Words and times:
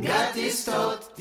Grattis 0.00 0.64
tot 0.64 1.14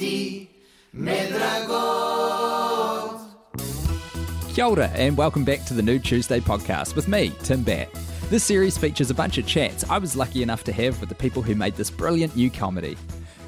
Kia 4.53 4.65
ora, 4.65 4.87
and 4.95 5.17
welcome 5.17 5.43
back 5.43 5.65
to 5.65 5.73
the 5.73 5.81
Nude 5.81 6.05
Tuesday 6.05 6.39
podcast 6.39 6.95
with 6.95 7.09
me, 7.09 7.33
Tim 7.43 7.61
Batt. 7.61 7.89
This 8.29 8.45
series 8.45 8.77
features 8.77 9.09
a 9.09 9.13
bunch 9.13 9.37
of 9.37 9.45
chats 9.45 9.83
I 9.89 9.97
was 9.97 10.15
lucky 10.15 10.43
enough 10.43 10.63
to 10.63 10.71
have 10.71 10.97
with 11.01 11.09
the 11.09 11.15
people 11.15 11.41
who 11.41 11.55
made 11.55 11.75
this 11.75 11.89
brilliant 11.91 12.37
new 12.37 12.49
comedy. 12.49 12.97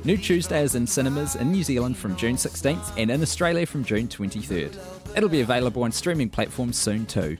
Nude 0.06 0.24
Tuesday 0.24 0.64
is 0.64 0.76
in 0.76 0.88
cinemas 0.88 1.36
in 1.36 1.52
New 1.52 1.62
Zealand 1.62 1.98
from 1.98 2.16
June 2.16 2.38
16th 2.38 2.94
and 2.98 3.12
in 3.12 3.22
Australia 3.22 3.66
from 3.66 3.84
June 3.84 4.08
23rd. 4.08 4.78
It'll 5.18 5.28
be 5.28 5.42
available 5.42 5.84
on 5.84 5.92
streaming 5.92 6.30
platforms 6.30 6.78
soon 6.78 7.06
too. 7.06 7.38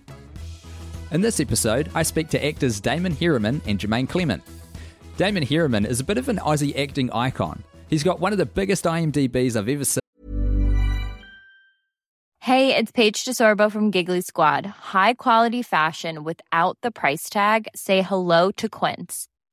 In 1.12 1.22
this 1.22 1.40
episode, 1.40 1.90
I 1.96 2.04
speak 2.04 2.28
to 2.30 2.46
actors 2.46 2.82
Damon 2.82 3.16
Herriman 3.16 3.62
and 3.66 3.80
Jemaine 3.80 4.08
Clement. 4.08 4.44
Damon 5.16 5.46
Herriman 5.46 5.88
is 5.88 6.02
a 6.02 6.04
bit 6.04 6.18
of 6.18 6.28
an 6.28 6.36
Aussie 6.38 6.78
acting 6.78 7.10
icon. 7.14 7.64
He's 7.90 8.04
got 8.04 8.20
one 8.20 8.34
of 8.34 8.38
the 8.38 8.46
biggest 8.46 8.84
IMDb's 8.84 9.56
I've 9.56 9.70
ever 9.70 9.86
seen. 9.86 10.02
Hey, 12.42 12.76
it's 12.76 12.92
Paige 12.92 13.24
DeSorbo 13.24 13.72
from 13.72 13.90
Giggly 13.90 14.22
Squad. 14.22 14.66
High 14.66 15.14
quality 15.14 15.62
fashion 15.62 16.26
without 16.26 16.78
the 16.82 16.92
price 16.92 17.30
tag. 17.30 17.70
Say 17.74 18.02
hello 18.02 18.52
to 18.52 18.68
Quince. 18.68 19.28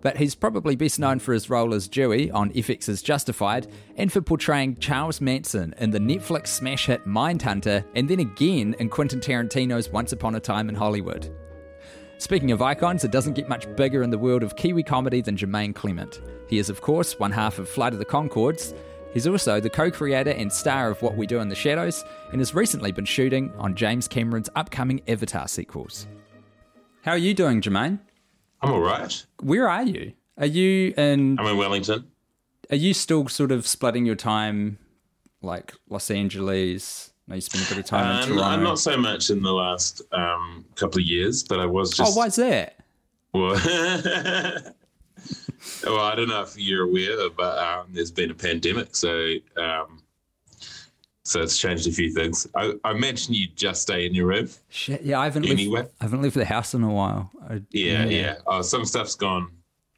But 0.00 0.16
he's 0.16 0.34
probably 0.34 0.74
best 0.74 0.98
known 0.98 1.18
for 1.18 1.34
his 1.34 1.50
role 1.50 1.74
as 1.74 1.86
Dewey 1.86 2.30
on 2.30 2.50
FX's 2.52 3.02
Justified 3.02 3.66
and 3.96 4.10
for 4.10 4.22
portraying 4.22 4.76
Charles 4.76 5.20
Manson 5.20 5.74
in 5.78 5.90
the 5.90 5.98
Netflix 5.98 6.48
smash 6.48 6.86
hit 6.86 7.06
Mindhunter 7.06 7.84
and 7.94 8.08
then 8.08 8.20
again 8.20 8.74
in 8.78 8.88
Quentin 8.88 9.20
Tarantino's 9.20 9.90
Once 9.90 10.12
Upon 10.12 10.34
a 10.34 10.40
Time 10.40 10.68
in 10.70 10.74
Hollywood. 10.74 11.30
Speaking 12.16 12.52
of 12.52 12.62
icons, 12.62 13.04
it 13.04 13.10
doesn't 13.10 13.34
get 13.34 13.48
much 13.48 13.66
bigger 13.76 14.02
in 14.02 14.10
the 14.10 14.18
world 14.18 14.42
of 14.42 14.56
Kiwi 14.56 14.82
comedy 14.82 15.20
than 15.20 15.36
Jemaine 15.36 15.74
Clement. 15.74 16.22
He 16.48 16.58
is, 16.58 16.70
of 16.70 16.80
course, 16.80 17.18
one 17.18 17.32
half 17.32 17.58
of 17.58 17.68
Flight 17.68 17.92
of 17.92 17.98
the 17.98 18.04
Conchords. 18.06 18.74
He's 19.12 19.26
also 19.26 19.60
the 19.60 19.70
co 19.70 19.90
creator 19.90 20.30
and 20.30 20.50
star 20.50 20.90
of 20.90 21.02
What 21.02 21.16
We 21.16 21.26
Do 21.26 21.40
in 21.40 21.48
the 21.48 21.54
Shadows 21.54 22.02
and 22.30 22.40
has 22.40 22.54
recently 22.54 22.92
been 22.92 23.04
shooting 23.04 23.52
on 23.58 23.74
James 23.74 24.08
Cameron's 24.08 24.48
upcoming 24.56 25.02
Avatar 25.06 25.48
sequels. 25.48 26.06
How 27.02 27.12
are 27.12 27.18
you 27.18 27.34
doing, 27.34 27.60
Jemaine? 27.60 27.98
I'm 28.64 28.72
all 28.72 28.80
right. 28.80 29.26
Where 29.42 29.68
are 29.68 29.82
you? 29.82 30.14
Are 30.38 30.46
you 30.46 30.94
in? 30.96 31.38
I'm 31.38 31.46
in 31.46 31.56
Wellington. 31.58 32.10
Are 32.70 32.76
you 32.76 32.94
still 32.94 33.28
sort 33.28 33.52
of 33.52 33.66
splitting 33.66 34.06
your 34.06 34.14
time, 34.14 34.78
like 35.42 35.74
Los 35.90 36.10
Angeles? 36.10 37.12
No, 37.28 37.34
you 37.34 37.42
spend 37.42 37.66
a 37.66 37.68
bit 37.68 37.78
of 37.78 37.84
time 37.84 38.06
in 38.10 38.22
Um, 38.22 38.28
Toronto. 38.28 38.42
I'm 38.44 38.62
not 38.62 38.78
so 38.78 38.96
much 38.96 39.28
in 39.28 39.42
the 39.42 39.52
last 39.52 40.00
um, 40.12 40.64
couple 40.76 41.00
of 41.00 41.04
years, 41.06 41.42
but 41.42 41.60
I 41.60 41.66
was 41.66 41.90
just. 41.94 42.10
oh, 42.10 42.18
why's 42.18 42.36
that? 42.36 42.76
Well, 43.34 43.52
well, 45.84 46.00
I 46.00 46.14
don't 46.14 46.28
know 46.28 46.40
if 46.42 46.56
you're 46.56 46.84
aware, 46.84 47.28
but 47.36 47.58
um, 47.58 47.88
there's 47.92 48.10
been 48.10 48.30
a 48.30 48.34
pandemic, 48.34 48.96
so 48.96 49.34
um, 49.58 50.02
so 51.24 51.40
it's 51.42 51.56
changed 51.58 51.86
a 51.88 51.90
few 51.92 52.10
things. 52.12 52.46
I, 52.54 52.74
I 52.84 52.92
mentioned 52.92 53.36
you 53.36 53.48
just 53.56 53.82
stay 53.82 54.04
in 54.06 54.14
your 54.14 54.26
room. 54.26 54.48
Shit, 54.68 55.02
yeah, 55.02 55.18
I 55.20 55.24
haven't 55.24 55.46
Anyway. 55.46 55.80
left. 55.80 55.94
I 56.00 56.04
haven't 56.04 56.22
left 56.22 56.34
the 56.34 56.44
house 56.44 56.74
in 56.74 56.82
a 56.82 56.90
while. 56.92 57.30
I- 57.48 57.62
Yeah, 57.70 58.04
yeah. 58.04 58.36
Oh, 58.46 58.62
some 58.62 58.84
stuff's 58.84 59.14
gone 59.14 59.50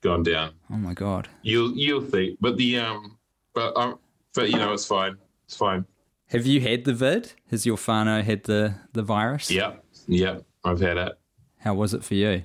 gone 0.02 0.22
down. 0.22 0.52
Oh 0.70 0.76
my 0.76 0.94
god. 0.94 1.28
You'll 1.42 1.72
you'll 1.76 2.08
see, 2.10 2.36
but 2.40 2.56
the 2.56 2.78
um, 2.78 3.18
but 3.54 3.76
um, 3.76 3.98
but 4.34 4.50
you 4.50 4.56
know, 4.56 4.72
it's 4.72 4.86
fine. 4.86 5.16
It's 5.46 5.56
fine. 5.56 5.84
Have 6.28 6.46
you 6.46 6.60
had 6.60 6.84
the 6.84 6.92
vid? 6.94 7.32
Has 7.50 7.66
your 7.66 7.76
Fano 7.76 8.22
had 8.22 8.44
the 8.44 8.74
the 8.92 9.02
virus? 9.02 9.50
Yep, 9.50 9.84
yep. 10.06 10.44
I've 10.64 10.80
had 10.80 10.96
it. 10.96 11.18
How 11.58 11.74
was 11.74 11.92
it 11.94 12.04
for 12.04 12.14
you? 12.14 12.44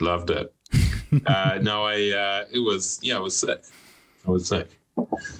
Loved 0.00 0.30
it. 0.30 0.54
uh, 1.26 1.58
no, 1.60 1.84
I 1.84 2.10
uh, 2.10 2.44
it 2.50 2.60
was 2.60 2.98
yeah, 3.02 3.16
I 3.16 3.20
was 3.20 3.36
sick. 3.36 3.62
I 4.26 4.30
was 4.30 4.48
sick. 4.48 4.68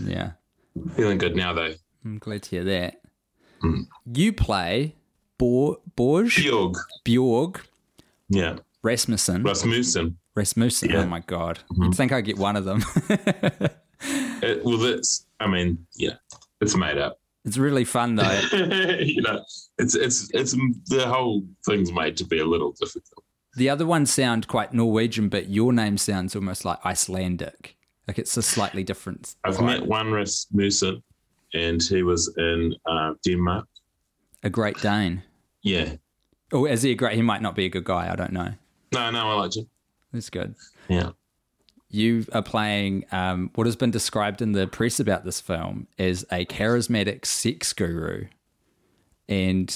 Yeah, 0.05 0.33
Feeling 0.97 1.17
good 1.19 1.37
now 1.37 1.53
though. 1.55 1.75
I'm 2.05 2.19
glad 2.19 2.43
to 2.45 2.51
hear 2.51 2.65
that. 2.65 3.01
Hmm. 3.61 3.83
You 4.13 4.33
play 4.33 4.95
Bor 5.39 5.79
Borg 5.97 6.29
Bjorg. 6.31 6.77
Bjorg 7.05 7.61
Yeah. 8.29 8.59
Rasmussen. 8.83 9.43
Rasmussen. 9.43 10.17
Rasmussen. 10.35 10.89
Yeah. 10.91 10.97
Mm-hmm. 10.97 11.05
Oh 11.07 11.11
my 11.11 11.21
god. 11.21 11.59
You'd 11.77 11.95
think 11.95 12.13
I 12.13 12.21
get 12.23 12.39
one 12.39 12.57
of 12.57 12.65
them. 12.65 12.83
It, 14.43 14.65
well, 14.65 14.83
it's. 14.85 15.27
I 15.39 15.47
mean, 15.47 15.87
yeah, 15.97 16.15
it's 16.63 16.75
made 16.75 16.97
up. 16.97 17.21
it's 17.45 17.59
really 17.59 17.85
fun 17.85 18.15
though. 18.17 18.41
you 18.99 19.21
know, 19.21 19.45
it's 19.77 19.95
it's 19.95 20.31
it's 20.33 20.53
the 20.87 21.07
whole 21.07 21.45
thing's 21.67 21.93
made 21.93 22.17
to 22.17 22.25
be 22.25 22.39
a 22.39 22.47
little 22.47 22.73
difficult. 22.73 23.23
The 23.57 23.69
other 23.69 23.85
ones 23.85 24.11
sound 24.11 24.49
quite 24.49 24.73
Norwegian, 24.73 25.29
but 25.29 25.51
your 25.51 25.75
name 25.75 25.99
sounds 25.99 26.35
almost 26.35 26.65
like 26.65 26.79
Icelandic. 26.87 27.77
Like 28.09 28.19
it's 28.19 28.35
a 28.39 28.43
slightly 28.43 28.83
different. 28.83 29.37
I've 29.45 29.59
vibe. 29.59 29.67
met 29.67 29.87
one 29.87 30.11
Rasmussen, 30.11 31.03
and 31.53 31.83
he 31.83 32.03
was 32.03 32.33
in 32.37 32.75
uh, 32.87 33.15
Denmark. 33.25 33.67
a 34.43 34.51
Great 34.51 34.79
Dane. 34.81 35.23
Yeah. 35.63 35.97
Oh, 36.53 36.65
is 36.67 36.83
he 36.83 36.93
a 36.93 36.95
great? 36.95 37.15
He 37.15 37.23
might 37.23 37.43
not 37.43 37.55
be 37.55 37.65
a 37.67 37.69
good 37.69 37.85
guy. 37.85 38.11
I 38.13 38.17
don't 38.17 38.33
know. 38.33 38.55
No, 38.93 39.11
no, 39.11 39.31
I 39.31 39.35
like 39.35 39.57
you. 39.57 39.69
That's 40.13 40.31
good. 40.31 40.55
Yeah. 40.89 41.11
You 41.91 42.25
are 42.33 42.43
playing 42.43 43.05
um, 43.13 43.51
what 43.55 43.67
has 43.67 43.77
been 43.77 43.91
described 43.91 44.43
in 44.43 44.53
the 44.53 44.67
press 44.67 45.01
about 45.01 45.25
this 45.25 45.41
film 45.41 45.87
as 45.99 46.25
a 46.33 46.45
charismatic 46.45 47.25
sex 47.27 47.73
guru. 47.73 48.27
And 49.29 49.73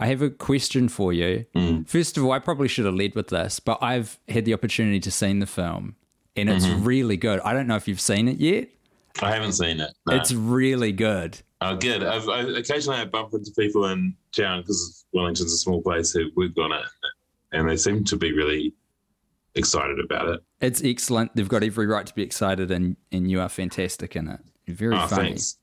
I 0.00 0.06
have 0.06 0.20
a 0.22 0.30
question 0.30 0.88
for 0.88 1.12
you. 1.12 1.44
First 1.86 2.16
of 2.16 2.24
all, 2.24 2.32
I 2.32 2.40
probably 2.40 2.66
should 2.66 2.86
have 2.86 2.94
led 2.94 3.14
with 3.14 3.28
this, 3.28 3.60
but 3.60 3.78
I've 3.80 4.18
had 4.28 4.44
the 4.44 4.54
opportunity 4.54 4.98
to 5.00 5.10
see 5.12 5.38
the 5.38 5.46
film, 5.46 5.94
and 6.36 6.48
it's 6.50 6.66
really 6.66 7.16
good. 7.16 7.38
I 7.40 7.52
don't 7.52 7.68
know 7.68 7.76
if 7.76 7.86
you've 7.86 8.00
seen 8.00 8.26
it 8.26 8.38
yet. 8.38 8.68
I 9.22 9.32
haven't 9.32 9.52
seen 9.52 9.80
it. 9.80 9.90
no. 10.06 10.16
It's 10.16 10.32
really 10.32 10.92
good. 10.92 11.40
Oh, 11.60 11.76
good. 11.76 12.04
I've, 12.04 12.28
I, 12.28 12.40
occasionally 12.58 12.98
I 12.98 13.04
bump 13.06 13.32
into 13.32 13.50
people 13.58 13.86
in 13.86 14.14
town 14.36 14.60
because 14.60 15.06
Wellington's 15.12 15.52
a 15.52 15.56
small 15.56 15.80
place 15.80 16.12
who 16.12 16.30
worked 16.36 16.58
on 16.58 16.72
it, 16.72 16.84
and 17.52 17.68
they 17.68 17.76
seem 17.76 18.04
to 18.04 18.16
be 18.16 18.32
really 18.32 18.74
excited 19.54 19.98
about 19.98 20.28
it. 20.28 20.40
It's 20.60 20.82
excellent. 20.84 21.34
They've 21.34 21.48
got 21.48 21.62
every 21.62 21.86
right 21.86 22.06
to 22.06 22.14
be 22.14 22.22
excited, 22.22 22.70
and, 22.70 22.96
and 23.10 23.30
you 23.30 23.40
are 23.40 23.48
fantastic 23.48 24.16
in 24.16 24.28
it. 24.28 24.40
You're 24.66 24.76
very 24.76 24.96
oh, 24.96 25.06
funny. 25.06 25.28
thanks. 25.28 25.56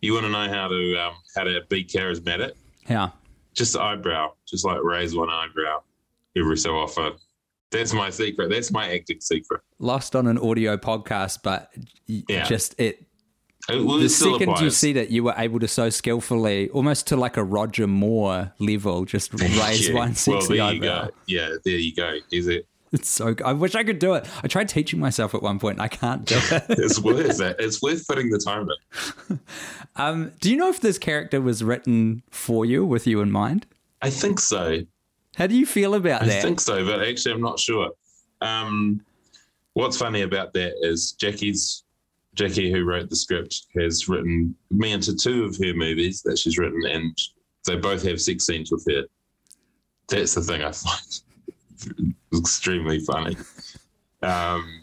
You 0.00 0.14
want 0.14 0.26
to 0.26 0.32
know 0.32 0.48
how 0.48 0.68
to 0.68 0.96
um, 0.96 1.14
how 1.34 1.44
to 1.44 1.60
be 1.68 1.84
charismatic? 1.84 2.52
Yeah. 2.88 3.10
Just 3.54 3.76
eyebrow, 3.76 4.32
just 4.46 4.64
like 4.64 4.82
raise 4.82 5.14
one 5.14 5.28
eyebrow 5.28 5.82
every 6.36 6.56
so 6.56 6.78
often. 6.78 7.14
That's 7.70 7.92
my 7.92 8.10
secret. 8.10 8.48
That's 8.50 8.70
my 8.70 8.92
acting 8.94 9.20
secret. 9.20 9.60
Lost 9.78 10.16
on 10.16 10.26
an 10.26 10.38
audio 10.38 10.76
podcast, 10.76 11.40
but 11.42 11.70
Yeah. 12.06 12.44
just 12.44 12.74
it 12.80 13.04
It, 13.68 13.84
well, 13.84 13.98
the 13.98 14.08
second 14.08 14.58
you 14.60 14.70
said 14.70 14.96
it, 14.96 15.10
you 15.10 15.22
were 15.24 15.34
able 15.36 15.58
to 15.60 15.68
so 15.68 15.90
skillfully, 15.90 16.70
almost 16.70 17.06
to 17.08 17.16
like 17.16 17.36
a 17.36 17.44
Roger 17.44 17.86
Moore 17.86 18.52
level, 18.58 19.04
just 19.04 19.34
raise 19.40 19.88
Yeah. 19.88 19.94
one 19.94 20.08
well, 20.08 20.14
sexy 20.14 20.56
there 20.56 20.72
you 20.72 20.80
go. 20.80 21.10
Yeah, 21.26 21.50
there 21.64 21.76
you 21.76 21.94
go. 21.94 22.16
Is 22.32 22.48
it? 22.48 22.66
It's 22.90 23.10
so. 23.10 23.34
I 23.44 23.52
wish 23.52 23.74
I 23.74 23.84
could 23.84 23.98
do 23.98 24.14
it. 24.14 24.26
I 24.42 24.48
tried 24.48 24.70
teaching 24.70 24.98
myself 24.98 25.34
at 25.34 25.42
one 25.42 25.58
point 25.58 25.74
and 25.74 25.82
I 25.82 25.88
can't 25.88 26.24
do 26.24 26.36
it. 26.38 26.64
It's 26.70 26.98
worth 26.98 27.38
it. 27.38 27.56
It's 27.60 27.82
worth 27.82 28.08
putting 28.08 28.30
the 28.30 28.38
time 28.38 28.66
in. 29.28 29.40
Um, 29.96 30.32
do 30.40 30.50
you 30.50 30.56
know 30.56 30.70
if 30.70 30.80
this 30.80 30.96
character 30.98 31.38
was 31.42 31.62
written 31.62 32.22
for 32.30 32.64
you, 32.64 32.86
with 32.86 33.06
you 33.06 33.20
in 33.20 33.30
mind? 33.30 33.66
I 34.00 34.08
think 34.08 34.40
so. 34.40 34.80
How 35.38 35.46
do 35.46 35.56
you 35.56 35.66
feel 35.66 35.94
about 35.94 36.22
that? 36.22 36.38
I 36.38 36.40
think 36.40 36.58
so, 36.58 36.84
but 36.84 37.00
actually, 37.00 37.32
I'm 37.32 37.40
not 37.40 37.60
sure. 37.60 37.90
Um, 38.40 39.00
what's 39.74 39.96
funny 39.96 40.22
about 40.22 40.52
that 40.54 40.74
is 40.82 41.12
Jackie's 41.12 41.84
Jackie, 42.34 42.72
who 42.72 42.82
wrote 42.82 43.08
the 43.08 43.14
script, 43.14 43.66
has 43.78 44.08
written 44.08 44.52
me 44.72 44.90
into 44.90 45.14
two 45.14 45.44
of 45.44 45.56
her 45.58 45.74
movies 45.74 46.22
that 46.22 46.38
she's 46.38 46.58
written, 46.58 46.84
and 46.86 47.16
they 47.66 47.76
both 47.76 48.02
have 48.02 48.20
sex 48.20 48.46
scenes 48.46 48.72
with 48.72 48.84
her. 48.90 49.04
That's 50.08 50.34
the 50.34 50.42
thing 50.42 50.62
I 50.62 50.72
find 50.72 52.14
extremely 52.36 52.98
funny. 52.98 53.36
Um, 54.22 54.80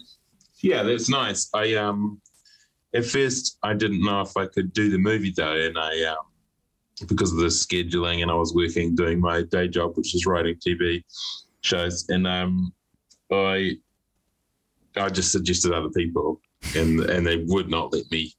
yeah, 0.62 0.84
that's 0.84 1.10
nice. 1.10 1.50
I 1.54 1.74
um, 1.74 2.22
at 2.94 3.06
first 3.06 3.58
I 3.62 3.74
didn't 3.74 4.06
know 4.06 4.22
if 4.22 4.38
I 4.38 4.46
could 4.46 4.72
do 4.72 4.90
the 4.90 4.98
movie 4.98 5.34
though, 5.36 5.60
and 5.60 5.78
I 5.78 6.02
um, 6.04 6.26
because 7.08 7.32
of 7.32 7.40
the 7.40 7.46
scheduling, 7.46 8.22
and 8.22 8.32
I 8.32 8.36
was 8.36 8.54
working 8.54 8.96
doing 8.96 9.20
my 9.20 9.42
day 9.44 9.68
job, 9.68 9.96
which 9.96 10.16
is 10.16 10.26
writing 10.26 10.56
TV 10.56 11.04
shows, 11.62 12.06
and 12.10 12.28
um, 12.28 12.74
I 13.32 13.78
I 14.96 15.10
just 15.10 15.32
suggested 15.32 15.74
other 15.74 15.90
people, 15.90 16.42
and 16.76 17.02
and 17.02 17.26
they 17.26 17.38
would 17.48 17.70
not 17.70 17.94
let 17.94 18.10
me. 18.12 18.34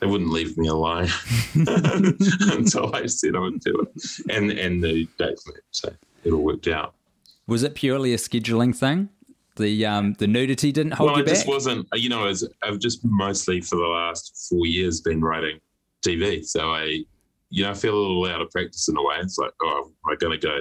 They 0.00 0.06
wouldn't 0.06 0.30
leave 0.30 0.58
me 0.58 0.68
alone 0.68 1.08
until 1.54 2.94
I 2.94 3.06
said 3.06 3.36
I 3.36 3.38
would 3.38 3.60
do 3.60 3.74
it, 3.80 4.02
and 4.30 4.50
and 4.50 4.82
the 4.82 5.08
dates 5.18 5.46
met, 5.46 5.56
so 5.70 5.92
it 6.24 6.32
all 6.32 6.42
worked 6.42 6.68
out. 6.68 6.94
Was 7.46 7.62
it 7.62 7.74
purely 7.74 8.14
a 8.14 8.16
scheduling 8.16 8.74
thing? 8.74 9.10
The 9.56 9.86
um, 9.86 10.14
the 10.14 10.26
nudity 10.26 10.72
didn't 10.72 10.92
hold 10.92 11.10
well, 11.10 11.18
you 11.18 11.24
I 11.24 11.28
just 11.28 11.46
wasn't. 11.46 11.86
You 11.94 12.08
know, 12.08 12.26
as 12.26 12.44
I've 12.62 12.80
just 12.80 13.04
mostly 13.04 13.60
for 13.60 13.76
the 13.76 13.82
last 13.82 14.48
four 14.48 14.66
years 14.66 15.00
been 15.00 15.20
writing 15.20 15.60
TV, 16.04 16.44
so 16.44 16.72
I, 16.72 17.04
you 17.54 17.62
know, 17.62 17.70
I 17.70 17.74
feel 17.74 17.94
a 17.94 18.00
little 18.00 18.26
out 18.26 18.40
of 18.40 18.50
practice 18.50 18.88
in 18.88 18.96
a 18.96 19.02
way. 19.02 19.14
It's 19.20 19.38
like, 19.38 19.52
oh, 19.62 19.84
am 19.86 20.12
I 20.12 20.16
going 20.16 20.40
to 20.40 20.44
go 20.44 20.60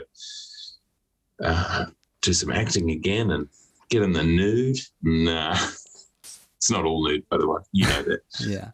uh, 1.43 1.85
do 2.21 2.33
some 2.33 2.51
acting 2.51 2.91
again 2.91 3.31
and 3.31 3.49
get 3.89 4.03
in 4.03 4.13
the 4.13 4.23
nude? 4.23 4.77
Nah, 5.01 5.53
it's 6.23 6.69
not 6.69 6.85
all 6.85 7.03
nude, 7.03 7.27
by 7.29 7.37
the 7.37 7.49
way. 7.49 7.61
You 7.71 7.87
know 7.87 8.03
that. 8.03 8.19
yeah. 8.41 8.69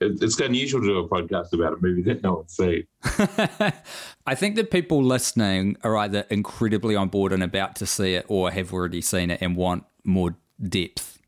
It, 0.00 0.20
it's 0.22 0.40
unusual 0.40 0.80
to 0.80 0.86
do 0.88 0.98
a 0.98 1.08
podcast 1.08 1.52
about 1.52 1.74
a 1.74 1.76
movie 1.80 2.02
that 2.02 2.24
no 2.24 2.34
one's 2.34 2.56
seen. 2.56 2.84
I 4.26 4.34
think 4.34 4.56
that 4.56 4.72
people 4.72 5.00
listening 5.00 5.76
are 5.84 5.96
either 5.96 6.26
incredibly 6.30 6.96
on 6.96 7.10
board 7.10 7.32
and 7.32 7.44
about 7.44 7.76
to 7.76 7.86
see 7.86 8.14
it, 8.14 8.26
or 8.26 8.50
have 8.50 8.72
already 8.72 9.00
seen 9.00 9.30
it 9.30 9.40
and 9.40 9.54
want 9.54 9.84
more 10.02 10.34
depth 10.60 11.20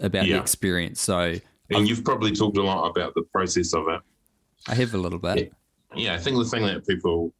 about 0.00 0.24
the 0.24 0.38
experience. 0.38 1.02
So 1.02 1.34
And 1.68 1.86
you've 1.86 2.02
probably 2.02 2.32
talked 2.32 2.56
a 2.56 2.62
lot 2.62 2.88
about 2.88 3.14
the 3.14 3.24
process 3.30 3.74
of 3.74 3.88
it. 3.88 4.00
I 4.68 4.74
have 4.74 4.94
a 4.94 4.98
little 4.98 5.18
bit. 5.18 5.52
yeah, 5.94 6.14
I 6.14 6.18
think 6.18 6.36
the 6.36 6.44
thing 6.44 6.64
that 6.64 6.86
people 6.86 7.32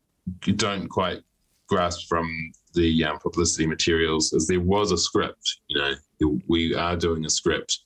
don't 0.57 0.89
quite 0.89 1.21
grasp 1.69 2.09
from 2.09 2.29
the 2.75 3.05
um, 3.05 3.19
publicity 3.19 3.67
materials 3.67 4.33
is 4.33 4.47
there 4.47 4.61
was 4.61 4.93
a 4.93 4.99
script. 4.99 5.61
You 5.69 5.81
know, 5.81 6.41
we 6.49 6.75
are 6.75 6.97
doing 6.97 7.25
a 7.25 7.31
script, 7.31 7.81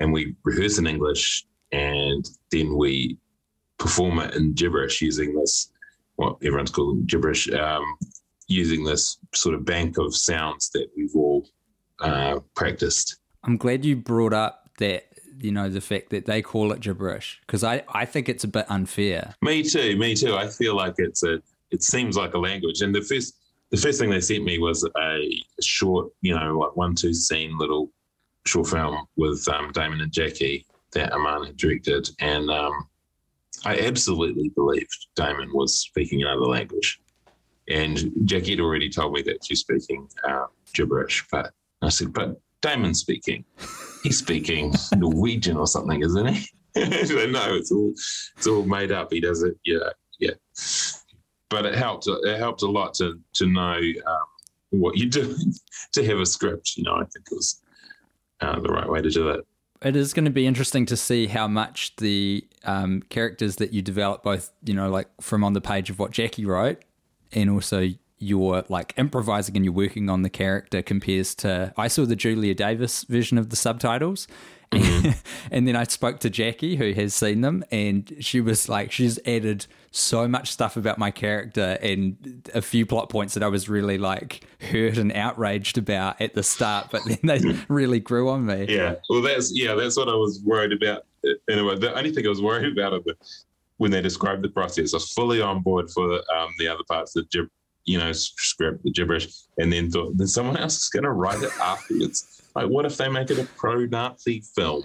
and 0.00 0.12
we 0.12 0.34
rehearse 0.44 0.78
in 0.78 0.86
English, 0.86 1.44
and 1.72 2.24
then 2.50 2.76
we 2.76 3.18
perform 3.78 4.20
it 4.20 4.34
in 4.34 4.52
gibberish 4.52 5.02
using 5.02 5.34
this 5.34 5.72
what 6.16 6.36
everyone's 6.44 6.70
called 6.70 7.06
gibberish, 7.06 7.50
um, 7.52 7.84
using 8.46 8.84
this 8.84 9.18
sort 9.34 9.54
of 9.54 9.64
bank 9.64 9.98
of 9.98 10.14
sounds 10.14 10.70
that 10.70 10.88
we've 10.96 11.14
all 11.14 11.48
uh, 12.00 12.38
practiced. 12.54 13.16
I'm 13.44 13.56
glad 13.56 13.84
you 13.84 13.96
brought 13.96 14.32
up 14.32 14.70
that 14.78 15.11
you 15.40 15.52
know 15.52 15.68
the 15.68 15.80
fact 15.80 16.10
that 16.10 16.26
they 16.26 16.42
call 16.42 16.72
it 16.72 16.80
gibberish 16.80 17.40
because 17.46 17.64
I 17.64 17.82
I 17.88 18.04
think 18.04 18.28
it's 18.28 18.44
a 18.44 18.48
bit 18.48 18.66
unfair. 18.68 19.34
Me 19.42 19.62
too. 19.62 19.96
Me 19.96 20.14
too. 20.14 20.36
I 20.36 20.48
feel 20.48 20.76
like 20.76 20.94
it's 20.98 21.22
a. 21.22 21.42
It 21.70 21.82
seems 21.82 22.16
like 22.16 22.34
a 22.34 22.38
language. 22.38 22.82
And 22.82 22.94
the 22.94 23.00
first, 23.00 23.38
the 23.70 23.78
first 23.78 23.98
thing 23.98 24.10
they 24.10 24.20
sent 24.20 24.44
me 24.44 24.58
was 24.58 24.86
a 24.98 25.42
short, 25.62 26.12
you 26.20 26.34
know, 26.34 26.58
like 26.58 26.76
one 26.76 26.94
two 26.94 27.14
scene 27.14 27.56
little 27.56 27.90
short 28.44 28.68
film 28.68 29.06
with 29.16 29.46
um, 29.48 29.72
Damon 29.72 30.00
and 30.00 30.12
Jackie 30.12 30.66
that 30.92 31.12
Aman 31.12 31.46
had 31.46 31.56
directed, 31.56 32.10
and 32.18 32.50
um, 32.50 32.86
I 33.64 33.78
absolutely 33.78 34.50
believed 34.50 35.06
Damon 35.16 35.50
was 35.52 35.74
speaking 35.74 36.22
another 36.22 36.46
language, 36.46 37.00
and 37.68 38.12
Jackie 38.24 38.50
had 38.50 38.60
already 38.60 38.90
told 38.90 39.14
me 39.14 39.22
that 39.22 39.44
she's 39.44 39.60
speaking 39.60 40.08
uh, 40.28 40.46
gibberish. 40.74 41.26
But 41.30 41.52
I 41.80 41.88
said, 41.88 42.12
but 42.12 42.38
Damon's 42.60 43.00
speaking. 43.00 43.44
He's 44.02 44.18
speaking 44.18 44.74
Norwegian 44.96 45.56
or 45.56 45.66
something, 45.66 46.02
isn't 46.02 46.26
he? 46.26 46.48
so, 46.74 47.26
no, 47.26 47.54
it's 47.54 47.70
all 47.70 47.90
it's 48.36 48.46
all 48.46 48.64
made 48.64 48.92
up. 48.92 49.12
He 49.12 49.20
does 49.20 49.42
it. 49.42 49.56
Yeah, 49.64 49.90
yeah. 50.18 50.34
But 51.50 51.66
it 51.66 51.74
helped. 51.74 52.08
It 52.08 52.38
helped 52.38 52.62
a 52.62 52.70
lot 52.70 52.94
to 52.94 53.20
to 53.34 53.46
know 53.46 53.78
um, 54.06 54.26
what 54.70 54.96
you're 54.96 55.10
doing, 55.10 55.54
to 55.92 56.04
have 56.06 56.18
a 56.18 56.26
script. 56.26 56.76
You 56.76 56.84
know, 56.84 56.94
I 56.94 57.04
think 57.04 57.26
it 57.30 57.34
was 57.34 57.62
uh, 58.40 58.58
the 58.60 58.68
right 58.68 58.88
way 58.88 59.02
to 59.02 59.10
do 59.10 59.28
it. 59.30 59.46
It 59.82 59.96
is 59.96 60.12
going 60.12 60.26
to 60.26 60.30
be 60.30 60.46
interesting 60.46 60.86
to 60.86 60.96
see 60.96 61.26
how 61.26 61.48
much 61.48 61.96
the 61.96 62.46
um, 62.64 63.02
characters 63.08 63.56
that 63.56 63.72
you 63.72 63.82
develop, 63.82 64.22
both 64.22 64.52
you 64.64 64.74
know, 64.74 64.90
like 64.90 65.08
from 65.20 65.42
on 65.42 65.54
the 65.54 65.60
page 65.60 65.90
of 65.90 65.98
what 65.98 66.12
Jackie 66.12 66.44
wrote, 66.44 66.84
and 67.32 67.50
also 67.50 67.88
your 68.22 68.64
like 68.68 68.94
improvising 68.96 69.56
and 69.56 69.64
you're 69.64 69.74
working 69.74 70.08
on 70.08 70.22
the 70.22 70.30
character 70.30 70.82
compares 70.82 71.34
to. 71.36 71.72
I 71.76 71.88
saw 71.88 72.04
the 72.04 72.16
Julia 72.16 72.54
Davis 72.54 73.04
version 73.04 73.38
of 73.38 73.50
the 73.50 73.56
subtitles. 73.56 74.26
and 75.50 75.68
then 75.68 75.76
I 75.76 75.84
spoke 75.84 76.20
to 76.20 76.30
Jackie, 76.30 76.76
who 76.76 76.92
has 76.94 77.12
seen 77.12 77.42
them, 77.42 77.62
and 77.70 78.10
she 78.20 78.40
was 78.40 78.70
like, 78.70 78.90
she's 78.90 79.18
added 79.26 79.66
so 79.90 80.26
much 80.26 80.50
stuff 80.50 80.78
about 80.78 80.96
my 80.96 81.10
character 81.10 81.76
and 81.82 82.48
a 82.54 82.62
few 82.62 82.86
plot 82.86 83.10
points 83.10 83.34
that 83.34 83.42
I 83.42 83.48
was 83.48 83.68
really 83.68 83.98
like 83.98 84.46
hurt 84.62 84.96
and 84.96 85.12
outraged 85.12 85.76
about 85.76 86.18
at 86.22 86.32
the 86.32 86.42
start, 86.42 86.88
but 86.90 87.02
then 87.04 87.18
they 87.22 87.40
really 87.68 88.00
grew 88.00 88.30
on 88.30 88.46
me. 88.46 88.66
Yeah. 88.66 88.94
Well, 89.10 89.20
that's 89.20 89.52
yeah, 89.54 89.74
that's 89.74 89.98
what 89.98 90.08
I 90.08 90.14
was 90.14 90.40
worried 90.42 90.72
about. 90.72 91.04
Anyway, 91.50 91.78
the 91.78 91.94
only 91.94 92.10
thing 92.10 92.24
I 92.24 92.30
was 92.30 92.40
worried 92.40 92.72
about 92.72 93.04
the, 93.04 93.14
when 93.76 93.90
they 93.90 94.00
described 94.00 94.42
the 94.42 94.48
process, 94.48 94.94
I 94.94 94.96
was 94.96 95.12
fully 95.12 95.42
on 95.42 95.60
board 95.60 95.90
for 95.90 96.08
the, 96.08 96.24
um, 96.34 96.48
the 96.58 96.68
other 96.68 96.84
parts, 96.88 97.12
the 97.12 97.24
you 97.84 97.98
know, 97.98 98.12
script, 98.12 98.82
the 98.84 98.90
gibberish, 98.92 99.28
and 99.58 99.72
then 99.72 99.90
thought, 99.90 100.16
then 100.16 100.26
someone 100.26 100.56
else 100.56 100.76
is 100.82 100.88
going 100.88 101.02
to 101.04 101.10
write 101.12 101.42
it 101.42 101.50
afterwards. 101.60 102.42
Like, 102.54 102.68
what 102.68 102.84
if 102.86 102.96
they 102.96 103.08
make 103.08 103.30
it 103.30 103.38
a 103.38 103.44
pro-Nazi 103.56 104.42
film? 104.54 104.84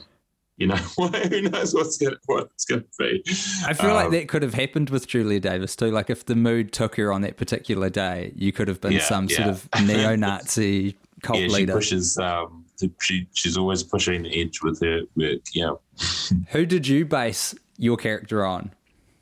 You 0.57 0.67
know, 0.67 0.75
who 0.97 1.41
knows 1.43 1.75
what's 1.75 1.97
going 1.97 2.15
what 2.25 2.49
it's 2.55 2.65
going 2.65 2.81
to 2.81 2.87
be? 2.97 3.23
I 3.67 3.73
feel 3.73 3.93
like 3.93 4.07
Um, 4.07 4.11
that 4.13 4.27
could 4.27 4.41
have 4.41 4.55
happened 4.55 4.89
with 4.89 5.05
Julia 5.07 5.39
Davis 5.39 5.75
too. 5.75 5.91
Like 5.91 6.09
if 6.09 6.25
the 6.25 6.35
mood 6.35 6.71
took 6.73 6.95
her 6.95 7.13
on 7.13 7.21
that 7.21 7.37
particular 7.37 7.91
day, 7.91 8.31
you 8.35 8.51
could 8.51 8.67
have 8.67 8.81
been 8.81 8.93
Yeah, 8.93 9.03
some 9.03 9.29
sort 9.29 9.47
of 9.49 9.69
neo-Nazi 9.85 10.97
cult 11.21 11.39
Yeah, 11.39 11.47
she 11.47 11.53
leader. 11.53 11.73
pushes. 11.73 12.17
Um, 12.17 12.65
she 13.01 13.27
she's 13.33 13.55
always 13.57 13.83
pushing 13.83 14.23
the 14.23 14.41
edge 14.41 14.61
with 14.63 14.79
her 14.81 15.01
work. 15.15 15.41
Yeah. 15.53 15.73
Who 16.49 16.65
did 16.65 16.87
you 16.87 17.05
base 17.05 17.53
your 17.77 17.97
character 17.97 18.43
on? 18.43 18.71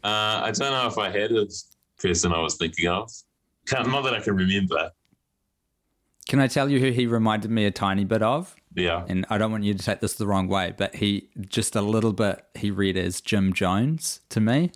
Uh, 0.04 0.42
I 0.44 0.52
don't 0.54 0.72
know 0.72 0.88
if 0.88 0.98
I 0.98 1.10
had 1.10 1.32
a 1.34 1.48
person 2.00 2.32
I 2.32 2.40
was 2.40 2.56
thinking 2.56 2.88
of. 2.88 3.12
Can't, 3.68 3.90
not 3.90 4.04
that 4.04 4.14
I 4.14 4.20
can 4.20 4.36
remember. 4.36 4.92
Can 6.28 6.40
I 6.40 6.48
tell 6.48 6.70
you 6.70 6.80
who 6.80 6.92
he 6.92 7.06
reminded 7.06 7.52
me 7.52 7.66
a 7.66 7.72
tiny 7.72 8.04
bit 8.04 8.24
of? 8.24 8.56
Yeah. 8.76 9.06
And 9.08 9.26
I 9.30 9.38
don't 9.38 9.52
want 9.52 9.64
you 9.64 9.74
to 9.74 9.84
take 9.84 10.00
this 10.00 10.16
the 10.16 10.26
wrong 10.26 10.48
way, 10.48 10.74
but 10.76 10.96
he 10.96 11.30
just 11.48 11.76
a 11.76 11.82
little 11.82 12.14
bit 12.14 12.44
he 12.56 12.72
read 12.72 12.98
as 12.98 13.22
Jim 13.22 13.54
Jones 13.54 14.22
to 14.30 14.40
me 14.40 14.72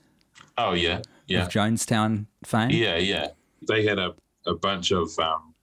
Oh 0.60 0.74
yeah. 0.74 1.01
Yeah. 1.27 1.43
of 1.43 1.50
Jonestown 1.50 2.25
fame. 2.43 2.72
Yeah, 2.72 2.98
yeah. 2.98 3.27
They 3.67 3.86
had 3.86 3.98
a, 3.98 4.13
a 4.46 4.55
bunch 4.55 4.91
of 4.91 5.17
um, 5.19 5.53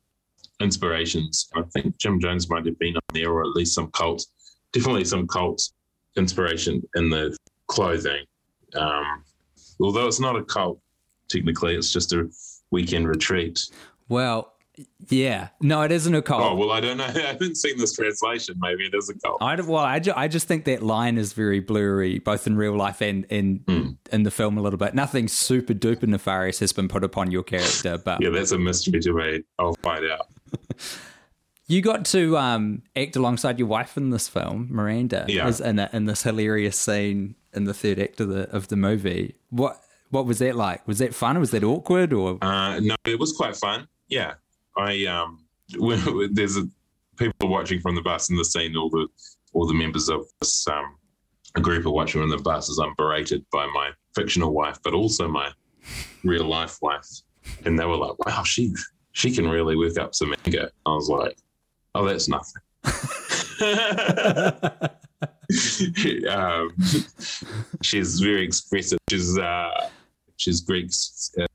inspirations. 0.60 1.48
I 1.54 1.62
think 1.74 1.98
Jim 1.98 2.18
Jones 2.20 2.48
might 2.48 2.64
have 2.66 2.78
been 2.78 2.96
on 2.96 3.02
there, 3.12 3.30
or 3.30 3.42
at 3.42 3.48
least 3.48 3.74
some 3.74 3.90
cult, 3.90 4.24
definitely 4.72 5.04
some 5.04 5.26
cult 5.26 5.70
inspiration 6.16 6.82
in 6.94 7.10
the 7.10 7.36
clothing. 7.66 8.24
Um, 8.74 9.22
although 9.80 10.06
it's 10.06 10.20
not 10.20 10.36
a 10.36 10.44
cult, 10.44 10.80
technically, 11.28 11.74
it's 11.74 11.92
just 11.92 12.12
a 12.12 12.30
weekend 12.70 13.08
retreat. 13.08 13.60
Well, 14.08 14.52
yeah. 15.08 15.48
No, 15.62 15.80
it 15.82 15.90
isn't 15.90 16.14
a 16.14 16.20
cult. 16.20 16.42
Oh, 16.42 16.54
well, 16.54 16.70
I 16.70 16.80
don't 16.80 16.98
know. 16.98 17.04
I 17.14 17.18
haven't 17.20 17.56
seen 17.56 17.78
this 17.78 17.94
translation. 17.94 18.56
Maybe 18.58 18.84
it 18.84 18.94
is 18.94 19.08
a 19.08 19.14
cult. 19.14 19.38
I 19.40 19.54
well, 19.62 19.76
I, 19.78 19.98
ju- 20.00 20.12
I 20.14 20.28
just 20.28 20.46
think 20.46 20.66
that 20.66 20.82
line 20.82 21.16
is 21.16 21.32
very 21.32 21.60
blurry, 21.60 22.18
both 22.18 22.46
in 22.46 22.56
real 22.56 22.76
life 22.76 23.00
and 23.00 23.24
in 23.30 23.62
Hmm. 23.66 23.90
in 24.12 24.22
the 24.24 24.30
film 24.30 24.58
a 24.58 24.62
little 24.62 24.78
bit. 24.78 24.94
Nothing 24.94 25.28
super 25.28 25.72
duper 25.72 26.06
nefarious 26.06 26.58
has 26.58 26.72
been 26.74 26.88
put 26.88 27.04
upon 27.04 27.30
your 27.30 27.42
character, 27.42 27.96
but 28.04 28.20
Yeah, 28.22 28.28
that's 28.30 28.52
a 28.52 28.58
mystery 28.58 29.00
to 29.00 29.12
me. 29.14 29.42
I'll 29.58 29.74
find 29.82 30.04
out. 30.04 30.26
you 31.66 31.80
got 31.82 32.04
to 32.06 32.36
um, 32.36 32.82
act 32.94 33.16
alongside 33.16 33.58
your 33.58 33.68
wife 33.68 33.96
in 33.96 34.10
this 34.10 34.28
film, 34.28 34.68
Miranda, 34.70 35.24
Yeah. 35.28 35.48
is 35.48 35.60
in, 35.60 35.78
a, 35.78 35.88
in 35.92 36.04
this 36.04 36.22
hilarious 36.22 36.78
scene 36.78 37.34
in 37.54 37.64
the 37.64 37.74
third 37.74 37.98
act 37.98 38.20
of 38.20 38.28
the 38.28 38.48
of 38.54 38.68
the 38.68 38.76
movie. 38.76 39.36
What 39.50 39.80
what 40.10 40.26
was 40.26 40.38
that 40.38 40.56
like? 40.56 40.86
Was 40.86 40.98
that 40.98 41.14
fun? 41.14 41.38
Was 41.38 41.50
that 41.50 41.64
awkward? 41.64 42.12
Or 42.12 42.38
Uh, 42.42 42.80
no, 42.80 42.94
it 43.04 43.18
was 43.18 43.32
quite 43.32 43.56
fun. 43.56 43.86
Yeah, 44.08 44.34
I 44.76 45.04
um, 45.06 45.44
when, 45.78 46.32
there's 46.32 46.56
a, 46.56 46.68
people 47.16 47.48
watching 47.48 47.80
from 47.80 47.94
the 47.94 48.02
bus 48.02 48.30
in 48.30 48.36
the 48.36 48.44
scene. 48.44 48.76
All 48.76 48.90
the 48.90 49.06
all 49.52 49.66
the 49.66 49.74
members 49.74 50.08
of 50.08 50.26
this 50.40 50.66
um, 50.68 50.96
group 51.62 51.86
are 51.86 51.90
watching 51.90 52.20
from 52.20 52.30
the 52.30 52.38
bus 52.38 52.70
as 52.70 52.78
I'm 52.78 52.94
berated 52.96 53.44
by 53.52 53.66
my 53.66 53.90
fictional 54.14 54.52
wife, 54.52 54.78
but 54.84 54.94
also 54.94 55.28
my 55.28 55.50
real 56.24 56.46
life 56.46 56.78
wife, 56.82 57.06
and 57.64 57.78
they 57.78 57.84
were 57.84 57.96
like, 57.96 58.24
"Wow, 58.26 58.42
she 58.42 58.74
she 59.12 59.34
can 59.34 59.48
really 59.48 59.76
work 59.76 59.98
up 59.98 60.14
some 60.14 60.34
anger." 60.44 60.70
I 60.84 60.90
was 60.90 61.08
like, 61.08 61.36
"Oh, 61.94 62.04
that's 62.04 62.28
nothing." 62.28 62.62
um, 66.30 66.74
she's 67.82 68.20
very 68.20 68.44
expressive. 68.44 68.98
She's 69.10 69.38
uh, 69.38 69.88
she's 70.36 70.60
Greek, 70.60 70.90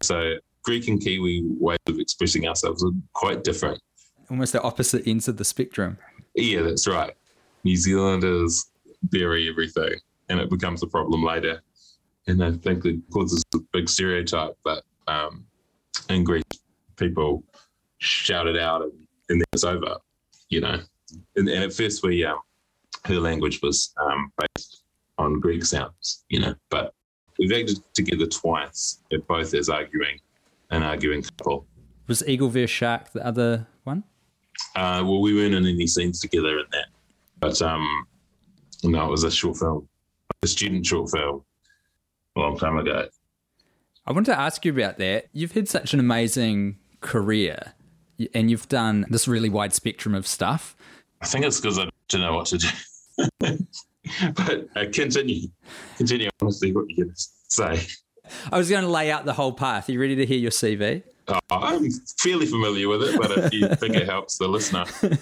so 0.02 0.36
Greek 0.64 0.88
and 0.88 1.02
Kiwi 1.02 1.44
ways 1.60 1.78
of 1.88 2.00
expressing 2.00 2.48
ourselves 2.48 2.84
are 2.84 2.92
quite 3.14 3.44
different. 3.44 3.82
Almost 4.30 4.54
the 4.54 4.62
opposite 4.62 5.08
ends 5.08 5.28
of 5.28 5.38
the 5.38 5.46
spectrum. 5.46 5.98
Yeah, 6.36 6.62
that's 6.62 6.88
right. 6.88 7.14
New 7.64 7.76
Zealanders 7.76 8.72
bury 9.04 9.50
everything, 9.50 9.96
and 10.30 10.40
it 10.40 10.50
becomes 10.50 10.84
a 10.84 10.88
problem 10.88 11.24
later. 11.24 11.62
And 12.28 12.44
I 12.44 12.52
think 12.52 12.86
it 12.86 13.00
causes 13.12 13.44
a 13.54 13.60
big 13.74 13.90
stereotype. 13.90 14.58
But 14.64 14.84
um, 15.08 15.46
in 16.10 16.24
Greece, 16.24 16.44
people 16.96 17.44
shout 18.00 18.48
it 18.48 18.58
out, 18.58 18.84
and, 18.84 18.94
and 19.30 19.42
then 19.42 19.46
it's 19.54 19.64
over. 19.64 19.98
You 20.50 20.62
know, 20.62 20.80
and, 21.36 21.50
and 21.50 21.64
at 21.64 21.74
first 21.74 22.04
we 22.04 22.24
um, 22.26 22.40
her 23.06 23.20
language 23.20 23.62
was 23.62 23.94
um, 24.02 24.32
based 24.38 24.84
on 25.18 25.40
Greek 25.40 25.66
sounds, 25.66 26.24
you 26.30 26.40
know, 26.40 26.56
but 26.70 26.94
we've 27.40 27.52
acted 27.52 27.80
together 27.94 28.26
twice, 28.26 29.02
both 29.28 29.54
as 29.54 29.70
arguing 29.70 30.20
an 30.70 30.84
arguing 30.84 31.22
couple. 31.22 31.66
Was 32.08 32.28
Eagle 32.28 32.50
vs 32.50 32.70
Shark 32.70 33.12
the 33.12 33.26
other 33.26 33.68
one? 33.84 34.04
Uh, 34.76 35.04
well, 35.06 35.22
we 35.22 35.34
weren't 35.34 35.54
in 35.54 35.66
any 35.66 35.88
scenes 35.88 36.20
together 36.20 36.60
in 36.60 36.66
that, 36.72 36.88
but 37.40 37.62
um, 37.62 38.06
no, 38.84 39.06
it 39.06 39.10
was 39.10 39.24
a 39.24 39.32
short 39.32 39.58
film, 39.58 39.88
a 40.44 40.48
student 40.48 40.86
short 40.86 41.10
film, 41.12 41.44
a 42.36 42.40
long 42.40 42.58
time 42.58 42.78
ago. 42.78 43.08
I 44.06 44.12
wanted 44.12 44.32
to 44.32 44.40
ask 44.40 44.66
you 44.66 44.72
about 44.72 44.98
that. 44.98 45.28
You've 45.32 45.52
had 45.52 45.68
such 45.68 45.94
an 45.94 46.00
amazing 46.00 46.78
career, 47.02 47.74
and 48.34 48.50
you've 48.50 48.70
done 48.70 49.06
this 49.10 49.28
really 49.28 49.50
wide 49.50 49.74
spectrum 49.74 50.16
of 50.16 50.28
stuff. 50.28 50.76
I 51.22 51.28
think 51.28 51.46
it's 51.46 51.60
because 51.60 51.80
I 51.80 51.90
don't 52.08 52.22
know 52.22 52.34
what 52.34 52.48
to 52.48 52.58
do. 52.58 52.68
but 53.40 54.68
uh, 54.76 54.86
continue, 54.92 55.48
continue. 55.98 56.28
I 56.28 56.44
want 56.44 56.54
to 56.54 56.60
see 56.60 56.72
what 56.72 56.86
you're 56.90 57.06
going 57.06 57.16
to 57.16 57.24
say. 57.50 57.88
I 58.52 58.58
was 58.58 58.70
going 58.70 58.84
to 58.84 58.90
lay 58.90 59.12
out 59.12 59.26
the 59.26 59.34
whole 59.34 59.54
path. 59.54 59.90
Are 59.90 59.92
you 59.92 60.00
ready 60.00 60.16
to 60.16 60.26
hear 60.26 60.38
your 60.38 60.52
CV? 60.52 61.04
Oh, 61.28 61.40
I'm 61.50 61.90
fairly 62.20 62.46
familiar 62.46 62.88
with 62.88 63.04
it, 63.04 63.20
but 63.20 63.32
if 63.32 63.54
you 63.54 63.68
think 63.76 63.96
it 63.96 64.08
helps 64.08 64.38
the 64.38 64.48
listener. 64.48 64.86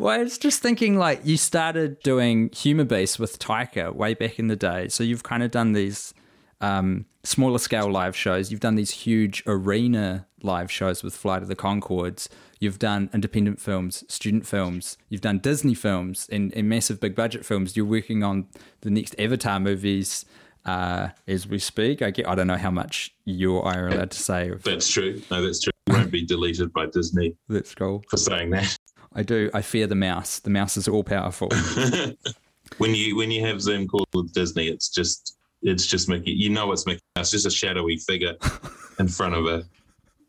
Well, 0.00 0.14
I 0.14 0.22
was 0.22 0.38
just 0.38 0.62
thinking, 0.62 0.96
like, 0.96 1.22
you 1.24 1.36
started 1.36 2.00
doing 2.04 2.50
Humour 2.54 2.84
Beast 2.84 3.18
with 3.18 3.40
Taika 3.40 3.92
way 3.92 4.14
back 4.14 4.38
in 4.38 4.46
the 4.46 4.54
day. 4.54 4.86
So 4.86 5.02
you've 5.02 5.24
kind 5.24 5.42
of 5.42 5.50
done 5.50 5.72
these 5.72 6.14
um, 6.60 7.06
smaller 7.28 7.58
scale 7.58 7.90
live 7.90 8.16
shows. 8.16 8.50
You've 8.50 8.60
done 8.60 8.74
these 8.74 8.90
huge 8.90 9.42
arena 9.46 10.26
live 10.42 10.70
shows 10.70 11.02
with 11.02 11.14
Flight 11.14 11.42
of 11.42 11.48
the 11.48 11.56
Conchords. 11.56 12.28
You've 12.58 12.78
done 12.78 13.10
independent 13.12 13.60
films, 13.60 14.02
student 14.08 14.46
films. 14.46 14.96
You've 15.08 15.20
done 15.20 15.38
Disney 15.38 15.74
films 15.74 16.28
and, 16.32 16.52
and 16.54 16.68
massive 16.68 17.00
big 17.00 17.14
budget 17.14 17.44
films. 17.44 17.76
You're 17.76 17.86
working 17.86 18.22
on 18.22 18.46
the 18.80 18.90
next 18.90 19.14
Avatar 19.18 19.60
movies 19.60 20.24
uh, 20.64 21.08
as 21.26 21.46
we 21.46 21.58
speak. 21.58 22.02
I, 22.02 22.10
get, 22.10 22.26
I 22.26 22.34
don't 22.34 22.46
know 22.46 22.56
how 22.56 22.70
much 22.70 23.14
you 23.24 23.56
or 23.56 23.66
I 23.66 23.76
are 23.78 23.88
allowed 23.88 24.10
to 24.12 24.18
say. 24.18 24.50
That's 24.64 24.88
true. 24.90 25.20
No, 25.30 25.44
that's 25.44 25.60
true. 25.60 25.72
You 25.86 25.94
won't 25.94 26.10
be 26.10 26.24
deleted 26.24 26.72
by 26.72 26.86
Disney. 26.86 27.34
That's 27.48 27.74
cool. 27.74 28.04
For 28.10 28.18
saying 28.18 28.50
that. 28.50 28.76
I 29.14 29.22
do. 29.22 29.50
I 29.54 29.62
fear 29.62 29.86
the 29.86 29.94
mouse. 29.94 30.38
The 30.38 30.50
mouse 30.50 30.76
is 30.76 30.86
all 30.86 31.02
powerful. 31.02 31.48
when 32.78 32.94
you 32.94 33.16
when 33.16 33.30
you 33.30 33.46
have 33.46 33.62
Zoom 33.62 33.88
calls 33.88 34.04
with 34.12 34.34
Disney, 34.34 34.68
it's 34.68 34.90
just 34.90 35.37
it's 35.62 35.86
just 35.86 36.08
Mickey. 36.08 36.32
You 36.32 36.50
know 36.50 36.72
it's 36.72 36.86
Mickey. 36.86 37.00
It's 37.16 37.30
just 37.30 37.46
a 37.46 37.50
shadowy 37.50 37.96
figure 37.96 38.34
in 38.98 39.08
front 39.08 39.34
of 39.34 39.46
a 39.46 39.64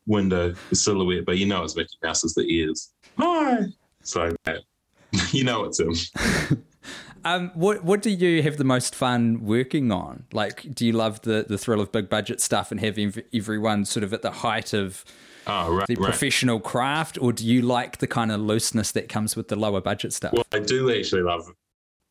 window, 0.08 0.54
silhouette, 0.74 1.26
but 1.26 1.38
you 1.38 1.46
know 1.46 1.64
it's 1.64 1.76
Mickey 1.76 1.96
Mouse 2.04 2.24
is 2.24 2.34
the 2.34 2.44
ears. 2.44 2.92
Hi. 3.18 3.68
So 4.04 4.36
you 5.32 5.44
know 5.44 5.66
it's 5.66 5.80
him. 5.80 6.64
um, 7.26 7.52
what 7.54 7.84
what 7.84 8.02
do 8.02 8.10
you 8.10 8.42
have 8.44 8.58
the 8.58 8.64
most 8.64 8.96
fun 8.96 9.44
working 9.44 9.92
on? 9.92 10.26
Like, 10.34 10.74
do 10.74 10.86
you 10.86 10.94
love 10.94 11.22
the 11.22 11.46
the 11.48 11.58
thrill 11.58 11.82
of 11.82 11.92
big 11.92 12.10
budget 12.10 12.42
stuff 12.42 12.72
and 12.72 12.80
having 12.80 13.14
everyone 13.34 13.86
sort 13.86 14.04
of 14.04 14.14
at 14.14 14.22
the 14.22 14.32
height 14.32 14.74
of 14.74 15.06
oh, 15.48 15.76
right, 15.76 15.88
the 15.88 15.96
right. 15.96 16.06
professional 16.06 16.60
craft, 16.60 17.18
or 17.22 17.34
do 17.34 17.46
you 17.46 17.62
like 17.62 17.98
the 17.98 18.08
kind 18.08 18.32
of 18.32 18.40
looseness 18.42 18.92
that 18.94 19.10
comes 19.10 19.36
with 19.36 19.48
the 19.48 19.56
lower 19.56 19.82
budget 19.82 20.14
stuff? 20.14 20.34
Well, 20.34 20.46
I 20.52 20.60
do 20.60 20.92
actually 20.92 21.22
love. 21.22 21.52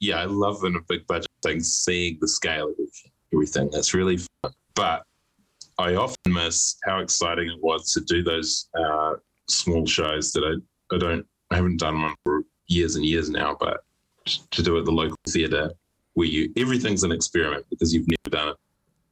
Yeah, 0.00 0.20
I 0.20 0.24
love 0.24 0.64
in 0.64 0.76
a 0.76 0.80
big 0.88 1.06
budget 1.06 1.30
thing 1.42 1.60
seeing 1.60 2.18
the 2.20 2.28
scale 2.28 2.68
of 2.68 2.76
everything. 3.32 3.70
That's 3.72 3.94
really 3.94 4.18
fun. 4.18 4.52
But 4.74 5.02
I 5.78 5.94
often 5.94 6.32
miss 6.32 6.76
how 6.84 7.00
exciting 7.00 7.48
it 7.48 7.60
was 7.60 7.92
to 7.92 8.00
do 8.00 8.22
those 8.22 8.68
uh, 8.78 9.14
small 9.48 9.86
shows 9.86 10.32
that 10.32 10.44
I, 10.44 10.94
I 10.94 10.98
don't 10.98 11.26
I 11.50 11.56
haven't 11.56 11.78
done 11.78 12.02
one 12.02 12.14
for 12.24 12.42
years 12.66 12.96
and 12.96 13.04
years 13.04 13.30
now, 13.30 13.56
but 13.58 13.80
to 14.50 14.62
do 14.62 14.76
it 14.76 14.80
at 14.80 14.84
the 14.84 14.92
local 14.92 15.16
theatre 15.26 15.72
where 16.14 16.26
you 16.26 16.52
everything's 16.56 17.04
an 17.04 17.12
experiment 17.12 17.64
because 17.70 17.94
you've 17.94 18.08
never 18.08 18.36
done 18.36 18.48
it. 18.48 18.56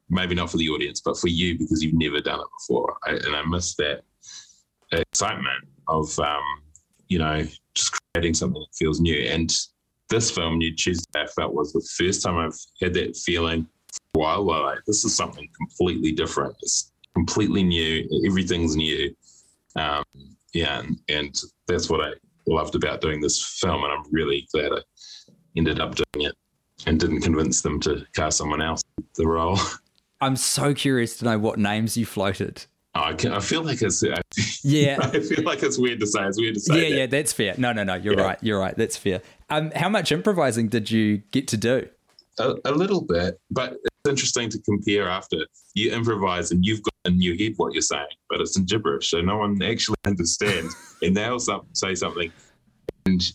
Maybe 0.08 0.34
not 0.34 0.50
for 0.50 0.56
the 0.56 0.68
audience, 0.68 1.00
but 1.00 1.16
for 1.16 1.28
you 1.28 1.58
because 1.58 1.82
you've 1.82 1.94
never 1.94 2.20
done 2.20 2.40
it 2.40 2.46
before. 2.58 2.96
I, 3.04 3.12
and 3.12 3.34
I 3.34 3.42
miss 3.44 3.74
that 3.76 4.02
excitement 4.92 5.66
of 5.88 6.16
um, 6.18 6.42
you 7.08 7.18
know 7.18 7.46
just 7.74 7.98
creating 8.12 8.34
something 8.34 8.60
that 8.60 8.76
feels 8.76 9.00
new. 9.00 9.18
And 9.18 9.52
this 10.08 10.30
film, 10.30 10.58
Nude 10.58 10.78
Tuesday, 10.78 11.22
I 11.22 11.26
felt 11.26 11.54
was 11.54 11.72
the 11.72 11.86
first 11.96 12.22
time 12.22 12.36
I've 12.36 12.58
had 12.80 12.94
that 12.94 13.16
feeling 13.16 13.66
while 14.12 14.42
like 14.42 14.78
this 14.86 15.04
is 15.04 15.14
something 15.14 15.48
completely 15.56 16.12
different. 16.12 16.54
It's 16.62 16.92
completely 17.14 17.62
new. 17.62 18.08
Everything's 18.26 18.76
new. 18.76 19.14
Um, 19.76 20.04
yeah, 20.52 20.80
and, 20.80 20.98
and 21.08 21.34
that's 21.66 21.90
what 21.90 22.00
I 22.00 22.12
loved 22.46 22.74
about 22.74 23.00
doing 23.00 23.20
this 23.20 23.58
film, 23.60 23.84
and 23.84 23.92
I'm 23.92 24.04
really 24.10 24.48
glad 24.52 24.72
I 24.72 24.80
ended 25.56 25.80
up 25.80 25.94
doing 25.94 26.26
it 26.26 26.34
and 26.86 27.00
didn't 27.00 27.22
convince 27.22 27.62
them 27.62 27.80
to 27.80 28.06
cast 28.14 28.38
someone 28.38 28.62
else 28.62 28.82
the 29.16 29.26
role. 29.26 29.58
I'm 30.20 30.36
so 30.36 30.72
curious 30.72 31.18
to 31.18 31.24
know 31.24 31.38
what 31.38 31.58
names 31.58 31.96
you 31.96 32.06
floated. 32.06 32.64
Oh, 32.98 33.02
I, 33.02 33.12
can, 33.14 33.32
I 33.32 33.40
feel 33.40 33.62
like 33.62 33.82
it's 33.82 34.02
I, 34.02 34.14
yeah. 34.62 34.96
I 35.02 35.20
feel 35.20 35.44
like 35.44 35.62
it's 35.62 35.76
weird 35.78 36.00
to 36.00 36.06
say. 36.06 36.24
It's 36.24 36.38
weird 36.40 36.54
to 36.54 36.60
say. 36.60 36.74
Yeah, 36.76 36.88
that. 36.88 36.96
yeah, 36.96 37.06
that's 37.06 37.32
fair. 37.32 37.54
No, 37.58 37.72
no, 37.72 37.84
no. 37.84 37.94
You're 37.94 38.16
Yeah. 38.16 38.24
right. 38.24 38.38
You're 38.40 38.58
right. 38.58 38.74
That's 38.76 38.96
fair. 38.96 39.20
Um, 39.50 39.70
how 39.76 39.88
much 39.90 40.12
improvising 40.12 40.68
did 40.68 40.90
you 40.90 41.18
get 41.30 41.46
to 41.48 41.56
do? 41.58 41.88
A, 42.38 42.54
a 42.64 42.72
little 42.72 43.02
bit, 43.02 43.38
but 43.50 43.72
it's 43.72 44.08
interesting 44.08 44.48
to 44.50 44.58
compare 44.60 45.08
after 45.08 45.36
you 45.74 45.92
improvise 45.92 46.50
and 46.52 46.64
you've 46.64 46.82
got 46.82 46.92
in 47.04 47.20
your 47.20 47.36
head 47.36 47.52
what 47.56 47.72
you're 47.74 47.82
saying, 47.82 48.06
but 48.30 48.40
it's 48.40 48.56
in 48.56 48.64
gibberish, 48.64 49.10
so 49.10 49.20
no 49.20 49.36
one 49.38 49.62
actually 49.62 49.96
understands. 50.06 50.74
and 51.02 51.16
they'll 51.16 51.38
some, 51.38 51.62
say 51.72 51.94
something, 51.94 52.30
and 53.06 53.32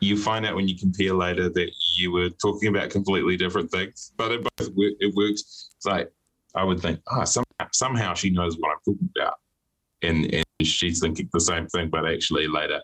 you 0.00 0.16
find 0.16 0.46
out 0.46 0.54
when 0.56 0.66
you 0.68 0.76
compare 0.78 1.14
later 1.14 1.48
that 1.48 1.70
you 1.96 2.10
were 2.12 2.30
talking 2.30 2.68
about 2.68 2.90
completely 2.90 3.36
different 3.36 3.70
things. 3.70 4.12
But 4.16 4.32
it 4.32 4.42
both 4.56 4.70
it 4.76 5.14
works. 5.14 5.70
It's 5.76 5.86
like 5.86 6.10
I 6.54 6.64
would 6.64 6.80
think, 6.80 7.00
ah, 7.08 7.24
somehow, 7.24 7.44
somehow 7.72 8.14
she 8.14 8.30
knows 8.30 8.56
what 8.58 8.70
I'm 8.70 8.78
talking 8.84 9.10
about, 9.16 9.34
and 10.02 10.32
and 10.32 10.44
she's 10.62 11.00
thinking 11.00 11.28
the 11.32 11.40
same 11.40 11.66
thing, 11.68 11.88
but 11.88 12.06
actually 12.06 12.46
later, 12.46 12.80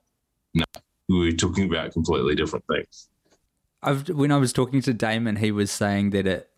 no, 0.54 0.64
we 1.08 1.26
were 1.26 1.32
talking 1.32 1.64
about 1.64 1.92
completely 1.92 2.34
different 2.34 2.64
things. 2.66 3.08
I've, 3.82 4.08
when 4.08 4.32
I 4.32 4.36
was 4.38 4.52
talking 4.52 4.80
to 4.82 4.92
Damon, 4.92 5.36
he 5.36 5.52
was 5.52 5.70
saying 5.70 6.10
that 6.10 6.26
it 6.26 6.50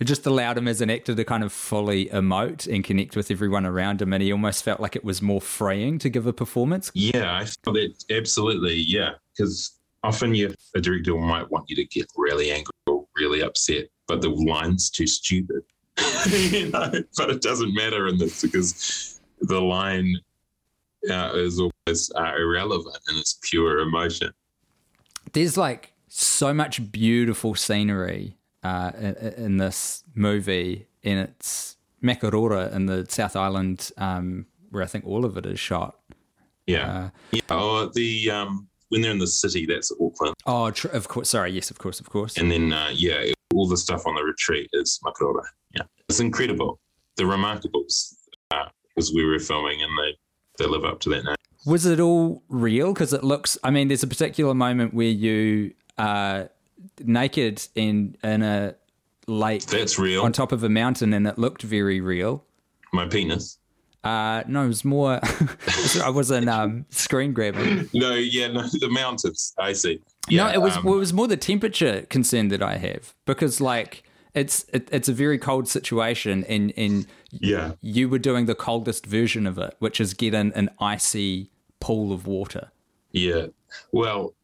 it 0.00 0.04
just 0.04 0.26
allowed 0.26 0.56
him 0.56 0.68
as 0.68 0.80
an 0.80 0.90
actor 0.90 1.14
to 1.14 1.24
kind 1.24 1.42
of 1.42 1.52
fully 1.52 2.06
emote 2.06 2.72
and 2.72 2.84
connect 2.84 3.16
with 3.16 3.30
everyone 3.30 3.66
around 3.66 4.00
him, 4.00 4.12
and 4.12 4.22
he 4.22 4.30
almost 4.30 4.62
felt 4.62 4.80
like 4.80 4.94
it 4.94 5.04
was 5.04 5.20
more 5.20 5.40
freeing 5.40 5.98
to 5.98 6.08
give 6.08 6.26
a 6.26 6.32
performance. 6.32 6.90
Yeah, 6.94 7.36
I 7.36 7.44
felt 7.46 7.76
it 7.76 8.04
absolutely. 8.10 8.74
Yeah, 8.74 9.12
because 9.36 9.78
often 10.04 10.34
you, 10.34 10.54
a 10.76 10.80
director 10.80 11.16
might 11.16 11.50
want 11.50 11.68
you 11.68 11.76
to 11.76 11.84
get 11.84 12.06
really 12.16 12.52
angry 12.52 12.72
or 12.86 13.06
really 13.16 13.42
upset, 13.42 13.86
but 14.06 14.20
the 14.20 14.30
line's 14.30 14.88
too 14.88 15.06
stupid. 15.06 15.62
you 16.30 16.70
know, 16.70 16.92
but 17.16 17.30
it 17.30 17.42
doesn't 17.42 17.74
matter 17.74 18.06
in 18.08 18.18
this 18.18 18.42
because 18.42 19.20
the 19.40 19.60
line 19.60 20.16
uh, 21.10 21.32
is 21.34 21.60
always 21.60 22.10
uh, 22.16 22.34
irrelevant 22.36 22.98
and 23.08 23.18
it's 23.18 23.38
pure 23.42 23.80
emotion. 23.80 24.32
There's 25.32 25.56
like 25.56 25.92
so 26.08 26.52
much 26.54 26.90
beautiful 26.90 27.54
scenery 27.54 28.36
uh, 28.62 28.92
in, 28.98 29.14
in 29.36 29.56
this 29.58 30.02
movie, 30.14 30.86
and 31.04 31.20
it's 31.20 31.76
Makarora 32.02 32.72
in 32.74 32.86
the 32.86 33.06
South 33.08 33.36
Island, 33.36 33.90
um, 33.98 34.46
where 34.70 34.82
I 34.82 34.86
think 34.86 35.06
all 35.06 35.24
of 35.24 35.36
it 35.36 35.46
is 35.46 35.60
shot. 35.60 35.98
Yeah, 36.66 37.10
yeah. 37.32 37.40
Oh, 37.50 37.90
the 37.94 38.30
um, 38.30 38.68
when 38.88 39.00
they're 39.02 39.10
in 39.12 39.18
the 39.18 39.26
city, 39.26 39.66
that's 39.66 39.92
Auckland, 40.00 40.34
Oh, 40.46 40.70
tr- 40.70 40.88
of 40.88 41.08
course. 41.08 41.30
Sorry, 41.30 41.50
yes, 41.52 41.70
of 41.70 41.78
course, 41.78 42.00
of 42.00 42.10
course. 42.10 42.36
and 42.36 42.50
then 42.50 42.72
uh, 42.72 42.90
yeah, 42.92 43.32
all 43.54 43.66
the 43.68 43.76
stuff 43.76 44.06
on 44.06 44.14
the 44.14 44.22
retreat 44.22 44.68
is 44.72 45.00
Makarora. 45.04 45.44
Yeah, 45.74 45.82
it's 46.08 46.20
incredible. 46.20 46.80
The 47.16 47.24
Remarkables, 47.24 48.14
because 48.94 49.12
we 49.12 49.24
were 49.24 49.38
filming 49.38 49.82
and 49.82 49.90
they 49.98 50.16
they 50.58 50.68
live 50.68 50.84
up 50.84 51.00
to 51.00 51.08
that 51.10 51.24
name. 51.24 51.34
Was 51.66 51.86
it 51.86 52.00
all 52.00 52.42
real? 52.48 52.92
Because 52.92 53.12
it 53.12 53.24
looks. 53.24 53.58
I 53.62 53.70
mean, 53.70 53.88
there's 53.88 54.02
a 54.02 54.08
particular 54.08 54.54
moment 54.54 54.94
where 54.94 55.08
you 55.08 55.74
are 55.98 56.50
naked 57.04 57.66
in 57.74 58.16
in 58.22 58.42
a 58.42 58.74
lake 59.26 59.66
That's 59.66 59.98
real. 59.98 60.22
on 60.22 60.32
top 60.32 60.52
of 60.52 60.62
a 60.62 60.68
mountain, 60.68 61.12
and 61.12 61.26
it 61.26 61.38
looked 61.38 61.62
very 61.62 62.00
real. 62.00 62.44
My 62.92 63.06
penis. 63.08 63.58
Uh, 64.04 64.42
no, 64.46 64.64
it 64.64 64.68
was 64.68 64.84
more. 64.84 65.20
I 66.02 66.10
wasn't 66.10 66.48
um, 66.58 66.86
screen 66.90 67.32
grabbing. 67.32 67.90
No, 67.92 68.14
yeah, 68.14 68.48
no, 68.48 68.62
the 68.62 68.88
mountains. 68.88 69.54
I 69.58 69.72
see. 69.72 70.00
Yeah, 70.28 70.46
no, 70.46 70.52
it 70.52 70.62
was 70.62 70.76
um, 70.76 70.84
well, 70.84 70.94
it 70.94 70.98
was 70.98 71.12
more 71.12 71.26
the 71.26 71.36
temperature 71.36 72.02
concern 72.02 72.48
that 72.48 72.62
I 72.62 72.76
have 72.76 73.14
because 73.24 73.60
like 73.60 74.04
it's 74.34 74.64
it, 74.72 74.88
it's 74.92 75.08
a 75.08 75.12
very 75.12 75.38
cold 75.38 75.68
situation, 75.68 76.44
and 76.44 76.72
and 76.76 77.06
yeah. 77.30 77.72
you 77.80 78.08
were 78.08 78.18
doing 78.18 78.46
the 78.46 78.54
coldest 78.54 79.06
version 79.06 79.46
of 79.46 79.58
it, 79.58 79.74
which 79.78 80.00
is 80.00 80.14
get 80.14 80.34
in 80.34 80.52
an 80.52 80.70
icy 80.78 81.50
pool 81.80 82.12
of 82.12 82.26
water. 82.26 82.70
Yeah. 83.12 83.46
Well, 83.92 84.34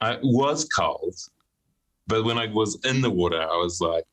I 0.00 0.18
was 0.22 0.64
cold, 0.64 1.14
but 2.06 2.24
when 2.24 2.38
I 2.38 2.46
was 2.46 2.78
in 2.84 3.00
the 3.00 3.10
water, 3.10 3.40
I 3.40 3.56
was 3.56 3.80
like, 3.80 4.04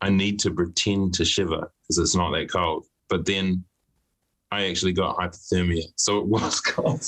I 0.00 0.10
need 0.10 0.38
to 0.40 0.50
pretend 0.50 1.14
to 1.14 1.24
shiver 1.24 1.70
because 1.82 1.98
it's 1.98 2.14
not 2.14 2.32
that 2.32 2.50
cold. 2.50 2.86
But 3.08 3.26
then 3.26 3.64
I 4.50 4.66
actually 4.68 4.92
got 4.92 5.16
hypothermia, 5.16 5.84
so 5.96 6.18
it 6.18 6.26
was 6.26 6.60
cold, 6.60 7.06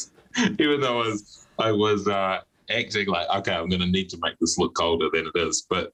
even 0.58 0.80
though 0.80 1.02
I 1.02 1.06
was 1.06 1.46
I 1.58 1.72
was 1.72 2.08
uh, 2.08 2.40
acting 2.70 3.06
like, 3.08 3.28
okay, 3.36 3.52
I'm 3.52 3.68
going 3.68 3.80
to 3.80 3.86
need 3.86 4.08
to 4.10 4.18
make 4.22 4.38
this 4.40 4.58
look 4.58 4.74
colder 4.74 5.08
than 5.12 5.26
it 5.26 5.38
is. 5.38 5.66
But 5.68 5.92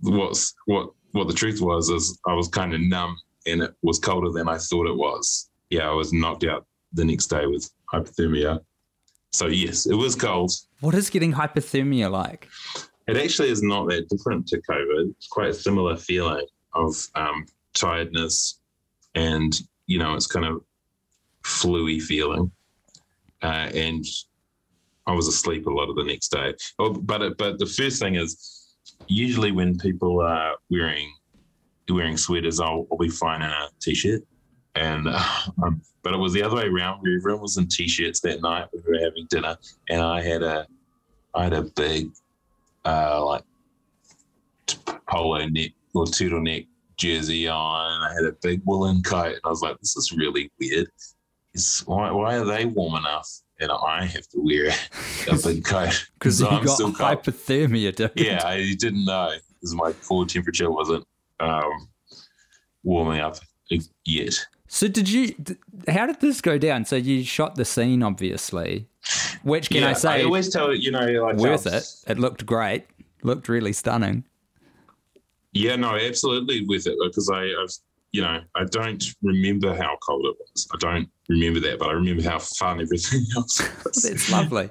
what's 0.00 0.54
what 0.66 0.90
what 1.12 1.28
the 1.28 1.34
truth 1.34 1.60
was 1.60 1.88
is 1.90 2.18
I 2.26 2.34
was 2.34 2.48
kind 2.48 2.74
of 2.74 2.80
numb, 2.80 3.16
and 3.46 3.62
it 3.62 3.74
was 3.82 3.98
colder 3.98 4.30
than 4.30 4.48
I 4.48 4.58
thought 4.58 4.86
it 4.86 4.96
was. 4.96 5.50
Yeah, 5.70 5.88
I 5.88 5.92
was 5.92 6.12
knocked 6.12 6.44
out 6.44 6.66
the 6.92 7.04
next 7.04 7.26
day 7.26 7.46
with 7.46 7.70
hypothermia. 7.92 8.60
So 9.32 9.46
yes, 9.46 9.86
it 9.86 9.94
was 9.94 10.14
cold. 10.14 10.52
What 10.80 10.94
is 10.94 11.10
getting 11.10 11.32
hypothermia 11.32 12.10
like? 12.10 12.48
It 13.06 13.16
actually 13.16 13.50
is 13.50 13.62
not 13.62 13.88
that 13.88 14.08
different 14.08 14.46
to 14.48 14.62
COVID. 14.62 15.10
It's 15.10 15.26
quite 15.26 15.50
a 15.50 15.54
similar 15.54 15.96
feeling 15.96 16.46
of 16.74 16.94
um, 17.14 17.44
tiredness, 17.74 18.60
and 19.14 19.54
you 19.86 19.98
know, 19.98 20.14
it's 20.14 20.26
kind 20.26 20.46
of 20.46 20.62
fluey 21.44 22.00
feeling. 22.00 22.50
Uh, 23.42 23.68
and 23.74 24.04
I 25.06 25.12
was 25.12 25.28
asleep 25.28 25.66
a 25.66 25.70
lot 25.70 25.90
of 25.90 25.96
the 25.96 26.04
next 26.04 26.28
day. 26.28 26.54
Oh, 26.78 26.92
but 26.92 27.22
it, 27.22 27.38
but 27.38 27.58
the 27.58 27.66
first 27.66 28.00
thing 28.00 28.14
is 28.14 28.76
usually 29.06 29.52
when 29.52 29.78
people 29.78 30.20
are 30.20 30.54
wearing 30.70 31.12
wearing 31.90 32.16
sweaters, 32.16 32.60
I'll, 32.60 32.86
I'll 32.90 32.98
be 32.98 33.10
fine 33.10 33.42
in 33.42 33.50
a 33.50 33.68
t-shirt. 33.80 34.22
And 34.74 35.08
uh, 35.08 35.22
um, 35.62 35.82
but 36.02 36.14
it 36.14 36.18
was 36.18 36.32
the 36.32 36.42
other 36.42 36.56
way 36.56 36.66
around. 36.66 37.00
Where 37.00 37.16
everyone 37.16 37.42
was 37.42 37.56
in 37.56 37.66
t-shirts 37.66 38.20
that 38.20 38.42
night. 38.42 38.68
We 38.72 38.80
were 38.86 39.00
having 39.00 39.26
dinner, 39.30 39.56
and 39.88 40.00
I 40.00 40.22
had 40.22 40.42
a 40.42 40.66
I 41.34 41.44
had 41.44 41.52
a 41.52 41.62
big 41.62 42.10
uh, 42.84 43.24
like 43.24 43.42
polo 45.08 45.46
neck 45.46 45.72
or 45.94 46.04
turtleneck 46.04 46.66
jersey 46.96 47.48
on. 47.48 48.02
I 48.02 48.12
had 48.14 48.24
a 48.24 48.36
big 48.42 48.62
woolen 48.64 49.02
coat, 49.02 49.32
and 49.32 49.40
I 49.44 49.48
was 49.48 49.62
like, 49.62 49.78
"This 49.80 49.96
is 49.96 50.12
really 50.12 50.50
weird. 50.60 50.88
Why 51.86 52.10
why 52.10 52.36
are 52.36 52.44
they 52.44 52.66
warm 52.66 52.96
enough, 52.96 53.30
and 53.60 53.70
I 53.70 54.04
have 54.04 54.26
to 54.28 54.38
wear 54.40 54.70
a 55.30 55.36
big 55.42 55.64
coat 55.64 56.08
Because 56.18 56.40
you 56.40 56.46
I'm 56.48 56.64
got 56.64 56.74
still 56.74 56.92
cold." 56.92 57.22
hypothermia, 57.22 57.94
dude. 57.94 58.12
Yeah, 58.16 58.42
I 58.44 58.74
didn't 58.78 59.04
know 59.04 59.32
because 59.60 59.74
my 59.74 59.92
core 59.92 60.26
temperature 60.26 60.70
wasn't 60.70 61.06
um, 61.40 61.88
warming 62.82 63.20
up 63.20 63.38
yet. 64.04 64.46
So 64.68 64.88
did 64.88 65.08
you? 65.08 65.34
How 65.88 66.06
did 66.06 66.20
this 66.20 66.40
go 66.40 66.58
down? 66.58 66.84
So 66.84 66.96
you 66.96 67.22
shot 67.22 67.54
the 67.54 67.64
scene, 67.64 68.02
obviously. 68.02 68.88
Which 69.42 69.70
can 69.70 69.84
I 69.84 69.92
say? 69.92 70.20
I 70.20 70.24
always 70.24 70.48
tell 70.48 70.74
you 70.74 70.90
know 70.90 71.06
like 71.06 71.36
worth 71.36 71.66
it. 71.66 71.84
It 72.10 72.18
looked 72.18 72.44
great. 72.46 72.86
Looked 73.22 73.48
really 73.48 73.72
stunning. 73.72 74.24
Yeah, 75.52 75.76
no, 75.76 75.96
absolutely 75.96 76.64
with 76.66 76.86
it 76.88 76.96
because 77.00 77.30
I, 77.30 77.42
I've, 77.44 77.70
you 78.14 78.22
know, 78.22 78.38
I 78.54 78.62
don't 78.70 79.04
remember 79.24 79.74
how 79.74 79.96
cold 80.00 80.24
it 80.26 80.36
was. 80.38 80.68
I 80.72 80.76
don't 80.78 81.08
remember 81.28 81.58
that, 81.58 81.80
but 81.80 81.88
I 81.88 81.94
remember 81.94 82.22
how 82.22 82.38
fun 82.38 82.80
everything 82.80 83.26
else 83.36 83.60
was. 83.84 84.04
It's 84.04 84.30
lovely. 84.30 84.70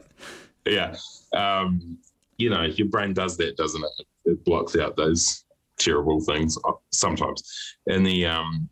yeah, 0.66 0.96
um, 1.36 1.98
you 2.38 2.50
know, 2.50 2.64
your 2.64 2.88
brain 2.88 3.14
does 3.14 3.36
that, 3.36 3.58
doesn't 3.58 3.84
it? 3.84 4.06
It 4.32 4.46
blocks 4.46 4.78
out 4.78 4.96
those 4.96 5.44
terrible 5.78 6.22
things 6.22 6.58
uh, 6.64 6.72
sometimes. 6.94 7.44
And 7.86 8.06
the 8.06 8.28
um, 8.28 8.70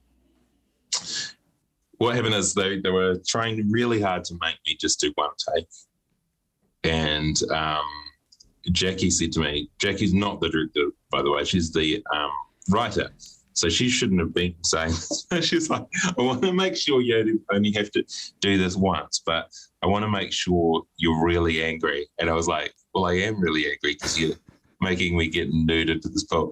what 1.98 2.16
happened 2.16 2.36
is 2.36 2.54
they 2.54 2.80
they 2.80 2.92
were 2.92 3.18
trying 3.28 3.70
really 3.70 4.00
hard 4.00 4.24
to 4.24 4.38
make 4.40 4.56
me 4.66 4.78
just 4.80 5.02
do 5.02 5.12
one 5.16 5.32
take, 5.54 5.68
and 6.86 7.36
um, 7.52 7.84
Jackie 8.72 9.10
said 9.10 9.34
to 9.34 9.42
me, 9.42 9.70
Jackie's 9.80 10.14
not 10.14 10.40
the 10.40 10.48
director, 10.48 10.92
by 11.12 11.22
the 11.22 11.30
way. 11.30 11.44
She's 11.44 11.74
the 11.74 12.02
um, 12.16 12.32
writer. 12.70 13.12
So 13.62 13.70
she 13.70 13.90
shouldn't 13.90 14.20
have 14.20 14.34
been 14.34 14.56
saying 14.64 14.90
this. 14.90 15.28
She's 15.48 15.70
like, 15.70 15.86
I 16.18 16.20
want 16.24 16.42
to 16.42 16.52
make 16.52 16.76
sure 16.76 17.00
you 17.00 17.40
only 17.54 17.72
have 17.74 17.92
to 17.92 18.04
do 18.40 18.58
this 18.58 18.76
once, 18.76 19.22
but 19.24 19.52
I 19.84 19.86
want 19.86 20.02
to 20.02 20.10
make 20.10 20.34
sure 20.34 20.82
you're 20.98 21.24
really 21.24 21.64
angry. 21.64 22.08
And 22.18 22.28
I 22.28 22.34
was 22.34 22.48
like, 22.48 22.74
well, 22.96 23.06
I 23.06 23.14
am 23.18 23.40
really 23.40 23.66
angry 23.68 23.94
because 23.94 24.20
you're 24.20 24.36
making 24.80 25.16
me 25.16 25.28
get 25.28 25.50
nude 25.52 25.92
into 25.92 26.10
this 26.10 26.24
pool. 26.24 26.52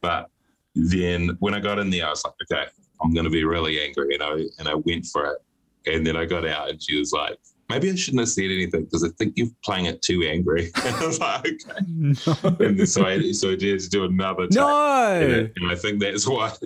But 0.00 0.30
then 0.74 1.36
when 1.38 1.54
I 1.54 1.60
got 1.60 1.78
in 1.78 1.90
there, 1.90 2.08
I 2.08 2.10
was 2.10 2.24
like, 2.24 2.34
okay, 2.42 2.66
I'm 3.00 3.14
going 3.14 3.22
to 3.22 3.30
be 3.30 3.44
really 3.44 3.80
angry. 3.80 4.14
And 4.14 4.22
I, 4.24 4.32
and 4.58 4.66
I 4.66 4.74
went 4.74 5.06
for 5.06 5.26
it. 5.26 5.38
And 5.86 6.04
then 6.04 6.16
I 6.16 6.24
got 6.24 6.44
out 6.44 6.70
and 6.70 6.82
she 6.82 6.98
was 6.98 7.12
like, 7.12 7.38
maybe 7.68 7.90
I 7.90 7.94
shouldn't 7.94 8.20
have 8.20 8.28
said 8.28 8.44
anything 8.44 8.84
because 8.84 9.04
I 9.04 9.08
think 9.18 9.34
you're 9.36 9.48
playing 9.64 9.86
it 9.86 10.00
too 10.02 10.22
angry. 10.24 10.70
I 10.76 11.06
was 11.06 11.20
like, 11.20 11.46
okay. 11.46 12.64
And 12.64 12.88
so 12.88 13.04
I, 13.06 13.32
so 13.32 13.50
I 13.50 13.56
did 13.56 13.80
to 13.80 13.88
do 13.88 14.04
another 14.04 14.46
take. 14.46 14.56
No, 14.56 14.68
And, 15.20 15.52
and 15.56 15.70
I 15.70 15.74
think 15.74 16.00
that's 16.00 16.26
what 16.26 16.58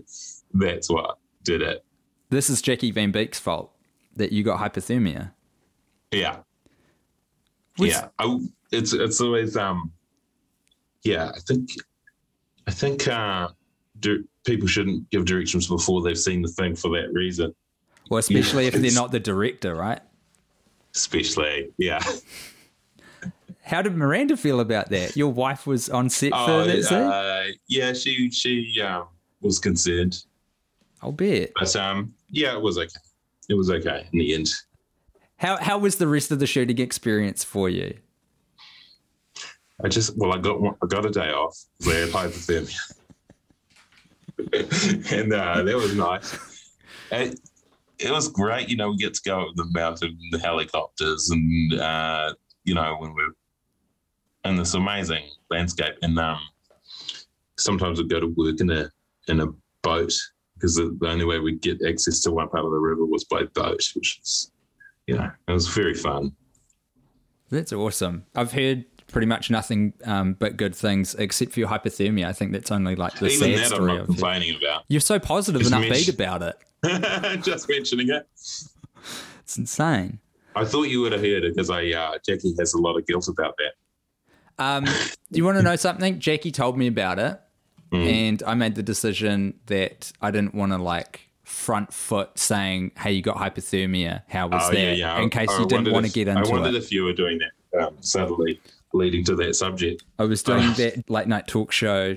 that's 0.54 0.88
what 0.90 1.18
did 1.44 1.62
it. 1.62 1.84
this 2.30 2.48
is 2.50 2.62
Jackie 2.62 2.90
Van 2.92 3.10
Beek's 3.10 3.38
fault 3.40 3.72
that 4.16 4.32
you 4.32 4.42
got 4.44 4.60
hypothermia. 4.60 5.32
Yeah. 6.12 6.36
Was- 7.78 7.90
yeah. 7.90 8.08
I, 8.18 8.38
it's 8.70 8.92
it's 8.92 9.20
always 9.20 9.56
um 9.56 9.90
yeah, 11.04 11.30
I 11.34 11.40
think 11.40 11.68
I 12.66 12.70
think 12.70 13.08
uh 13.08 13.48
di- 14.00 14.22
people 14.44 14.68
shouldn't 14.68 15.10
give 15.10 15.24
directions 15.24 15.66
before 15.66 16.02
they've 16.02 16.18
seen 16.18 16.42
the 16.42 16.48
thing 16.48 16.76
for 16.76 16.88
that 16.90 17.12
reason. 17.12 17.54
Well, 18.10 18.18
especially 18.18 18.66
if 18.66 18.74
they're 18.74 18.92
not 18.92 19.10
the 19.10 19.20
director, 19.20 19.74
right? 19.74 20.00
Especially, 20.94 21.70
yeah. 21.78 22.02
How 23.64 23.80
did 23.80 23.96
Miranda 23.96 24.36
feel 24.36 24.60
about 24.60 24.90
that? 24.90 25.16
Your 25.16 25.32
wife 25.32 25.66
was 25.66 25.88
on 25.88 26.10
set 26.10 26.30
for 26.32 26.36
Oh, 26.38 26.64
that 26.66 26.82
scene. 26.84 26.98
uh, 26.98 27.44
yeah, 27.68 27.92
she 27.92 28.30
she 28.30 28.80
um 28.82 29.06
was 29.40 29.58
concerned. 29.58 30.24
I'll 31.00 31.12
bet. 31.12 31.52
But 31.58 31.74
um 31.76 32.14
yeah, 32.30 32.54
it 32.54 32.60
was 32.60 32.76
okay. 32.78 32.88
It 33.48 33.54
was 33.54 33.70
okay 33.70 34.06
in 34.12 34.18
the 34.18 34.34
end. 34.34 34.50
How 35.36 35.56
how 35.56 35.78
was 35.78 35.96
the 35.96 36.06
rest 36.08 36.30
of 36.30 36.38
the 36.40 36.46
shooting 36.46 36.78
experience 36.78 37.42
for 37.44 37.68
you? 37.70 37.96
I 39.84 39.88
just 39.88 40.16
well, 40.18 40.32
I 40.32 40.38
got 40.38 40.60
I 40.82 40.86
got 40.86 41.06
a 41.06 41.10
day 41.10 41.30
off. 41.30 41.58
I 41.88 41.90
had 41.94 42.08
hypothermia, 42.10 42.78
and 45.12 45.32
uh, 45.32 45.62
that 45.62 45.76
was 45.76 45.94
nice. 45.96 46.36
It, 47.10 47.38
it 48.04 48.10
was 48.10 48.28
great, 48.28 48.68
you 48.68 48.76
know. 48.76 48.90
We 48.90 48.96
get 48.96 49.14
to 49.14 49.22
go 49.24 49.42
up 49.42 49.54
the 49.54 49.66
mountain, 49.72 50.18
the 50.30 50.38
helicopters, 50.38 51.30
and 51.30 51.74
uh, 51.80 52.34
you 52.64 52.74
know 52.74 52.96
when 52.98 53.14
we're 53.14 53.32
in 54.44 54.56
this 54.56 54.74
amazing 54.74 55.24
landscape. 55.50 55.94
And 56.02 56.18
um, 56.18 56.40
sometimes 57.56 57.98
we'd 57.98 58.10
go 58.10 58.20
to 58.20 58.34
work 58.36 58.60
in 58.60 58.70
a 58.70 58.90
in 59.28 59.40
a 59.40 59.46
boat 59.82 60.12
because 60.54 60.76
the, 60.76 60.96
the 61.00 61.08
only 61.08 61.24
way 61.24 61.38
we'd 61.38 61.62
get 61.62 61.84
access 61.86 62.20
to 62.20 62.30
one 62.30 62.48
part 62.48 62.64
of 62.64 62.70
the 62.70 62.78
river 62.78 63.04
was 63.04 63.24
by 63.24 63.42
boat, 63.54 63.82
which 63.94 64.18
is 64.22 64.52
you 65.06 65.16
know 65.16 65.30
it 65.48 65.52
was 65.52 65.68
very 65.68 65.94
fun. 65.94 66.32
That's 67.50 67.72
awesome. 67.72 68.24
I've 68.34 68.52
heard 68.52 68.86
pretty 69.12 69.26
much 69.26 69.50
nothing 69.50 69.92
um, 70.04 70.32
but 70.34 70.56
good 70.56 70.74
things 70.74 71.14
except 71.14 71.52
for 71.52 71.60
your 71.60 71.68
hypothermia. 71.68 72.24
I 72.26 72.32
think 72.32 72.52
that's 72.52 72.70
only 72.72 72.96
like 72.96 73.14
the 73.18 73.26
Even 73.26 73.38
sad 73.38 73.58
that 73.58 73.62
I'm 73.64 73.66
story 73.68 73.86
not 73.92 73.96
of 73.98 74.02
it. 74.02 74.06
complaining 74.06 74.56
about. 74.56 74.84
You're 74.88 75.00
so 75.00 75.18
positive 75.20 75.60
Just 75.62 75.72
and 75.72 75.84
upbeat 75.84 75.90
mention- 75.90 76.14
about 76.14 76.42
it. 76.42 77.42
Just 77.44 77.68
mentioning 77.68 78.08
it. 78.08 78.26
It's 78.34 79.56
insane. 79.56 80.18
I 80.56 80.64
thought 80.64 80.84
you 80.84 81.00
would 81.02 81.12
have 81.12 81.20
heard 81.20 81.44
it 81.44 81.54
because 81.54 81.70
I 81.70 81.90
uh, 81.90 82.18
Jackie 82.26 82.54
has 82.58 82.74
a 82.74 82.78
lot 82.78 82.96
of 82.98 83.06
guilt 83.06 83.28
about 83.28 83.54
that. 83.58 84.62
Um, 84.64 84.84
do 84.84 85.38
you 85.38 85.44
want 85.44 85.56
to 85.58 85.62
know 85.62 85.76
something? 85.76 86.18
Jackie 86.18 86.50
told 86.50 86.76
me 86.76 86.86
about 86.86 87.18
it, 87.18 87.38
Mm. 87.92 88.06
and 88.10 88.42
I 88.44 88.54
made 88.54 88.74
the 88.74 88.82
decision 88.82 89.54
that 89.66 90.12
I 90.22 90.30
didn't 90.30 90.54
want 90.54 90.72
to 90.72 90.78
like 90.78 91.28
front 91.44 91.92
foot 91.92 92.38
saying, 92.38 92.92
"Hey, 92.98 93.12
you 93.12 93.20
got 93.22 93.36
hypothermia. 93.36 94.22
How 94.28 94.46
was 94.48 94.62
Oh 94.66 94.70
that?" 94.72 94.78
yeah, 94.80 94.92
yeah. 94.92 95.20
In 95.22 95.28
case 95.30 95.50
I 95.50 95.60
you 95.60 95.66
didn't 95.66 95.92
want 95.92 96.06
to 96.06 96.12
get 96.12 96.26
I 96.28 96.38
into 96.38 96.50
wondered 96.50 96.74
it. 96.74 96.82
if 96.82 96.90
you 96.90 97.04
were 97.04 97.12
doing 97.12 97.38
that 97.72 97.86
um, 97.86 97.96
subtly, 98.00 98.60
leading 98.94 99.24
to 99.24 99.34
that 99.36 99.54
subject. 99.56 100.04
I 100.18 100.24
was 100.24 100.42
doing 100.42 100.72
that 100.74 101.08
late 101.10 101.26
night 101.28 101.46
talk 101.46 101.72
show, 101.72 102.16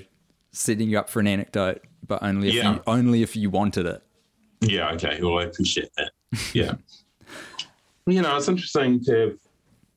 setting 0.52 0.88
you 0.88 0.98
up 0.98 1.08
for 1.08 1.20
an 1.20 1.26
anecdote, 1.26 1.82
but 2.06 2.22
only 2.22 2.48
if 2.48 2.54
Yeah. 2.54 2.74
you 2.74 2.82
only 2.86 3.22
if 3.22 3.36
you 3.36 3.50
wanted 3.50 3.86
it. 3.86 4.02
Yeah, 4.60 4.90
okay. 4.92 5.18
Well, 5.22 5.38
I 5.38 5.44
appreciate 5.44 5.90
that. 5.96 6.10
Yeah. 6.54 6.74
you 8.06 8.22
know, 8.22 8.36
it's 8.36 8.48
interesting 8.48 9.02
to 9.04 9.12
have, 9.20 9.32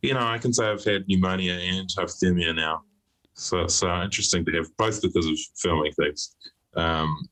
you 0.02 0.14
know, 0.14 0.22
I 0.26 0.38
can 0.38 0.54
say 0.54 0.66
I've 0.70 0.84
had 0.84 1.08
pneumonia 1.08 1.54
and 1.54 1.90
hypothermia 1.90 2.56
now. 2.56 2.84
So 3.34 3.62
it's 3.62 3.82
uh, 3.84 4.02
interesting 4.04 4.44
to 4.46 4.52
have 4.54 4.68
both 4.78 5.02
because 5.02 5.26
of 5.26 5.38
filming 5.58 5.94
things. 5.94 6.36
Um, 6.76 7.30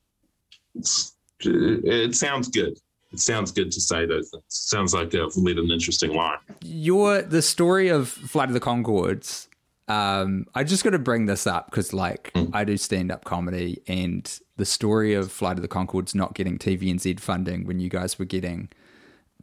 it 1.41 2.15
sounds 2.15 2.47
good. 2.49 2.77
It 3.17 3.21
sounds 3.21 3.51
good 3.51 3.71
to 3.71 3.81
say 3.81 4.05
those 4.05 4.29
things. 4.29 4.43
Sounds 4.47 4.93
like 4.93 5.15
I've 5.15 5.35
led 5.35 5.57
an 5.57 5.71
interesting 5.71 6.13
life. 6.13 6.39
Your 6.61 7.23
the 7.23 7.41
story 7.41 7.89
of 7.89 8.09
Flight 8.09 8.49
of 8.49 8.53
the 8.53 8.59
Conchords. 8.59 9.47
Um, 9.87 10.45
I 10.53 10.63
just 10.63 10.83
got 10.83 10.91
to 10.91 10.99
bring 10.99 11.25
this 11.25 11.47
up 11.47 11.71
because, 11.71 11.93
like, 11.93 12.31
mm. 12.33 12.51
I 12.53 12.63
do 12.63 12.77
stand 12.77 13.11
up 13.11 13.23
comedy, 13.23 13.81
and 13.87 14.39
the 14.57 14.65
story 14.65 15.15
of 15.15 15.31
Flight 15.31 15.57
of 15.57 15.63
the 15.63 15.67
Conchords 15.67 16.13
not 16.13 16.35
getting 16.35 16.59
TVNZ 16.59 17.19
funding 17.19 17.65
when 17.65 17.79
you 17.79 17.89
guys 17.89 18.19
were 18.19 18.25
getting 18.25 18.69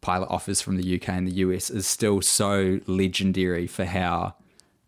pilot 0.00 0.28
offers 0.30 0.60
from 0.60 0.76
the 0.76 0.94
UK 0.94 1.08
and 1.08 1.26
the 1.26 1.36
US 1.36 1.68
is 1.68 1.86
still 1.86 2.20
so 2.20 2.78
legendary 2.86 3.66
for 3.66 3.86
how 3.86 4.34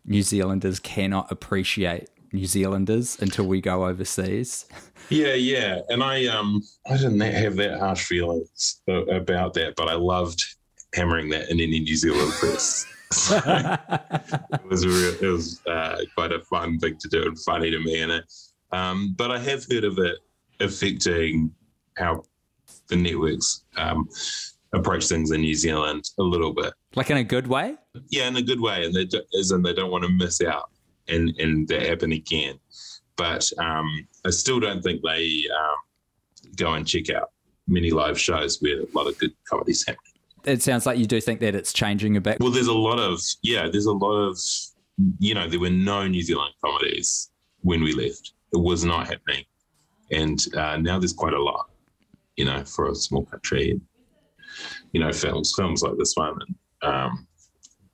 New 0.05 0.21
Zealanders 0.21 0.79
cannot 0.79 1.29
appreciate 1.29 2.07
New 2.31 2.45
Zealanders 2.45 3.17
until 3.21 3.45
we 3.45 3.61
go 3.61 3.85
overseas. 3.85 4.65
Yeah, 5.09 5.35
yeah, 5.35 5.79
and 5.87 6.03
I 6.03 6.25
um 6.25 6.61
I 6.85 6.97
didn't 6.97 7.21
have 7.21 7.55
that 7.55 7.79
harsh 7.79 8.03
feelings 8.03 8.81
about 8.87 9.53
that, 9.53 9.75
but 9.77 9.87
I 9.87 9.93
loved 9.93 10.43
hammering 10.93 11.29
that 11.29 11.49
in 11.49 11.61
any 11.61 11.79
New 11.79 11.95
Zealand 11.95 12.33
press. 12.33 12.85
So 13.13 13.37
it 13.37 14.65
was 14.65 14.83
a 14.83 14.89
real, 14.89 15.13
it 15.21 15.31
was 15.31 15.61
uh, 15.65 15.99
quite 16.13 16.33
a 16.33 16.41
fun 16.41 16.77
thing 16.77 16.97
to 16.97 17.07
do 17.07 17.23
and 17.23 17.39
funny 17.39 17.71
to 17.71 17.79
me, 17.79 18.01
and 18.01 18.11
it. 18.11 18.25
Um, 18.73 19.15
but 19.17 19.31
I 19.31 19.39
have 19.39 19.65
heard 19.71 19.85
of 19.85 19.97
it 19.97 20.17
affecting 20.59 21.51
how 21.95 22.23
the 22.89 22.97
networks 22.97 23.63
um, 23.77 24.09
approach 24.73 25.07
things 25.07 25.31
in 25.31 25.39
New 25.39 25.55
Zealand 25.55 26.03
a 26.19 26.23
little 26.23 26.53
bit. 26.53 26.73
Like 26.95 27.09
in 27.09 27.17
a 27.17 27.23
good 27.23 27.47
way? 27.47 27.75
Yeah, 28.09 28.27
in 28.27 28.35
a 28.35 28.41
good 28.41 28.59
way. 28.59 28.85
And 28.85 28.93
they 28.93 29.05
do, 29.05 29.21
as 29.39 29.51
in 29.51 29.61
they 29.61 29.73
don't 29.73 29.91
want 29.91 30.03
to 30.03 30.09
miss 30.09 30.41
out 30.41 30.69
and, 31.07 31.35
and 31.39 31.67
that 31.67 31.85
happen 31.85 32.11
again. 32.11 32.59
But 33.15 33.51
um, 33.57 34.07
I 34.25 34.29
still 34.29 34.59
don't 34.59 34.81
think 34.81 35.01
they 35.03 35.43
um, 35.55 35.75
go 36.55 36.73
and 36.73 36.87
check 36.87 37.09
out 37.09 37.31
many 37.67 37.91
live 37.91 38.19
shows 38.19 38.61
where 38.61 38.81
a 38.81 38.85
lot 38.93 39.07
of 39.07 39.17
good 39.17 39.33
comedy's 39.49 39.85
happening. 39.85 40.13
It 40.45 40.61
sounds 40.61 40.85
like 40.85 40.97
you 40.97 41.05
do 41.05 41.19
think 41.19 41.39
that 41.41 41.55
it's 41.55 41.73
changing 41.73 42.15
a 42.15 42.21
bit. 42.21 42.39
Well, 42.39 42.51
there's 42.51 42.67
a 42.67 42.73
lot 42.73 42.99
of, 42.99 43.19
yeah, 43.41 43.67
there's 43.69 43.87
a 43.87 43.93
lot 43.93 44.15
of, 44.15 44.37
you 45.19 45.33
know, 45.33 45.49
there 45.49 45.59
were 45.59 45.69
no 45.69 46.07
New 46.07 46.21
Zealand 46.21 46.53
comedies 46.63 47.31
when 47.61 47.83
we 47.83 47.93
left. 47.93 48.33
It 48.53 48.59
was 48.61 48.85
not 48.85 49.07
happening. 49.07 49.43
And 50.11 50.39
uh, 50.55 50.77
now 50.77 50.99
there's 50.99 51.11
quite 51.11 51.33
a 51.33 51.41
lot, 51.41 51.69
you 52.37 52.45
know, 52.45 52.63
for 52.63 52.89
a 52.89 52.95
small 52.95 53.25
country 53.25 53.81
you 54.91 54.99
know, 54.99 55.11
films, 55.11 55.53
films 55.55 55.83
like 55.83 55.97
this 55.97 56.15
one, 56.15 56.39
and 56.81 56.93
um, 56.93 57.26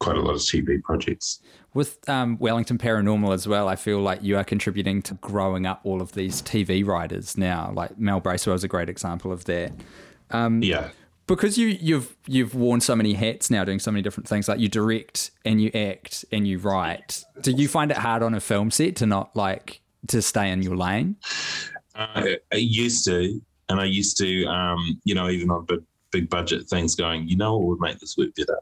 quite 0.03 0.17
a 0.17 0.21
lot 0.21 0.33
of 0.33 0.41
TV 0.41 0.81
projects. 0.83 1.39
With 1.73 2.07
um, 2.07 2.37
Wellington 2.39 2.77
Paranormal 2.77 3.33
as 3.33 3.47
well, 3.47 3.67
I 3.67 3.75
feel 3.75 3.99
like 3.99 4.21
you 4.21 4.37
are 4.37 4.43
contributing 4.43 5.01
to 5.03 5.15
growing 5.15 5.65
up 5.65 5.81
all 5.83 6.01
of 6.01 6.11
these 6.11 6.41
TV 6.41 6.85
writers 6.85 7.37
now. 7.37 7.71
Like 7.73 7.97
Mel 7.97 8.19
Bracewell 8.19 8.55
is 8.55 8.63
a 8.63 8.67
great 8.67 8.89
example 8.89 9.31
of 9.31 9.45
that. 9.45 9.71
Um, 10.29 10.61
yeah. 10.61 10.89
Because 11.25 11.57
you, 11.57 11.67
you've 11.67 12.17
you've 12.27 12.53
worn 12.53 12.81
so 12.81 12.97
many 12.97 13.13
hats 13.13 13.49
now, 13.49 13.63
doing 13.63 13.79
so 13.79 13.91
many 13.91 14.01
different 14.01 14.27
things. 14.27 14.49
Like 14.49 14.59
you 14.59 14.67
direct 14.67 15.31
and 15.45 15.61
you 15.61 15.71
act 15.73 16.25
and 16.33 16.45
you 16.45 16.57
write. 16.57 17.23
Do 17.41 17.51
you 17.51 17.69
find 17.69 17.91
it 17.91 17.97
hard 17.97 18.21
on 18.23 18.33
a 18.33 18.41
film 18.41 18.71
set 18.71 18.97
to 18.97 19.05
not 19.05 19.33
like 19.33 19.79
to 20.09 20.21
stay 20.21 20.51
in 20.51 20.61
your 20.61 20.75
lane? 20.75 21.15
Uh, 21.95 22.25
I 22.51 22.55
used 22.55 23.05
to, 23.05 23.39
and 23.69 23.79
I 23.79 23.85
used 23.85 24.17
to, 24.17 24.45
um, 24.45 24.99
you 25.05 25.15
know, 25.15 25.29
even 25.29 25.49
on 25.49 25.65
big 26.11 26.29
budget 26.29 26.67
things 26.67 26.93
going, 26.95 27.27
you 27.27 27.37
know 27.37 27.57
what 27.57 27.67
would 27.67 27.79
make 27.79 27.99
this 27.99 28.17
work 28.17 28.35
better? 28.35 28.59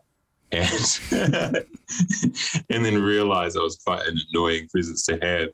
And 0.51 0.99
and 2.69 2.85
then 2.85 3.01
realize 3.01 3.55
I 3.55 3.61
was 3.61 3.77
quite 3.77 4.05
an 4.05 4.19
annoying 4.31 4.67
presence 4.69 5.05
to 5.05 5.17
have. 5.21 5.49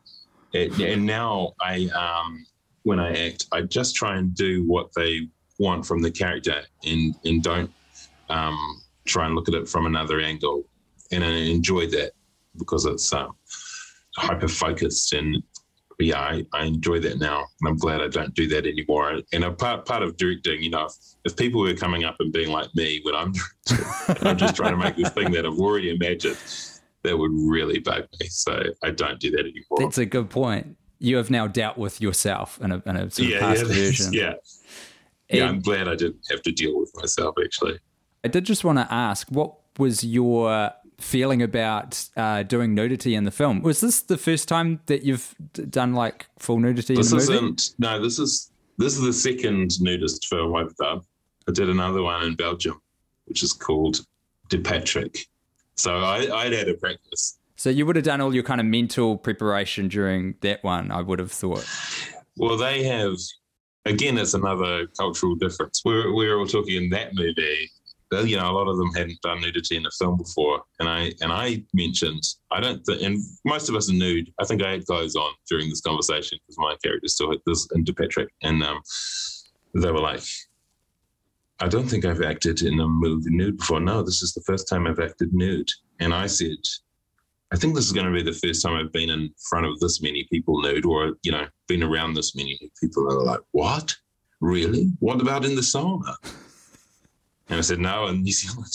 And, 0.54 0.82
and 0.82 1.06
now 1.06 1.54
I 1.62 1.88
um, 1.90 2.46
when 2.84 3.00
I 3.00 3.28
act, 3.28 3.48
I 3.52 3.62
just 3.62 3.96
try 3.96 4.18
and 4.18 4.34
do 4.34 4.64
what 4.66 4.90
they 4.96 5.28
want 5.60 5.86
from 5.86 6.02
the 6.02 6.12
character 6.12 6.62
and 6.86 7.16
and 7.26 7.44
don't 7.44 7.72
um, 8.30 8.82
try 9.06 9.26
and 9.26 9.36
look 9.36 9.48
at 9.48 9.56
it 9.56 9.68
from 9.68 9.86
another 9.86 10.20
angle. 10.20 10.64
And 11.12 11.24
I 11.24 11.30
enjoy 11.30 11.88
that 11.88 12.12
because 12.58 12.86
it's 12.86 13.14
um, 13.14 13.32
hyper 14.18 14.48
focused 14.48 15.14
and 15.14 15.42
yeah, 16.06 16.20
I, 16.20 16.46
I 16.54 16.66
enjoy 16.66 17.00
that 17.00 17.20
now, 17.20 17.46
and 17.62 17.70
I'm 17.70 17.78
glad 17.78 18.02
I 18.02 18.08
don't 18.08 18.34
do 18.36 18.48
that 18.50 18.68
anymore. 18.68 19.20
And 19.34 19.44
a 19.44 19.52
part 19.52 19.86
part 19.86 20.04
of 20.04 20.16
directing, 20.18 20.62
you 20.62 20.70
know, 20.70 20.86
if, 20.86 20.94
if 21.26 21.36
people 21.36 21.62
were 21.62 21.74
coming 21.74 22.04
up 22.04 22.18
and 22.20 22.32
being 22.32 22.52
like 22.52 22.74
me 22.76 23.02
when 23.04 23.16
I'm 23.16 23.34
I'm 24.22 24.38
just 24.38 24.56
trying 24.56 24.72
to 24.72 24.78
make 24.78 24.96
this 24.96 25.10
thing 25.10 25.32
that 25.32 25.46
I've 25.46 25.58
already 25.58 25.90
imagined, 25.90 26.38
that 27.04 27.18
would 27.18 27.32
really 27.34 27.80
bug 27.80 28.06
me. 28.20 28.28
So 28.28 28.64
I 28.84 28.92
don't 28.92 29.20
do 29.20 29.32
that 29.32 29.40
anymore. 29.40 29.80
That's 29.80 29.98
a 29.98 30.06
good 30.06 30.30
point. 30.30 30.78
You 31.00 31.18
have 31.18 31.32
now 31.32 31.48
dealt 31.48 31.78
with 31.78 32.00
yourself 32.00 32.60
in 32.62 32.72
a, 32.72 32.84
in 32.86 32.96
a 32.96 33.10
sort 33.10 33.28
of 33.28 33.34
yeah, 33.34 33.40
past 33.40 33.62
yeah, 33.62 33.68
version. 33.74 34.14
Yeah, 34.14 34.34
yeah. 35.30 35.50
I'm 35.50 35.62
glad 35.62 35.88
I 35.88 35.96
didn't 35.96 36.26
have 36.30 36.44
to 36.44 36.52
deal 36.52 36.80
with 36.80 36.92
myself. 36.96 37.36
Actually, 37.44 37.80
I 38.24 38.28
did 38.28 38.46
just 38.46 38.64
want 38.64 38.78
to 38.78 38.88
ask, 38.94 39.28
what 39.30 39.56
was 39.80 40.04
your 40.04 40.72
feeling 41.00 41.42
about 41.42 42.04
uh, 42.16 42.44
doing 42.44 42.74
nudity 42.74 43.16
in 43.16 43.24
the 43.24 43.32
film. 43.32 43.62
Was 43.62 43.82
this 43.82 44.02
the 44.02 44.18
first 44.18 44.48
time 44.48 44.80
that 44.88 45.04
you've 45.04 45.36
done 45.70 45.94
like 45.94 46.28
full 46.40 46.60
nudity? 46.60 46.96
This 46.96 47.14
isn't. 47.14 47.72
No, 47.78 48.02
this 48.02 48.20
is 48.20 48.52
this 48.78 48.98
is 48.98 49.02
the 49.02 49.14
second 49.14 49.80
nudist 49.82 50.28
film 50.28 50.56
I've 50.56 50.76
done. 50.78 51.02
I 51.48 51.52
did 51.52 51.70
another 51.70 52.02
one 52.02 52.24
in 52.24 52.36
Belgium, 52.36 52.82
which 53.26 53.44
is 53.44 53.54
called 53.54 54.06
De 54.50 54.60
Patrick. 54.60 55.18
So 55.76 55.96
I, 55.96 56.44
I'd 56.44 56.54
had 56.54 56.68
a 56.68 56.74
practice. 56.74 57.38
So 57.56 57.70
you 57.70 57.86
would 57.86 57.96
have 57.96 58.06
done 58.06 58.22
all 58.22 58.34
your 58.34 58.44
kind 58.44 58.62
of 58.62 58.68
mental 58.68 59.18
preparation 59.18 59.88
during 59.88 60.36
that 60.42 60.64
one. 60.64 60.92
I 60.92 61.02
would 61.02 61.20
have 61.20 61.32
thought. 61.32 61.68
Well, 62.36 62.58
they 62.58 62.84
have. 62.84 63.16
Again, 63.86 64.18
it's 64.18 64.34
another 64.34 64.86
cultural 64.98 65.36
difference. 65.36 65.82
We're, 65.86 66.14
we're 66.14 66.38
all 66.38 66.46
talking 66.46 66.84
in 66.84 66.90
that 66.90 67.16
movie 67.16 67.72
you 68.12 68.38
know, 68.38 68.50
a 68.50 68.54
lot 68.54 68.68
of 68.68 68.78
them 68.78 68.94
hadn't 68.94 69.22
done 69.22 69.42
nudity 69.42 69.76
in 69.76 69.86
a 69.86 69.92
film 69.92 70.18
before, 70.18 70.64
and 70.80 70.88
I 70.88 71.12
and 71.22 71.32
I 71.32 71.64
mentioned 71.74 72.24
I 72.52 72.60
don't 72.62 72.84
think, 72.86 73.02
and 73.02 73.22
most 73.46 73.70
of 73.70 73.76
us 73.76 73.90
are 73.90 73.94
nude. 73.94 74.32
I 74.40 74.46
think 74.46 74.64
I 74.64 74.72
had 74.72 74.86
clothes 74.86 75.16
on 75.16 75.32
during 75.50 75.70
this 75.70 75.82
conversation 75.82 76.40
because 76.42 76.58
my 76.58 76.76
character 76.84 77.08
still 77.08 77.32
had 77.32 77.40
this 77.46 77.68
into 77.74 77.94
Patrick, 77.94 78.30
and 78.44 78.64
um, 78.64 78.82
they 79.74 79.92
were 79.92 80.00
like, 80.00 80.22
"I 81.60 81.68
don't 81.68 81.88
think 81.88 82.06
I've 82.06 82.22
acted 82.22 82.62
in 82.62 82.80
a 82.80 82.88
movie 82.88 83.30
nude 83.30 83.58
before. 83.58 83.80
No, 83.80 84.02
this 84.02 84.22
is 84.22 84.34
the 84.34 84.42
first 84.42 84.70
time 84.70 84.88
I've 84.88 85.00
acted 85.00 85.34
nude." 85.34 85.70
And 86.00 86.14
I 86.14 86.28
said, 86.28 86.58
"I 87.52 87.58
think 87.58 87.76
this 87.76 87.86
is 87.86 87.94
going 87.94 88.08
to 88.08 88.14
be 88.14 88.24
the 88.24 88.40
first 88.40 88.64
time 88.64 88.76
I've 88.76 88.94
been 88.94 89.10
in 89.10 89.34
front 89.50 89.66
of 89.66 89.80
this 89.80 90.02
many 90.02 90.26
people 90.32 90.62
nude, 90.62 90.86
or 90.86 91.14
you 91.24 91.32
know, 91.32 91.48
been 91.68 91.84
around 91.84 92.14
this 92.14 92.36
many 92.36 92.58
people." 92.80 93.10
And 93.10 93.20
they're 93.20 93.34
like, 93.34 93.42
"What? 93.52 93.96
Really? 94.40 94.92
What 95.00 95.22
about 95.22 95.46
in 95.46 95.56
the 95.56 95.62
sauna?" 95.62 96.16
And 97.50 97.58
I 97.58 97.62
said, 97.62 97.80
no, 97.80 98.08
in 98.08 98.24
New 98.24 98.32
Zealand. 98.42 98.74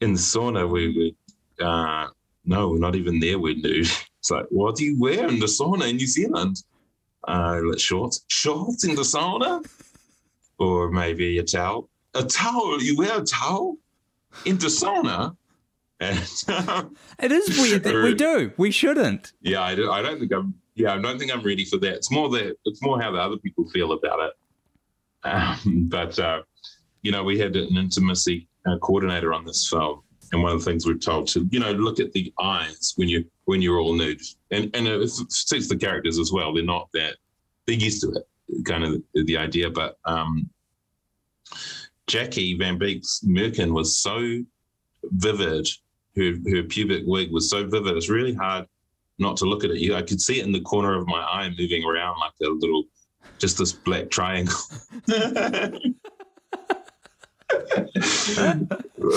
In 0.00 0.14
the 0.14 0.18
sauna, 0.18 0.68
we 0.68 1.14
would, 1.58 1.66
uh, 1.66 2.08
no, 2.44 2.70
we're 2.70 2.78
not 2.78 2.96
even 2.96 3.20
there, 3.20 3.38
we're 3.38 3.56
nude. 3.56 3.88
It's 4.20 4.30
like, 4.30 4.44
what 4.50 4.76
do 4.76 4.84
you 4.84 5.00
wear 5.00 5.26
in 5.28 5.38
the 5.38 5.46
sauna 5.46 5.88
in 5.88 5.96
New 5.96 6.06
Zealand? 6.06 6.62
Uh, 7.26 7.58
like 7.64 7.78
shorts. 7.78 8.22
Shorts 8.28 8.84
in 8.84 8.94
the 8.94 9.00
sauna? 9.00 9.66
Or 10.58 10.90
maybe 10.90 11.38
a 11.38 11.42
towel. 11.42 11.88
A 12.14 12.22
towel? 12.22 12.82
You 12.82 12.98
wear 12.98 13.18
a 13.18 13.24
towel 13.24 13.78
in 14.44 14.58
the 14.58 14.66
sauna? 14.66 15.34
And, 16.00 16.18
it 17.18 17.32
is 17.32 17.58
weird 17.58 17.82
that 17.84 17.94
we 17.94 18.14
do. 18.28 18.52
We 18.58 18.70
shouldn't. 18.70 19.32
Yeah, 19.40 19.62
I, 19.62 19.74
do, 19.74 19.90
I 19.90 20.02
don't 20.02 20.18
think 20.18 20.32
I'm. 20.32 20.54
Yeah, 20.74 20.94
I 20.94 20.98
don't 20.98 21.18
think 21.18 21.32
I'm 21.32 21.42
ready 21.42 21.64
for 21.64 21.78
that. 21.78 21.94
It's 21.94 22.10
more 22.10 22.28
that 22.30 22.56
it's 22.64 22.82
more 22.82 23.00
how 23.00 23.12
the 23.12 23.18
other 23.18 23.36
people 23.36 23.68
feel 23.68 23.92
about 23.92 24.20
it. 24.20 24.32
Um, 25.24 25.88
but 25.90 26.18
uh, 26.18 26.42
you 27.02 27.12
know, 27.12 27.24
we 27.24 27.38
had 27.38 27.56
an 27.56 27.76
intimacy 27.76 28.48
uh, 28.66 28.78
coordinator 28.78 29.32
on 29.32 29.44
this 29.44 29.68
film, 29.68 30.02
and 30.32 30.42
one 30.42 30.52
of 30.52 30.58
the 30.58 30.64
things 30.64 30.86
we're 30.86 30.94
told 30.94 31.28
to, 31.28 31.48
you 31.50 31.60
know, 31.60 31.72
look 31.72 32.00
at 32.00 32.12
the 32.12 32.32
eyes 32.40 32.92
when 32.96 33.08
you 33.08 33.24
when 33.44 33.62
you're 33.62 33.78
all 33.78 33.94
nude, 33.94 34.20
and 34.50 34.70
and 34.74 34.86
it 34.86 35.08
suits 35.08 35.68
the 35.68 35.76
characters 35.76 36.18
as 36.18 36.32
well. 36.32 36.52
They're 36.52 36.64
not 36.64 36.88
that 36.94 37.16
they're 37.66 37.76
used 37.76 38.02
to 38.02 38.12
it, 38.12 38.64
kind 38.64 38.84
of 38.84 39.02
the, 39.14 39.24
the 39.24 39.36
idea. 39.36 39.70
But 39.70 39.96
um, 40.04 40.48
Jackie 42.06 42.56
Van 42.56 42.78
Beek's 42.78 43.20
Merkin 43.24 43.72
was 43.72 43.98
so 43.98 44.42
vivid. 45.04 45.68
Her 46.16 46.32
her 46.50 46.62
pubic 46.64 47.04
wig 47.06 47.32
was 47.32 47.48
so 47.48 47.66
vivid. 47.66 47.96
It's 47.96 48.08
really 48.08 48.34
hard 48.34 48.66
not 49.20 49.36
to 49.36 49.44
look 49.44 49.64
at 49.64 49.70
it. 49.70 49.78
You, 49.78 49.94
I 49.94 50.02
could 50.02 50.20
see 50.20 50.40
it 50.40 50.46
in 50.46 50.52
the 50.52 50.60
corner 50.60 50.96
of 50.96 51.06
my 51.06 51.20
eye 51.20 51.50
moving 51.56 51.84
around 51.84 52.18
like 52.18 52.32
a 52.42 52.48
little, 52.50 52.84
just 53.38 53.58
this 53.58 53.72
black 53.72 54.10
triangle. 54.10 54.56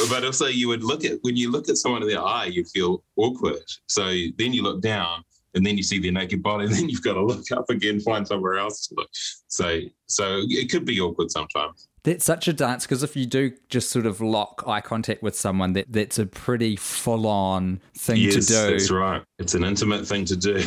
but 0.10 0.24
also 0.24 0.48
you 0.48 0.68
would 0.68 0.84
look 0.84 1.06
at 1.06 1.20
when 1.22 1.36
you 1.36 1.52
look 1.52 1.70
at 1.70 1.78
someone 1.78 2.02
in 2.02 2.08
the 2.08 2.20
eye, 2.20 2.46
you 2.46 2.64
feel 2.66 3.04
awkward. 3.16 3.64
So 3.88 4.04
then 4.38 4.54
you 4.54 4.64
look 4.64 4.82
down 4.82 5.24
and 5.56 5.66
then 5.66 5.78
you 5.78 5.84
see 5.84 6.00
their 6.00 6.12
naked 6.12 6.42
body, 6.42 6.66
and 6.68 6.74
then 6.74 6.90
you've 6.90 7.04
got 7.04 7.14
to 7.14 7.24
look 7.24 7.52
up 7.52 7.70
again, 7.70 8.00
find 8.00 8.28
somewhere 8.28 8.56
else 8.56 8.88
to 8.88 8.96
look. 8.96 9.10
So 9.48 9.82
so 10.08 10.42
it 10.50 10.72
could 10.72 10.86
be 10.86 11.00
awkward 11.00 11.32
sometimes. 11.32 11.88
That's 12.04 12.26
such 12.26 12.50
a 12.50 12.54
dance 12.54 12.86
because 12.86 13.02
if 13.02 13.16
you 13.16 13.26
do 13.26 13.54
just 13.70 13.90
sort 13.90 14.06
of 14.06 14.20
lock 14.20 14.64
eye 14.68 14.82
contact 14.82 15.24
with 15.24 15.38
someone, 15.38 15.74
that 15.74 15.86
that's 15.90 16.20
a 16.20 16.26
pretty 16.26 16.76
full 16.76 17.28
on 17.28 17.80
thing 17.98 18.18
yes, 18.18 18.34
to 18.34 18.42
do. 18.42 18.72
that's 18.72 18.92
right. 18.92 19.24
It's 19.40 19.54
an 19.54 19.64
intimate 19.64 20.06
thing 20.06 20.26
to 20.26 20.36
do. 20.36 20.62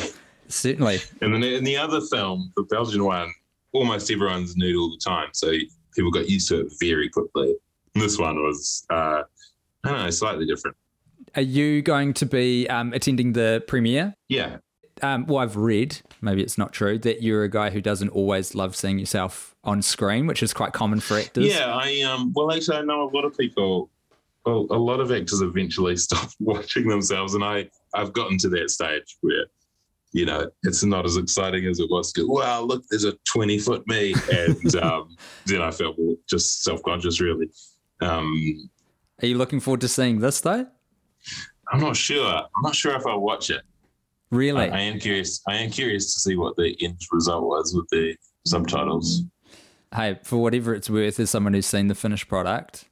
Certainly. 0.49 1.01
And 1.21 1.35
then 1.35 1.43
in 1.43 1.65
the 1.65 1.77
other 1.77 2.01
film, 2.01 2.53
the 2.57 2.63
Belgian 2.63 3.05
one, 3.05 3.33
almost 3.73 4.11
everyone's 4.11 4.57
nude 4.57 4.77
all 4.77 4.91
the 4.91 4.99
time, 4.99 5.29
so 5.33 5.53
people 5.95 6.11
got 6.11 6.29
used 6.29 6.49
to 6.49 6.61
it 6.61 6.73
very 6.81 7.09
quickly. 7.09 7.55
This 7.99 8.19
one 8.19 8.37
was, 8.37 8.85
uh, 8.91 9.23
I 9.85 9.89
don't 9.89 9.99
know, 10.05 10.11
slightly 10.11 10.47
different. 10.47 10.77
Are 11.35 11.43
you 11.43 11.83
going 11.83 12.15
to 12.15 12.27
be 12.27 12.69
um, 12.69 12.93
attending 12.93 13.33
the 13.33 13.63
premiere? 13.67 14.15
Yeah, 14.29 14.59
Um, 15.03 15.27
well, 15.27 15.39
I've 15.39 15.57
read, 15.57 15.99
maybe 16.23 16.43
it's 16.43 16.57
not 16.57 16.73
true, 16.73 16.99
that 17.01 17.23
you're 17.23 17.45
a 17.45 17.51
guy 17.51 17.71
who 17.71 17.81
doesn't 17.81 18.09
always 18.11 18.55
love 18.55 18.75
seeing 18.75 18.99
yourself 18.99 19.55
on 19.65 19.83
screen, 19.83 20.27
which 20.27 20.43
is 20.43 20.55
quite 20.55 20.73
common 20.73 21.01
for 21.01 21.19
actors. 21.19 21.47
Yeah, 21.47 21.75
I 21.75 22.01
um. 22.03 22.33
Well, 22.35 22.53
actually, 22.53 22.79
I 22.79 22.83
know 22.83 23.03
a 23.03 23.11
lot 23.15 23.25
of 23.25 23.37
people. 23.37 23.91
Well, 24.47 24.67
a 24.71 24.79
lot 24.79 25.01
of 25.01 25.11
actors 25.11 25.43
eventually 25.43 25.97
stop 26.09 26.31
watching 26.41 26.89
themselves, 26.89 27.35
and 27.35 27.45
I 27.45 27.69
I've 27.95 28.13
gotten 28.13 28.39
to 28.39 28.49
that 28.51 28.71
stage 28.71 29.17
where, 29.21 29.47
you 30.13 30.25
know, 30.25 30.49
it's 30.63 30.85
not 30.85 31.05
as 31.05 31.17
exciting 31.17 31.67
as 31.67 31.81
it 31.81 31.91
was. 31.91 32.13
To 32.13 32.27
wow, 32.27 32.63
look, 32.63 32.85
there's 32.89 33.05
a 33.05 33.13
twenty 33.25 33.59
foot 33.59 33.87
me, 33.87 34.15
and 34.33 34.77
um, 34.83 35.17
then 35.45 35.61
I 35.61 35.71
felt 35.71 35.97
just 36.31 36.63
self 36.63 36.83
conscious. 36.85 37.21
Really, 37.21 37.51
um, 38.01 38.69
Are 39.23 39.27
you 39.27 39.37
looking 39.39 39.61
forward 39.61 39.81
to 39.83 39.89
seeing 39.89 40.21
this, 40.21 40.41
though? 40.41 40.67
I'm 41.73 41.81
not 41.81 41.97
sure. 41.97 42.25
I'm 42.35 42.63
not 42.63 42.75
sure 42.75 42.95
if 42.95 43.07
I'll 43.07 43.21
watch 43.21 43.51
it. 43.51 43.63
Really? 44.31 44.69
I, 44.71 44.77
I 44.79 44.81
am 44.81 44.99
curious. 44.99 45.41
I 45.49 45.57
am 45.57 45.71
curious 45.71 46.13
to 46.15 46.21
see 46.21 46.37
what 46.37 46.57
the 46.57 46.77
end 46.81 46.99
result 47.13 47.45
was 47.45 47.75
with 47.75 47.89
the 47.91 48.17
subtitles. 48.45 49.23
hey, 49.95 50.19
for 50.23 50.37
whatever 50.39 50.75
it's 50.75 50.91
worth, 50.91 51.19
as 51.21 51.31
someone 51.31 51.55
who's 51.55 51.67
seen 51.67 51.89
the 51.89 51.95
finished 51.95 52.29
product, 52.29 52.87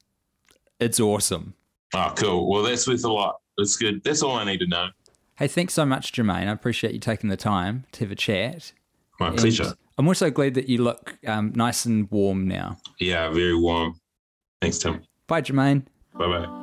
it's 0.79 0.99
awesome. 0.99 1.53
Oh, 1.93 2.11
cool. 2.15 2.49
Well, 2.49 2.63
that's 2.63 2.87
worth 2.87 3.03
a 3.05 3.11
lot. 3.11 3.37
That's 3.57 3.77
good. 3.77 4.03
That's 4.03 4.21
all 4.23 4.35
I 4.35 4.43
need 4.43 4.59
to 4.59 4.67
know. 4.67 4.87
Hey, 5.37 5.47
thanks 5.47 5.73
so 5.73 5.85
much, 5.85 6.11
Jemaine. 6.13 6.47
I 6.47 6.51
appreciate 6.51 6.93
you 6.93 6.99
taking 6.99 7.29
the 7.29 7.37
time 7.37 7.85
to 7.93 8.01
have 8.05 8.11
a 8.11 8.15
chat. 8.15 8.71
My 9.19 9.27
And 9.27 9.37
pleasure. 9.37 9.73
I'm 9.97 10.07
also 10.07 10.29
glad 10.29 10.55
that 10.55 10.67
you 10.67 10.81
look 10.83 11.17
um, 11.27 11.53
nice 11.55 11.85
and 11.85 12.09
warm 12.11 12.47
now. 12.47 12.77
Yeah, 12.99 13.29
very 13.29 13.55
warm. 13.55 13.99
Thanks, 14.61 14.77
Tim. 14.79 15.01
Bye, 15.27 15.41
Jemaine. 15.41 15.87
Bye 16.17 16.27
bye. 16.27 16.61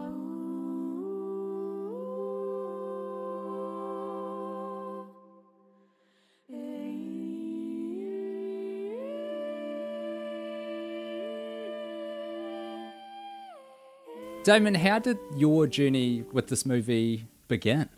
Damon, 14.45 14.75
how 14.75 14.99
did 14.99 15.19
your 15.37 15.69
journey 15.69 16.25
with 16.33 16.49
this 16.49 16.67
movie 16.67 17.27
begin? 17.47 17.89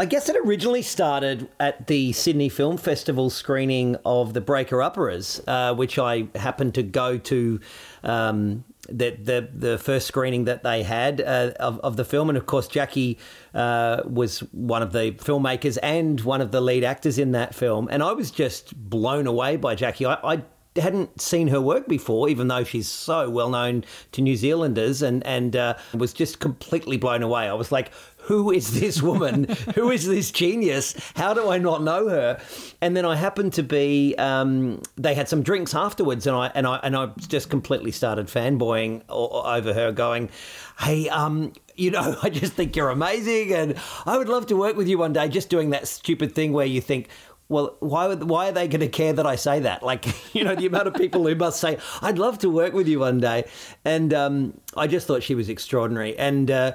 I 0.00 0.06
guess 0.06 0.30
it 0.30 0.36
originally 0.46 0.80
started 0.80 1.50
at 1.60 1.86
the 1.86 2.14
Sydney 2.14 2.48
Film 2.48 2.78
Festival 2.78 3.28
screening 3.28 3.96
of 4.06 4.32
the 4.32 4.40
Breaker 4.40 4.78
Upperers, 4.78 5.42
uh, 5.46 5.74
which 5.74 5.98
I 5.98 6.26
happened 6.36 6.74
to 6.76 6.82
go 6.82 7.18
to. 7.18 7.60
Um, 8.02 8.64
the, 8.88 9.10
the 9.10 9.48
the 9.54 9.78
first 9.78 10.08
screening 10.08 10.46
that 10.46 10.62
they 10.62 10.82
had 10.82 11.20
uh, 11.20 11.52
of, 11.60 11.78
of 11.80 11.96
the 11.96 12.04
film, 12.04 12.30
and 12.30 12.38
of 12.38 12.46
course 12.46 12.66
Jackie 12.66 13.18
uh, 13.54 14.00
was 14.06 14.38
one 14.52 14.82
of 14.82 14.92
the 14.92 15.12
filmmakers 15.12 15.76
and 15.82 16.18
one 16.22 16.40
of 16.40 16.50
the 16.50 16.62
lead 16.62 16.82
actors 16.82 17.18
in 17.18 17.32
that 17.32 17.54
film, 17.54 17.86
and 17.92 18.02
I 18.02 18.12
was 18.12 18.30
just 18.30 18.74
blown 18.74 19.26
away 19.26 19.56
by 19.56 19.74
Jackie. 19.74 20.06
I, 20.06 20.14
I 20.24 20.42
hadn't 20.76 21.20
seen 21.20 21.48
her 21.48 21.60
work 21.60 21.88
before, 21.88 22.28
even 22.28 22.48
though 22.48 22.62
she's 22.62 22.88
so 22.88 23.28
well 23.28 23.50
known 23.50 23.84
to 24.12 24.22
New 24.22 24.36
Zealanders, 24.36 25.02
and 25.02 25.24
and 25.26 25.56
uh, 25.56 25.74
was 25.94 26.12
just 26.12 26.38
completely 26.38 26.96
blown 26.96 27.22
away. 27.22 27.48
I 27.48 27.54
was 27.54 27.72
like, 27.72 27.90
"Who 28.30 28.52
is 28.52 28.78
this 28.78 29.02
woman? 29.02 29.44
Who 29.74 29.90
is 29.90 30.06
this 30.06 30.30
genius? 30.30 30.94
How 31.16 31.34
do 31.34 31.50
I 31.50 31.58
not 31.58 31.82
know 31.82 32.08
her?" 32.08 32.40
And 32.80 32.96
then 32.96 33.04
I 33.04 33.16
happened 33.16 33.54
to 33.54 33.64
be. 33.64 34.14
Um, 34.18 34.82
they 34.94 35.14
had 35.14 35.28
some 35.28 35.42
drinks 35.42 35.74
afterwards, 35.74 36.28
and 36.28 36.36
I 36.36 36.52
and 36.54 36.64
I 36.64 36.76
and 36.84 36.96
I 36.96 37.06
just 37.26 37.50
completely 37.50 37.90
started 37.90 38.28
fanboying 38.28 39.02
over 39.08 39.74
her, 39.74 39.90
going, 39.90 40.30
"Hey, 40.78 41.08
um." 41.08 41.52
You 41.76 41.90
know, 41.90 42.14
I 42.22 42.28
just 42.28 42.52
think 42.52 42.76
you're 42.76 42.90
amazing, 42.90 43.52
and 43.54 43.74
I 44.04 44.18
would 44.18 44.28
love 44.28 44.46
to 44.46 44.56
work 44.56 44.76
with 44.76 44.86
you 44.86 44.98
one 44.98 45.14
day. 45.14 45.28
Just 45.28 45.48
doing 45.48 45.70
that 45.70 45.88
stupid 45.88 46.34
thing 46.34 46.52
where 46.52 46.66
you 46.66 46.82
think, 46.82 47.08
well, 47.50 47.76
why 47.80 48.06
would, 48.06 48.22
why 48.28 48.48
are 48.48 48.52
they 48.52 48.68
going 48.68 48.80
to 48.80 48.88
care 48.88 49.12
that 49.12 49.26
I 49.26 49.36
say 49.36 49.60
that? 49.60 49.82
Like, 49.90 50.06
you 50.34 50.44
know, 50.44 50.54
the 50.54 50.66
amount 50.66 50.86
of 50.86 50.94
people 50.94 51.26
who 51.26 51.34
must 51.34 51.60
say, 51.60 51.78
"I'd 52.00 52.16
love 52.16 52.38
to 52.38 52.48
work 52.48 52.74
with 52.74 52.86
you 52.86 53.00
one 53.00 53.18
day," 53.18 53.44
and 53.84 54.14
um, 54.14 54.60
I 54.76 54.86
just 54.86 55.08
thought 55.08 55.24
she 55.24 55.34
was 55.34 55.48
extraordinary. 55.48 56.16
And 56.16 56.48
uh, 56.48 56.72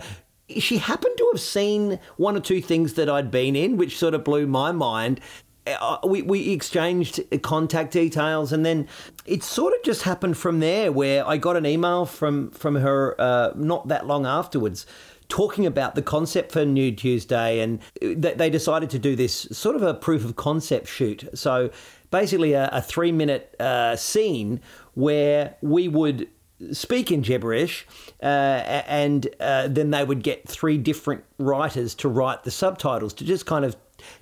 she 0.49 0.77
happened 0.77 1.17
to 1.17 1.29
have 1.34 1.41
seen 1.41 1.99
one 2.17 2.36
or 2.36 2.39
two 2.39 2.62
things 2.62 2.93
that 2.93 3.10
I'd 3.10 3.31
been 3.31 3.55
in, 3.55 3.77
which 3.77 3.97
sort 3.97 4.13
of 4.13 4.23
blew 4.23 4.47
my 4.47 4.71
mind. 4.71 5.19
Uh, 5.67 5.97
we, 6.03 6.21
we 6.21 6.51
exchanged 6.51 7.19
contact 7.41 7.91
details, 7.91 8.53
and 8.53 8.63
then 8.63 8.88
it 9.25 9.41
sort 9.41 9.73
of 9.73 9.81
just 9.84 10.03
happened 10.03 10.38
from 10.38 10.60
there. 10.60 10.91
Where 10.91 11.27
I 11.27 11.38
got 11.38 11.58
an 11.58 11.65
email 11.65 12.05
from 12.05 12.51
from 12.51 12.75
her 12.75 13.19
uh, 13.19 13.51
not 13.55 13.88
that 13.88 14.05
long 14.05 14.27
afterwards, 14.27 14.86
talking 15.27 15.65
about 15.65 15.95
the 15.95 16.03
concept 16.03 16.51
for 16.51 16.65
Nude 16.65 16.99
Tuesday, 16.99 17.60
and 17.62 17.79
they 17.99 18.49
decided 18.49 18.91
to 18.91 18.99
do 18.99 19.15
this 19.15 19.47
sort 19.51 19.75
of 19.75 19.81
a 19.81 19.95
proof 19.95 20.23
of 20.23 20.36
concept 20.36 20.88
shoot. 20.88 21.27
So 21.34 21.71
basically, 22.12 22.53
a, 22.53 22.69
a 22.71 22.81
three 22.81 23.12
minute 23.12 23.55
uh, 23.60 23.95
scene 23.95 24.62
where 24.93 25.55
we 25.62 25.88
would 25.88 26.27
speak 26.73 27.12
in 27.12 27.21
gibberish, 27.21 27.86
uh, 28.21 28.25
and 28.25 29.28
uh, 29.39 29.67
then 29.67 29.91
they 29.91 30.04
would 30.04 30.23
get 30.23 30.47
three 30.47 30.78
different 30.78 31.23
writers 31.38 31.95
to 31.95 32.10
write 32.10 32.43
the 32.43 32.51
subtitles 32.51 33.13
to 33.15 33.25
just 33.25 33.45
kind 33.45 33.65
of 33.65 33.75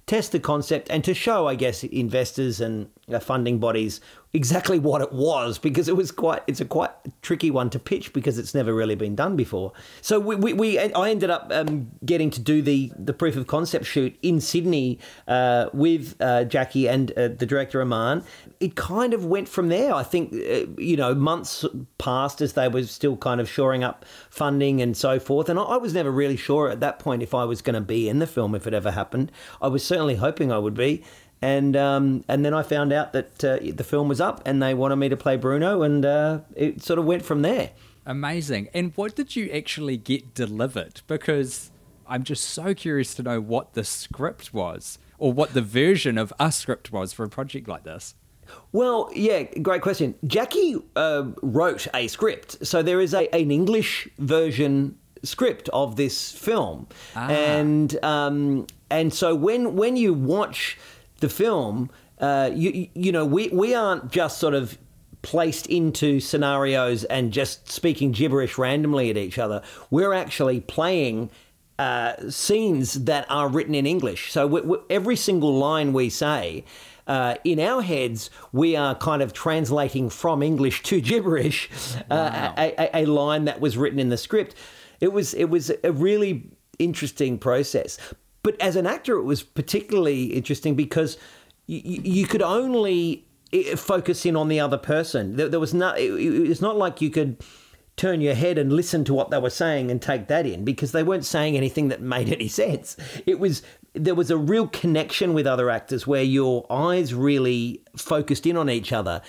test 0.05 0.31
the 0.31 0.39
concept 0.39 0.89
and 0.89 1.03
to 1.03 1.13
show, 1.13 1.47
I 1.47 1.55
guess, 1.55 1.83
investors 1.83 2.61
and 2.61 2.89
uh, 3.11 3.19
funding 3.19 3.59
bodies 3.59 4.01
exactly 4.35 4.79
what 4.79 4.99
it 4.99 5.13
was 5.13 5.59
because 5.59 5.87
it 5.87 5.95
was 5.95 6.11
quite 6.11 6.41
it's 6.47 6.59
a 6.59 6.65
quite 6.65 6.89
tricky 7.21 7.51
one 7.51 7.69
to 7.69 7.77
pitch 7.77 8.11
because 8.13 8.39
it's 8.39 8.55
never 8.55 8.73
really 8.73 8.95
been 8.95 9.15
done 9.15 9.35
before. 9.35 9.71
So 10.01 10.19
we, 10.19 10.35
we, 10.35 10.53
we 10.53 10.79
i 10.79 11.09
ended 11.09 11.29
up 11.29 11.51
um, 11.51 11.91
getting 12.03 12.31
to 12.31 12.39
do 12.39 12.63
the 12.63 12.91
the 12.97 13.13
proof 13.13 13.35
of 13.35 13.45
concept 13.45 13.85
shoot 13.85 14.17
in 14.23 14.41
sydney 14.41 14.97
uh, 15.27 15.69
with 15.71 16.15
uh, 16.19 16.45
jackie 16.45 16.89
and 16.89 17.11
uh, 17.11 17.27
the 17.27 17.45
director 17.45 17.79
aman. 17.81 18.23
It 18.59 18.75
kind 18.75 19.13
of 19.13 19.25
went 19.25 19.49
from 19.49 19.67
there. 19.67 19.93
I 19.93 20.03
think 20.03 20.33
uh, 20.33 20.65
you 20.77 20.97
know 20.97 21.13
months 21.13 21.63
passed 21.99 22.41
as 22.41 22.53
they 22.53 22.67
were 22.67 22.83
still 22.83 23.17
kind 23.17 23.39
of 23.39 23.47
shoring 23.47 23.83
up 23.83 24.03
funding 24.31 24.81
and 24.81 24.97
so 24.97 25.19
forth. 25.19 25.47
And 25.47 25.59
i, 25.59 25.63
I 25.63 25.77
was 25.77 25.93
never 25.93 26.11
really 26.11 26.37
sure 26.37 26.69
at 26.69 26.79
that 26.79 26.97
point 26.97 27.21
if 27.21 27.35
i 27.35 27.43
was 27.45 27.61
going 27.61 27.75
to 27.75 27.81
be 27.81 28.09
in 28.09 28.17
the 28.17 28.27
film 28.27 28.55
if 28.55 28.65
it 28.65 28.73
ever 28.73 28.91
happened. 28.91 29.31
I 29.61 29.67
was 29.67 29.85
certainly 29.85 30.15
hoping 30.15 30.51
i 30.51 30.57
would 30.57 30.73
be 30.73 31.03
and 31.43 31.75
um, 31.75 32.23
and 32.29 32.45
then 32.45 32.53
I 32.53 32.63
found 32.63 32.93
out 32.93 33.11
that 33.11 33.43
uh, 33.43 33.57
the 33.61 33.83
film 33.83 34.07
was 34.07 34.21
up, 34.21 34.41
and 34.45 34.63
they 34.63 34.73
wanted 34.73 34.95
me 34.95 35.09
to 35.09 35.17
play 35.17 35.35
Bruno, 35.35 35.81
and 35.81 36.05
uh, 36.05 36.39
it 36.55 36.81
sort 36.81 36.99
of 36.99 37.05
went 37.05 37.25
from 37.25 37.41
there. 37.41 37.71
Amazing. 38.05 38.69
And 38.73 38.93
what 38.95 39.15
did 39.15 39.35
you 39.35 39.49
actually 39.51 39.97
get 39.97 40.33
delivered? 40.33 41.01
Because 41.05 41.71
I'm 42.07 42.23
just 42.23 42.45
so 42.45 42.73
curious 42.73 43.13
to 43.15 43.23
know 43.23 43.41
what 43.41 43.73
the 43.73 43.83
script 43.83 44.53
was, 44.53 44.99
or 45.17 45.33
what 45.33 45.53
the 45.53 45.61
version 45.61 46.17
of 46.17 46.31
a 46.39 46.49
script 46.49 46.93
was 46.93 47.11
for 47.11 47.25
a 47.25 47.29
project 47.29 47.67
like 47.67 47.83
this. 47.83 48.15
Well, 48.71 49.09
yeah, 49.13 49.43
great 49.43 49.81
question. 49.81 50.15
Jackie 50.25 50.77
uh, 50.95 51.25
wrote 51.41 51.87
a 51.93 52.07
script, 52.07 52.65
so 52.65 52.81
there 52.81 53.01
is 53.01 53.13
a, 53.13 53.33
an 53.35 53.51
English 53.51 54.07
version 54.17 54.97
script 55.23 55.67
of 55.73 55.97
this 55.97 56.31
film, 56.31 56.87
and 57.15 58.01
um, 58.01 58.65
and 58.89 59.13
so 59.13 59.35
when 59.35 59.75
when 59.75 59.97
you 59.97 60.13
watch 60.13 60.77
the 61.23 61.29
film, 61.29 61.89
uh, 62.19 62.51
you 62.53 62.87
you 62.93 63.11
know 63.11 63.25
we 63.25 63.47
we 63.49 63.73
aren't 63.73 64.11
just 64.11 64.37
sort 64.37 64.53
of 64.53 64.77
placed 65.23 65.65
into 65.67 66.19
scenarios 66.19 67.05
and 67.05 67.31
just 67.31 67.71
speaking 67.71 68.11
gibberish 68.11 68.57
randomly 68.57 69.09
at 69.09 69.17
each 69.17 69.39
other. 69.39 69.63
We're 69.89 70.13
actually 70.13 70.59
playing 70.59 71.31
uh, 71.79 72.29
scenes 72.29 73.05
that 73.05 73.25
are 73.29 73.47
written 73.47 73.73
in 73.73 73.85
English. 73.85 74.31
So 74.31 74.45
we, 74.45 74.61
we, 74.61 74.77
every 74.89 75.15
single 75.15 75.57
line 75.57 75.93
we 75.93 76.09
say. 76.09 76.65
Uh, 77.05 77.35
in 77.43 77.59
our 77.59 77.81
heads, 77.81 78.29
we 78.53 78.77
are 78.77 78.95
kind 78.95 79.21
of 79.21 79.33
translating 79.33 80.09
from 80.09 80.41
English 80.41 80.83
to 80.83 81.01
gibberish 81.01 81.69
uh, 82.09 82.53
a, 82.57 82.73
a, 82.79 83.03
a 83.03 83.05
line 83.05 83.43
that 83.43 83.59
was 83.59 83.75
written 83.75 83.99
in 83.99 84.07
the 84.07 84.17
script. 84.17 84.55
It 85.01 85.11
was 85.11 85.33
it 85.33 85.49
was 85.49 85.69
a 85.83 85.91
really 85.91 86.49
interesting 86.79 87.37
process. 87.37 87.97
But 88.43 88.59
as 88.61 88.75
an 88.75 88.85
actor, 88.85 89.17
it 89.17 89.23
was 89.23 89.41
particularly 89.41 90.25
interesting 90.25 90.75
because 90.75 91.17
you, 91.65 92.01
you 92.03 92.27
could 92.27 92.41
only 92.41 93.25
focus 93.75 94.25
in 94.25 94.35
on 94.35 94.49
the 94.49 94.59
other 94.59 94.77
person. 94.77 95.37
There, 95.37 95.49
there 95.49 95.59
was 95.59 95.73
not. 95.73 95.97
It, 95.99 96.11
it's 96.11 96.61
not 96.61 96.77
like 96.77 97.01
you 97.01 97.09
could 97.09 97.37
turn 97.95 98.21
your 98.21 98.33
head 98.33 98.57
and 98.57 98.73
listen 98.73 99.03
to 99.05 99.13
what 99.13 99.29
they 99.29 99.37
were 99.37 99.49
saying 99.49 99.91
and 99.91 100.01
take 100.01 100.27
that 100.27 100.45
in 100.45 100.65
because 100.65 100.91
they 100.91 101.03
weren't 101.03 101.25
saying 101.25 101.55
anything 101.55 101.89
that 101.89 102.01
made 102.01 102.29
any 102.31 102.47
sense. 102.63 102.97
It 103.25 103.39
was 103.39 103.61
there 103.93 104.15
was 104.15 104.31
a 104.31 104.37
real 104.37 104.67
connection 104.67 105.33
with 105.33 105.45
other 105.45 105.69
actors 105.69 106.07
where 106.07 106.23
your 106.23 106.65
eyes 106.69 107.13
really 107.13 107.83
focused 107.95 108.45
in 108.47 108.57
on 108.57 108.69
each 108.69 108.91
other 108.91 109.21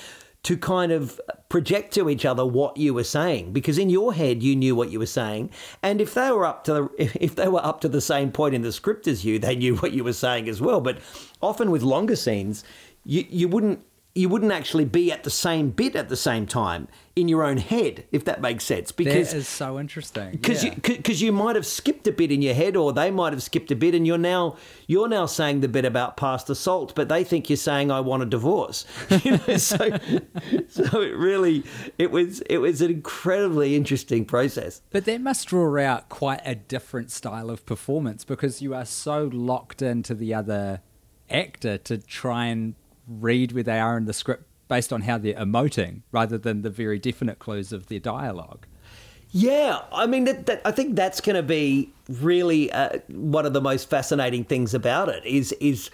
to 0.45 0.57
kind 0.57 0.93
of 0.93 1.21
project 1.49 1.93
to 1.95 2.09
each 2.09 2.25
other 2.25 2.45
what 2.45 2.77
you 2.77 2.95
were 2.95 3.05
saying 3.05 3.53
because 3.53 3.79
in 3.79 3.91
your 3.91 4.15
head 4.15 4.43
you 4.43 4.55
knew 4.55 4.75
what 4.75 4.91
you 4.91 4.99
were 4.99 5.07
saying. 5.07 5.51
And 5.83 6.01
if 6.01 6.15
they 6.15 6.31
were 6.31 6.47
up 6.47 6.65
to 6.65 6.73
the, 6.73 6.89
if 7.23 7.35
they 7.35 7.49
were 7.49 7.65
up 7.65 7.81
to 7.81 7.89
the 7.89 8.01
same 8.01 8.31
point 8.31 8.55
in 8.55 8.63
the 8.63 8.73
script 8.73 9.07
as 9.07 9.25
you 9.25 9.39
they 9.39 9.57
knew 9.57 9.77
what 9.77 9.93
you 9.93 10.05
were 10.05 10.13
saying 10.13 10.49
as 10.49 10.61
well. 10.61 10.81
But 10.81 10.99
often 11.43 11.71
with 11.71 11.83
longer 11.83 12.17
scenes 12.17 12.65
you 13.05 13.25
you 13.29 13.49
wouldn't 13.49 13.81
you 14.17 14.29
wouldn't 14.29 14.53
actually 14.53 14.85
be 14.85 15.11
at 15.11 15.25
the 15.25 15.31
same 15.31 15.71
bit 15.71 15.97
at 15.97 16.09
the 16.09 16.17
same 16.17 16.47
time 16.47 16.87
in 17.17 17.27
your 17.27 17.43
own 17.43 17.57
head, 17.57 18.05
if 18.13 18.25
that 18.25 18.41
makes 18.41 18.65
sense. 18.65 18.93
Because 18.93 19.33
that 19.33 19.39
is 19.39 19.49
so 19.49 19.79
interesting. 19.79 20.31
Because 20.31 20.63
yeah. 20.63 20.75
you, 20.87 21.03
cause 21.03 21.21
you 21.21 21.33
might 21.33 21.57
have 21.57 21.67
skipped 21.67 22.07
a 22.07 22.13
bit 22.13 22.31
in 22.31 22.41
your 22.41 22.55
head, 22.55 22.77
or 22.77 22.93
they 22.93 23.11
might 23.11 23.33
have 23.33 23.43
skipped 23.43 23.73
a 23.73 23.77
bit, 23.77 23.93
and 23.93 24.07
you're 24.07 24.17
now 24.17 24.57
you're 24.87 25.09
now 25.09 25.27
saying 25.27 25.61
the 25.61 25.69
bit 25.69 25.85
about 25.85 26.17
past 26.17 26.49
assault, 26.49 26.95
but 26.95 27.09
they 27.09 27.25
think 27.25 27.51
you're 27.51 27.57
saying 27.57 27.91
I 27.91 28.01
want 28.01 28.23
a 28.23 28.27
divorce. 28.27 28.85
You 29.25 29.33
know, 29.33 29.57
so 29.57 29.79
so 30.69 31.01
it 31.01 31.17
really 31.17 31.65
it 31.99 32.11
was 32.11 32.41
it 32.43 32.59
was 32.59 32.83
an 32.83 32.91
incredibly 32.91 33.75
interesting 33.75 34.25
process. 34.25 34.83
But 34.91 35.07
that 35.07 35.21
must 35.21 35.49
draw 35.49 35.81
out 35.81 36.09
quite 36.09 36.41
a 36.45 36.55
different 36.55 37.11
style 37.11 37.49
of 37.49 37.65
performance 37.65 38.25
because 38.25 38.61
you 38.61 38.75
are 38.75 38.85
so 38.85 39.31
locked 39.33 39.83
into 39.83 40.15
the 40.15 40.35
other 40.35 40.83
actor 41.31 41.79
to 41.79 41.99
try 41.99 42.47
and 42.47 42.75
read 43.07 43.53
where 43.53 43.63
they 43.63 43.79
are 43.79 43.97
in 43.97 44.07
the 44.07 44.13
script 44.13 44.45
based 44.69 44.93
on 44.93 45.03
how 45.03 45.19
they're 45.19 45.35
emoting 45.35 46.03
rather 46.11 46.39
than 46.39 46.63
the 46.63 46.71
very 46.71 46.99
definite 46.99 47.39
clues 47.39 47.73
of 47.73 47.87
their 47.87 48.01
dialogue. 48.01 48.67
Yeah, 49.31 49.83
I 49.93 50.07
mean, 50.07 50.25
that, 50.25 50.47
that, 50.47 50.63
I 50.65 50.71
think 50.71 50.95
that's 50.95 51.21
going 51.21 51.35
to 51.35 51.43
be 51.43 51.93
really 52.09 52.71
uh, 52.71 53.01
one 53.09 53.47
of 53.47 53.53
the 53.53 53.61
most 53.61 53.91
fascinating 53.91 54.45
things 54.45 54.75
about 54.75 55.09
it 55.09 55.27
is 55.27 55.51
is 55.55 55.91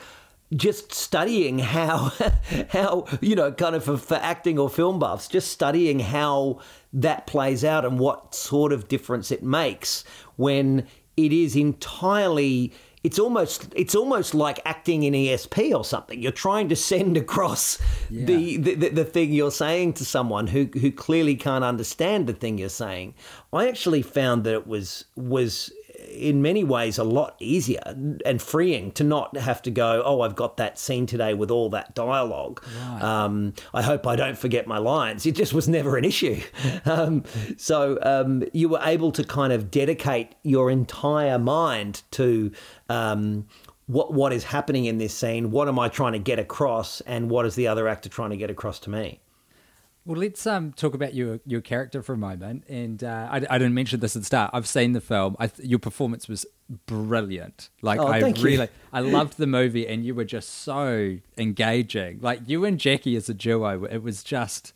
just 0.55 0.92
studying 0.92 1.59
how 1.59 2.12
how 2.68 3.07
you 3.20 3.35
know 3.35 3.51
kind 3.53 3.75
of 3.77 3.85
for, 3.85 3.96
for 3.96 4.16
acting 4.16 4.59
or 4.59 4.68
film 4.68 4.99
buffs, 4.99 5.27
just 5.27 5.51
studying 5.51 6.01
how 6.01 6.61
that 6.92 7.27
plays 7.27 7.64
out 7.64 7.85
and 7.85 7.99
what 7.99 8.35
sort 8.35 8.73
of 8.73 8.88
difference 8.88 9.31
it 9.31 9.42
makes 9.42 10.05
when 10.37 10.87
it 11.16 11.33
is 11.33 11.57
entirely 11.57 12.75
it's 13.02 13.18
almost 13.18 13.72
it's 13.74 13.94
almost 13.94 14.34
like 14.34 14.60
acting 14.64 15.04
in 15.04 15.14
ESP 15.14 15.74
or 15.74 15.84
something. 15.84 16.20
You're 16.20 16.32
trying 16.32 16.68
to 16.68 16.76
send 16.76 17.16
across 17.16 17.78
yeah. 18.10 18.26
the, 18.26 18.56
the, 18.58 18.88
the 18.90 19.04
thing 19.04 19.32
you're 19.32 19.50
saying 19.50 19.94
to 19.94 20.04
someone 20.04 20.48
who 20.48 20.68
who 20.80 20.92
clearly 20.92 21.34
can't 21.34 21.64
understand 21.64 22.26
the 22.26 22.34
thing 22.34 22.58
you're 22.58 22.68
saying. 22.68 23.14
I 23.52 23.68
actually 23.68 24.02
found 24.02 24.44
that 24.44 24.54
it 24.54 24.66
was 24.66 25.06
was 25.16 25.72
in 26.11 26.42
many 26.42 26.64
ways 26.64 26.99
a 26.99 27.05
lot 27.05 27.37
easier 27.38 27.83
and 27.87 28.42
freeing 28.42 28.92
to 28.92 29.05
not 29.05 29.37
have 29.37 29.62
to 29.62 29.70
go, 29.70 30.03
oh, 30.05 30.20
I've 30.20 30.37
got 30.37 30.57
that 30.57 30.79
scene 30.79 31.07
today 31.07 31.35
with 31.35 31.51
all 31.51 31.70
that 31.70 31.94
dialogue. 31.94 32.62
Right. 32.88 33.03
Um, 33.03 33.55
I 33.73 33.83
hope 33.83 34.07
I 34.07 34.16
don't 34.16 34.37
forget 34.37 34.66
my 34.66 34.79
lines. 34.79 35.27
It 35.27 35.33
just 35.33 35.53
was 35.53 35.68
never 35.68 35.96
an 35.96 36.05
issue. 36.05 36.40
Um, 36.87 37.25
so 37.57 37.99
um, 38.03 38.42
you 38.53 38.68
were 38.68 38.81
able 38.83 39.12
to 39.12 39.23
kind 39.23 39.53
of 39.53 39.70
dedicate 39.70 40.35
your 40.42 40.70
entire 40.70 41.38
mind 41.38 42.03
to 42.12 42.53
um, 42.88 43.46
what 43.87 44.12
what 44.12 44.33
is 44.33 44.44
happening 44.44 44.87
in 44.87 44.99
this 44.99 45.14
scene. 45.14 45.51
What 45.51 45.68
am 45.68 45.79
I 45.79 45.88
trying 45.88 46.12
to 46.14 46.18
get 46.18 46.38
across, 46.38 47.01
and 47.03 47.31
what 47.31 47.44
is 47.46 47.55
the 47.55 47.66
other 47.66 47.87
actor 47.87 48.09
trying 48.09 48.31
to 48.31 48.37
get 48.37 48.51
across 48.51 48.79
to 48.81 48.90
me? 48.90 49.20
Well, 50.06 50.18
let's 50.18 50.46
um, 50.46 50.72
talk 50.72 50.94
about 50.94 51.14
your 51.14 51.40
your 51.46 51.60
character 51.60 52.02
for 52.02 52.14
a 52.14 52.18
moment. 52.18 52.64
And 52.68 53.04
uh, 53.04 53.28
I, 53.30 53.36
I, 53.36 53.58
didn't 53.58 53.74
mention 53.74 54.00
this 54.00 54.16
at 54.16 54.22
the 54.22 54.26
start. 54.26 54.50
I've 54.54 54.66
seen 54.66 54.92
the 54.92 55.00
film. 55.00 55.36
Th- 55.38 55.52
your 55.58 55.78
performance 55.78 56.26
was 56.26 56.46
brilliant. 56.86 57.68
Like 57.82 58.00
oh, 58.00 58.06
I 58.06 58.18
really, 58.20 58.54
you. 58.54 58.68
I 58.92 59.00
loved 59.00 59.36
the 59.36 59.46
movie, 59.46 59.86
and 59.86 60.04
you 60.04 60.14
were 60.14 60.24
just 60.24 60.48
so 60.48 61.18
engaging. 61.36 62.18
Like 62.22 62.40
you 62.46 62.64
and 62.64 62.80
Jackie 62.80 63.14
as 63.14 63.28
a 63.28 63.34
duo, 63.34 63.84
it 63.84 63.98
was 64.02 64.24
just 64.24 64.72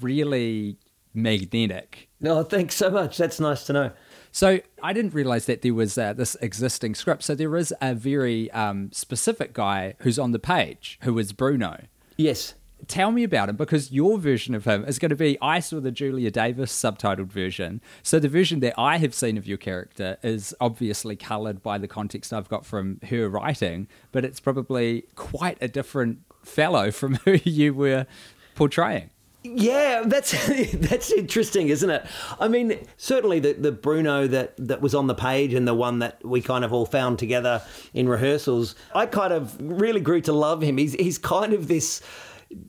really 0.00 0.78
magnetic. 1.12 2.08
No, 2.18 2.42
thanks 2.42 2.74
so 2.74 2.90
much. 2.90 3.18
That's 3.18 3.38
nice 3.38 3.64
to 3.64 3.74
know. 3.74 3.90
So 4.30 4.60
I 4.82 4.94
didn't 4.94 5.12
realize 5.12 5.44
that 5.44 5.60
there 5.60 5.74
was 5.74 5.98
uh, 5.98 6.14
this 6.14 6.36
existing 6.36 6.94
script. 6.94 7.22
So 7.22 7.34
there 7.34 7.54
is 7.54 7.74
a 7.82 7.94
very 7.94 8.50
um, 8.52 8.90
specific 8.92 9.52
guy 9.52 9.94
who's 9.98 10.18
on 10.18 10.32
the 10.32 10.38
page 10.38 10.98
who 11.02 11.18
is 11.18 11.34
Bruno. 11.34 11.82
Yes 12.16 12.54
tell 12.88 13.10
me 13.10 13.24
about 13.24 13.48
him 13.48 13.56
because 13.56 13.92
your 13.92 14.18
version 14.18 14.54
of 14.54 14.64
him 14.64 14.84
is 14.84 14.98
going 14.98 15.10
to 15.10 15.16
be 15.16 15.38
I 15.40 15.60
saw 15.60 15.80
the 15.80 15.90
Julia 15.90 16.30
Davis 16.30 16.72
subtitled 16.72 17.26
version. 17.26 17.80
So 18.02 18.18
the 18.18 18.28
version 18.28 18.60
that 18.60 18.74
I 18.78 18.98
have 18.98 19.14
seen 19.14 19.38
of 19.38 19.46
your 19.46 19.58
character 19.58 20.18
is 20.22 20.54
obviously 20.60 21.16
colored 21.16 21.62
by 21.62 21.78
the 21.78 21.88
context 21.88 22.32
I've 22.32 22.48
got 22.48 22.66
from 22.66 23.00
her 23.08 23.28
writing, 23.28 23.88
but 24.10 24.24
it's 24.24 24.40
probably 24.40 25.04
quite 25.14 25.58
a 25.60 25.68
different 25.68 26.20
fellow 26.42 26.90
from 26.90 27.14
who 27.24 27.38
you 27.44 27.74
were 27.74 28.06
portraying. 28.54 29.10
Yeah, 29.44 30.04
that's 30.06 30.32
that's 30.74 31.10
interesting, 31.10 31.68
isn't 31.68 31.90
it? 31.90 32.06
I 32.38 32.46
mean, 32.46 32.78
certainly 32.96 33.40
the, 33.40 33.54
the 33.54 33.72
Bruno 33.72 34.28
that, 34.28 34.54
that 34.58 34.80
was 34.80 34.94
on 34.94 35.08
the 35.08 35.14
page 35.14 35.52
and 35.52 35.66
the 35.66 35.74
one 35.74 35.98
that 35.98 36.24
we 36.24 36.40
kind 36.40 36.64
of 36.64 36.72
all 36.72 36.86
found 36.86 37.18
together 37.18 37.62
in 37.92 38.08
rehearsals, 38.08 38.76
I 38.94 39.06
kind 39.06 39.32
of 39.32 39.56
really 39.60 40.00
grew 40.00 40.20
to 40.22 40.32
love 40.32 40.62
him. 40.62 40.76
He's 40.76 40.92
he's 40.94 41.18
kind 41.18 41.54
of 41.54 41.66
this 41.66 42.02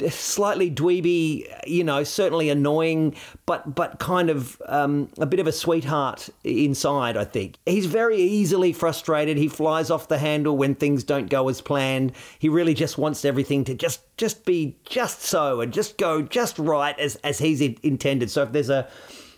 slightly 0.10 0.72
dweeby, 0.72 1.46
you 1.67 1.84
know, 1.84 2.04
certainly 2.04 2.50
annoying, 2.50 3.15
but 3.46 3.76
but 3.76 4.00
kind 4.00 4.30
of 4.30 4.62
um, 4.67 5.10
a 5.17 5.26
bit 5.26 5.39
of 5.39 5.48
a 5.48 5.52
sweetheart 5.52 6.30
inside. 6.43 7.17
I 7.17 7.26
think 7.26 7.58
he's 7.65 7.86
very 7.86 8.17
easily 8.17 8.74
frustrated. 8.74 9.38
He 9.38 9.48
flies 9.48 9.89
off 9.89 10.08
the 10.08 10.17
handle 10.17 10.58
when 10.58 10.76
things 10.76 11.04
don't 11.04 11.30
go 11.30 11.50
as 11.50 11.62
planned. 11.62 12.13
He 12.39 12.50
really 12.50 12.74
just 12.74 12.98
wants 12.98 13.26
everything 13.26 13.63
to 13.65 13.74
just 13.74 14.02
just 14.17 14.46
be 14.46 14.78
just 14.86 15.22
so 15.22 15.62
and 15.62 15.74
just 15.74 15.98
go 15.98 16.22
just 16.22 16.58
right 16.60 16.98
as 17.00 17.15
as 17.17 17.39
he's 17.39 17.62
intended. 17.62 18.30
So 18.32 18.43
if 18.43 18.52
there's 18.52 18.69
a 18.69 18.88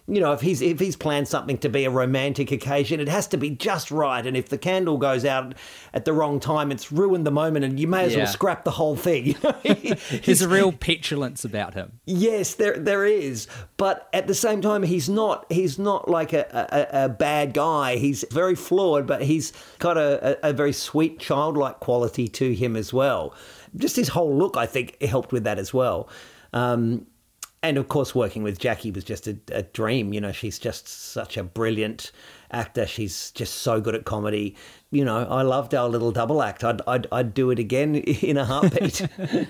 you 0.08 0.22
know, 0.22 0.34
if 0.34 0.42
he's 0.42 0.62
if 0.62 0.80
he's 0.80 0.96
planned 0.96 1.28
something 1.28 1.58
to 1.60 1.70
be 1.70 1.84
a 1.86 1.90
romantic 1.90 2.52
occasion, 2.52 3.00
it 3.00 3.08
has 3.08 3.26
to 3.28 3.38
be 3.38 3.50
just 3.50 3.90
right. 3.90 4.24
And 4.24 4.38
if 4.38 4.50
the 4.50 4.58
candle 4.58 4.98
goes 4.98 5.26
out 5.26 5.56
at 5.96 6.06
the 6.06 6.14
wrong 6.14 6.40
time, 6.40 6.72
it's 6.72 6.92
ruined 6.92 7.26
the 7.26 7.32
moment, 7.32 7.66
and 7.66 7.80
you 7.80 7.88
may 7.88 8.06
as 8.06 8.14
yeah. 8.14 8.20
well 8.20 8.28
scrap 8.28 8.66
the 8.66 8.72
whole 8.72 8.96
thing. 8.96 9.36
There's 10.26 10.44
a 10.44 10.48
real 10.48 10.72
petulance 10.80 11.44
about 11.44 11.74
him. 11.74 11.94
Yes, 12.06 12.54
there 12.54 12.78
there 12.78 13.04
is, 13.04 13.48
but 13.78 14.08
at 14.14 14.28
the 14.28 14.36
same 14.36 14.62
time, 14.62 14.84
he's 14.84 15.10
not 15.10 15.52
he's 15.52 15.80
not 15.80 16.08
like 16.08 16.34
a, 16.34 16.46
a, 16.92 17.06
a 17.06 17.10
bad 17.10 17.56
guy. 17.56 17.96
He's 17.96 18.24
very 18.30 18.56
flawed, 18.56 19.08
but 19.08 19.24
he's 19.24 19.54
got 19.80 19.98
a, 19.98 20.46
a, 20.46 20.50
a 20.52 20.54
very 20.54 20.74
sweet 20.74 21.18
childlike 21.18 21.80
quality 21.80 22.28
to 22.28 22.54
him 22.54 22.76
as 22.76 22.94
well. 22.94 23.34
Just 23.76 23.96
his 23.96 24.10
whole 24.10 24.38
look, 24.38 24.56
I 24.56 24.68
think, 24.68 25.02
helped 25.02 25.32
with 25.32 25.46
that 25.46 25.58
as 25.58 25.74
well. 25.74 26.10
Um, 26.54 27.08
and 27.68 27.78
of 27.78 27.88
course, 27.88 28.14
working 28.14 28.44
with 28.44 28.60
Jackie 28.60 28.92
was 28.92 29.04
just 29.04 29.28
a, 29.28 29.38
a, 29.52 29.64
dream. 29.64 30.14
You 30.14 30.22
know, 30.22 30.32
she's 30.32 30.60
just 30.60 30.88
such 30.88 31.38
a 31.38 31.44
brilliant 31.44 32.12
actor. 32.52 32.86
She's 32.86 33.32
just 33.32 33.56
so 33.56 33.82
good 33.82 33.96
at 33.96 34.06
comedy. 34.06 34.56
You 34.92 35.04
know, 35.04 35.26
I 35.28 35.42
loved 35.42 35.74
our 35.74 35.90
little 35.90 36.12
double 36.12 36.42
act. 36.44 36.64
I'd 36.64 36.82
I'd, 36.88 37.08
I'd 37.12 37.34
do 37.34 37.50
it 37.52 37.60
again 37.60 37.96
in 37.96 38.38
a 38.38 38.46
heartbeat. 38.46 39.08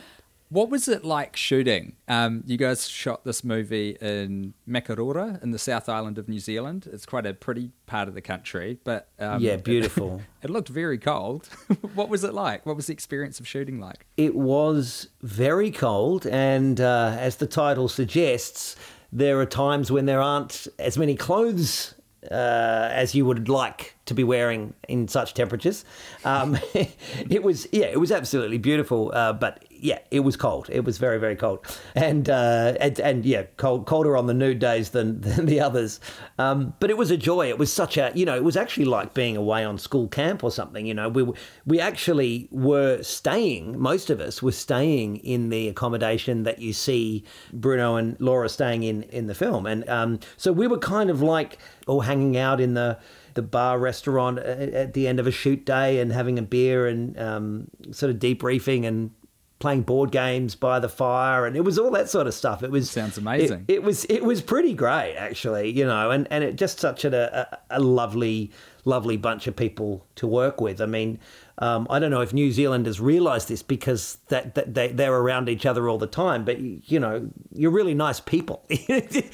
What 0.50 0.70
was 0.70 0.88
it 0.88 1.04
like 1.04 1.36
shooting? 1.36 1.96
Um, 2.08 2.44
you 2.46 2.58
guys 2.58 2.88
shot 2.88 3.26
this 3.26 3.44
movie 3.44 3.98
in 4.00 4.54
Makarora 4.70 5.42
in 5.42 5.52
the 5.52 5.58
South 5.58 5.90
Island 5.90 6.18
of 6.18 6.30
New 6.30 6.40
Zealand. 6.40 6.88
It's 6.92 7.06
quite 7.06 7.26
a 7.26 7.34
pretty 7.34 7.72
part 7.88 8.08
of 8.08 8.14
the 8.14 8.22
country, 8.22 8.78
but 8.84 9.10
um, 9.20 9.42
yeah, 9.42 9.56
beautiful. 9.56 10.22
It, 10.42 10.44
it 10.46 10.50
looked 10.52 10.70
very 10.70 11.00
cold. 11.00 11.48
what 11.96 12.10
was 12.10 12.24
it 12.24 12.34
like? 12.34 12.66
What 12.66 12.76
was 12.76 12.88
the 12.88 12.94
experience 12.94 13.40
of 13.40 13.48
shooting 13.48 13.80
like? 13.80 14.06
It 14.18 14.36
was 14.36 15.10
very 15.24 15.72
cold, 15.72 16.28
and 16.28 16.80
uh, 16.80 17.18
as 17.20 17.38
the 17.38 17.48
title 17.48 17.88
suggests, 17.88 18.76
there 19.12 19.40
are 19.40 19.46
times 19.48 19.92
when 19.92 20.06
there 20.06 20.22
aren't 20.22 20.68
as 20.78 20.98
many 20.98 21.16
clothes 21.16 21.96
uh, 22.32 22.90
as 22.92 23.14
you 23.16 23.26
would 23.26 23.50
like 23.50 23.96
to 24.06 24.14
be 24.14 24.24
wearing 24.24 24.74
in 24.88 25.08
such 25.08 25.34
temperatures. 25.34 25.86
Um, 26.24 26.58
it 26.74 27.44
was, 27.44 27.68
yeah, 27.72 27.86
it 27.86 28.00
was 28.00 28.12
absolutely 28.12 28.58
beautiful. 28.58 29.12
Uh, 29.14 29.34
but 29.34 29.65
yeah, 29.80 30.00
it 30.12 30.22
was 30.22 30.36
cold. 30.36 30.70
It 30.72 30.84
was 30.84 30.98
very, 30.98 31.20
very 31.20 31.36
cold, 31.36 31.66
and 31.96 32.30
uh, 32.30 32.76
and, 32.80 33.00
and, 33.00 33.26
yeah, 33.26 33.44
cold, 33.58 33.86
colder 33.86 34.18
on 34.18 34.28
the 34.28 34.34
nude 34.34 34.60
days 34.60 34.90
than, 34.90 35.22
than 35.22 35.46
the 35.46 35.60
others. 35.60 36.00
Um, 36.38 36.74
but 36.80 36.90
it 36.90 36.98
was 36.98 37.12
a 37.12 37.18
joy. 37.18 37.50
It 37.50 37.58
was 37.58 37.72
such 37.72 37.98
a, 37.98 38.12
you 38.16 38.26
know, 38.26 38.36
it 38.36 38.44
was 38.44 38.58
actually 38.58 38.86
like 38.86 39.14
being 39.14 39.38
away 39.38 39.64
on 39.64 39.78
school 39.78 40.08
camp 40.08 40.44
or 40.44 40.52
something. 40.52 40.86
You 40.86 40.94
know, 40.94 41.10
we 41.10 41.32
we 41.66 41.80
actually 41.80 42.48
were 42.52 43.02
staying. 43.04 43.80
Most 43.80 44.10
of 44.10 44.20
us 44.20 44.42
were 44.42 44.52
staying 44.52 45.18
in 45.18 45.50
the 45.50 45.68
accommodation 45.68 46.44
that 46.44 46.60
you 46.60 46.74
see 46.74 47.24
Bruno 47.54 47.96
and 47.96 48.18
Laura 48.20 48.50
staying 48.50 48.84
in 48.84 49.04
in 49.04 49.28
the 49.28 49.36
film, 49.36 49.66
and 49.66 49.88
um, 49.90 50.20
so 50.38 50.52
we 50.52 50.68
were 50.68 50.80
kind 50.80 51.10
of 51.10 51.22
like 51.22 51.58
all 51.88 52.02
hanging 52.02 52.38
out 52.38 52.60
in 52.60 52.74
the 52.74 52.98
the 53.36 53.42
bar 53.42 53.78
restaurant 53.78 54.40
at 54.40 54.94
the 54.94 55.08
end 55.08 55.20
of 55.20 55.28
a 55.28 55.32
shoot 55.32 55.66
day 55.66 56.00
and 56.00 56.12
having 56.12 56.40
a 56.40 56.42
beer 56.42 56.88
and 56.88 57.20
um, 57.20 57.68
sort 57.92 58.10
of 58.10 58.18
debriefing 58.18 58.86
and 58.86 59.12
playing 59.60 59.82
board 59.82 60.12
games 60.12 60.54
by 60.56 60.80
the 60.80 60.90
fire 60.90 61.46
and 61.46 61.56
it 61.56 61.62
was 61.62 61.80
all 61.80 61.92
that 61.92 62.10
sort 62.10 62.28
of 62.28 62.34
stuff 62.34 62.62
it 62.62 62.72
was 62.72 62.90
sounds 62.90 63.18
amazing 63.18 63.64
it, 63.68 63.76
it 63.76 63.84
was 63.84 64.06
it 64.06 64.24
was 64.24 64.42
pretty 64.42 64.74
great 64.74 65.16
actually 65.16 65.70
you 65.72 65.86
know 65.86 66.12
and 66.12 66.28
and 66.30 66.44
it 66.44 66.56
just 66.56 66.80
such 66.80 67.06
a, 67.06 67.58
a, 67.72 67.78
a 67.78 67.80
lovely 67.80 68.52
lovely 68.86 69.18
bunch 69.18 69.48
of 69.48 69.56
people 69.56 70.06
to 70.16 70.28
work 70.28 70.62
with. 70.62 70.80
I 70.80 70.86
mean, 70.86 71.20
um, 71.58 71.88
I 71.90 72.00
don't 72.00 72.12
know 72.12 72.22
if 72.22 72.34
New 72.34 72.52
Zealanders 72.52 73.02
realise 73.02 73.46
this 73.46 73.64
because 73.64 74.20
that, 74.30 74.56
that 74.56 74.74
they 74.74 74.90
they're 74.90 75.16
around 75.16 75.50
each 75.50 75.66
other 75.66 75.90
all 75.90 75.98
the 75.98 76.08
time, 76.08 76.46
but 76.46 76.60
you 76.60 77.00
know, 77.00 77.30
you're 77.52 77.72
really 77.72 77.94
nice 77.94 78.20
people. 78.20 78.64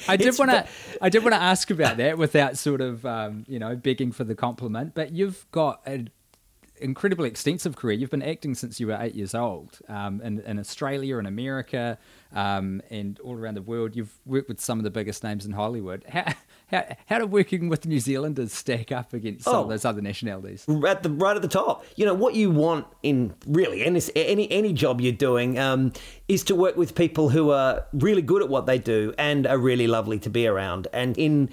I 0.08 0.16
did 0.16 0.38
want 0.38 0.50
to 0.50 0.66
I 1.00 1.08
did 1.08 1.22
want 1.22 1.34
to 1.34 1.42
ask 1.42 1.70
about 1.70 1.98
that 1.98 2.18
without 2.18 2.56
sort 2.56 2.80
of 2.80 3.06
um, 3.06 3.44
you 3.46 3.58
know 3.58 3.76
begging 3.76 4.10
for 4.10 4.24
the 4.24 4.34
compliment, 4.34 4.94
but 4.94 5.12
you've 5.12 5.46
got 5.52 5.82
an 5.86 6.10
incredibly 6.82 7.28
extensive 7.28 7.76
career. 7.76 7.96
You've 7.96 8.10
been 8.10 8.22
acting 8.22 8.54
since 8.54 8.78
you 8.80 8.88
were 8.88 8.98
eight 9.00 9.14
years 9.14 9.34
old 9.34 9.78
um, 9.88 10.20
in, 10.20 10.40
in 10.40 10.58
Australia 10.58 11.18
and 11.18 11.26
America 11.26 11.98
um, 12.34 12.82
and 12.90 13.18
all 13.20 13.36
around 13.36 13.54
the 13.54 13.62
world. 13.62 13.94
You've 13.96 14.12
worked 14.26 14.48
with 14.48 14.60
some 14.60 14.78
of 14.78 14.84
the 14.84 14.90
biggest 14.90 15.22
names 15.24 15.46
in 15.46 15.52
Hollywood. 15.52 16.04
How, 16.08 16.24
how, 16.70 16.84
how 17.06 17.18
do 17.18 17.26
working 17.26 17.68
with 17.68 17.86
New 17.86 18.00
Zealanders 18.00 18.52
stack 18.52 18.90
up 18.92 19.12
against 19.12 19.44
some 19.44 19.54
Oh. 19.56 19.62
of 19.62 19.68
those 19.68 19.84
other 19.84 20.00
nationalities? 20.00 20.64
at 20.86 21.02
the 21.02 21.10
right 21.10 21.36
at 21.36 21.42
the 21.42 21.48
top. 21.48 21.84
You 21.96 22.06
know 22.06 22.14
what 22.14 22.34
you 22.34 22.50
want 22.50 22.86
in 23.02 23.34
really 23.46 23.84
any 23.84 24.00
any 24.16 24.50
any 24.50 24.72
job 24.72 25.00
you're 25.00 25.12
doing 25.12 25.58
um, 25.58 25.92
is 26.28 26.42
to 26.44 26.54
work 26.54 26.76
with 26.76 26.94
people 26.94 27.28
who 27.28 27.50
are 27.50 27.84
really 27.92 28.22
good 28.22 28.42
at 28.42 28.48
what 28.48 28.66
they 28.66 28.78
do 28.78 29.14
and 29.18 29.46
are 29.46 29.58
really 29.58 29.86
lovely 29.86 30.18
to 30.20 30.30
be 30.30 30.46
around. 30.46 30.88
And 30.92 31.16
in 31.18 31.50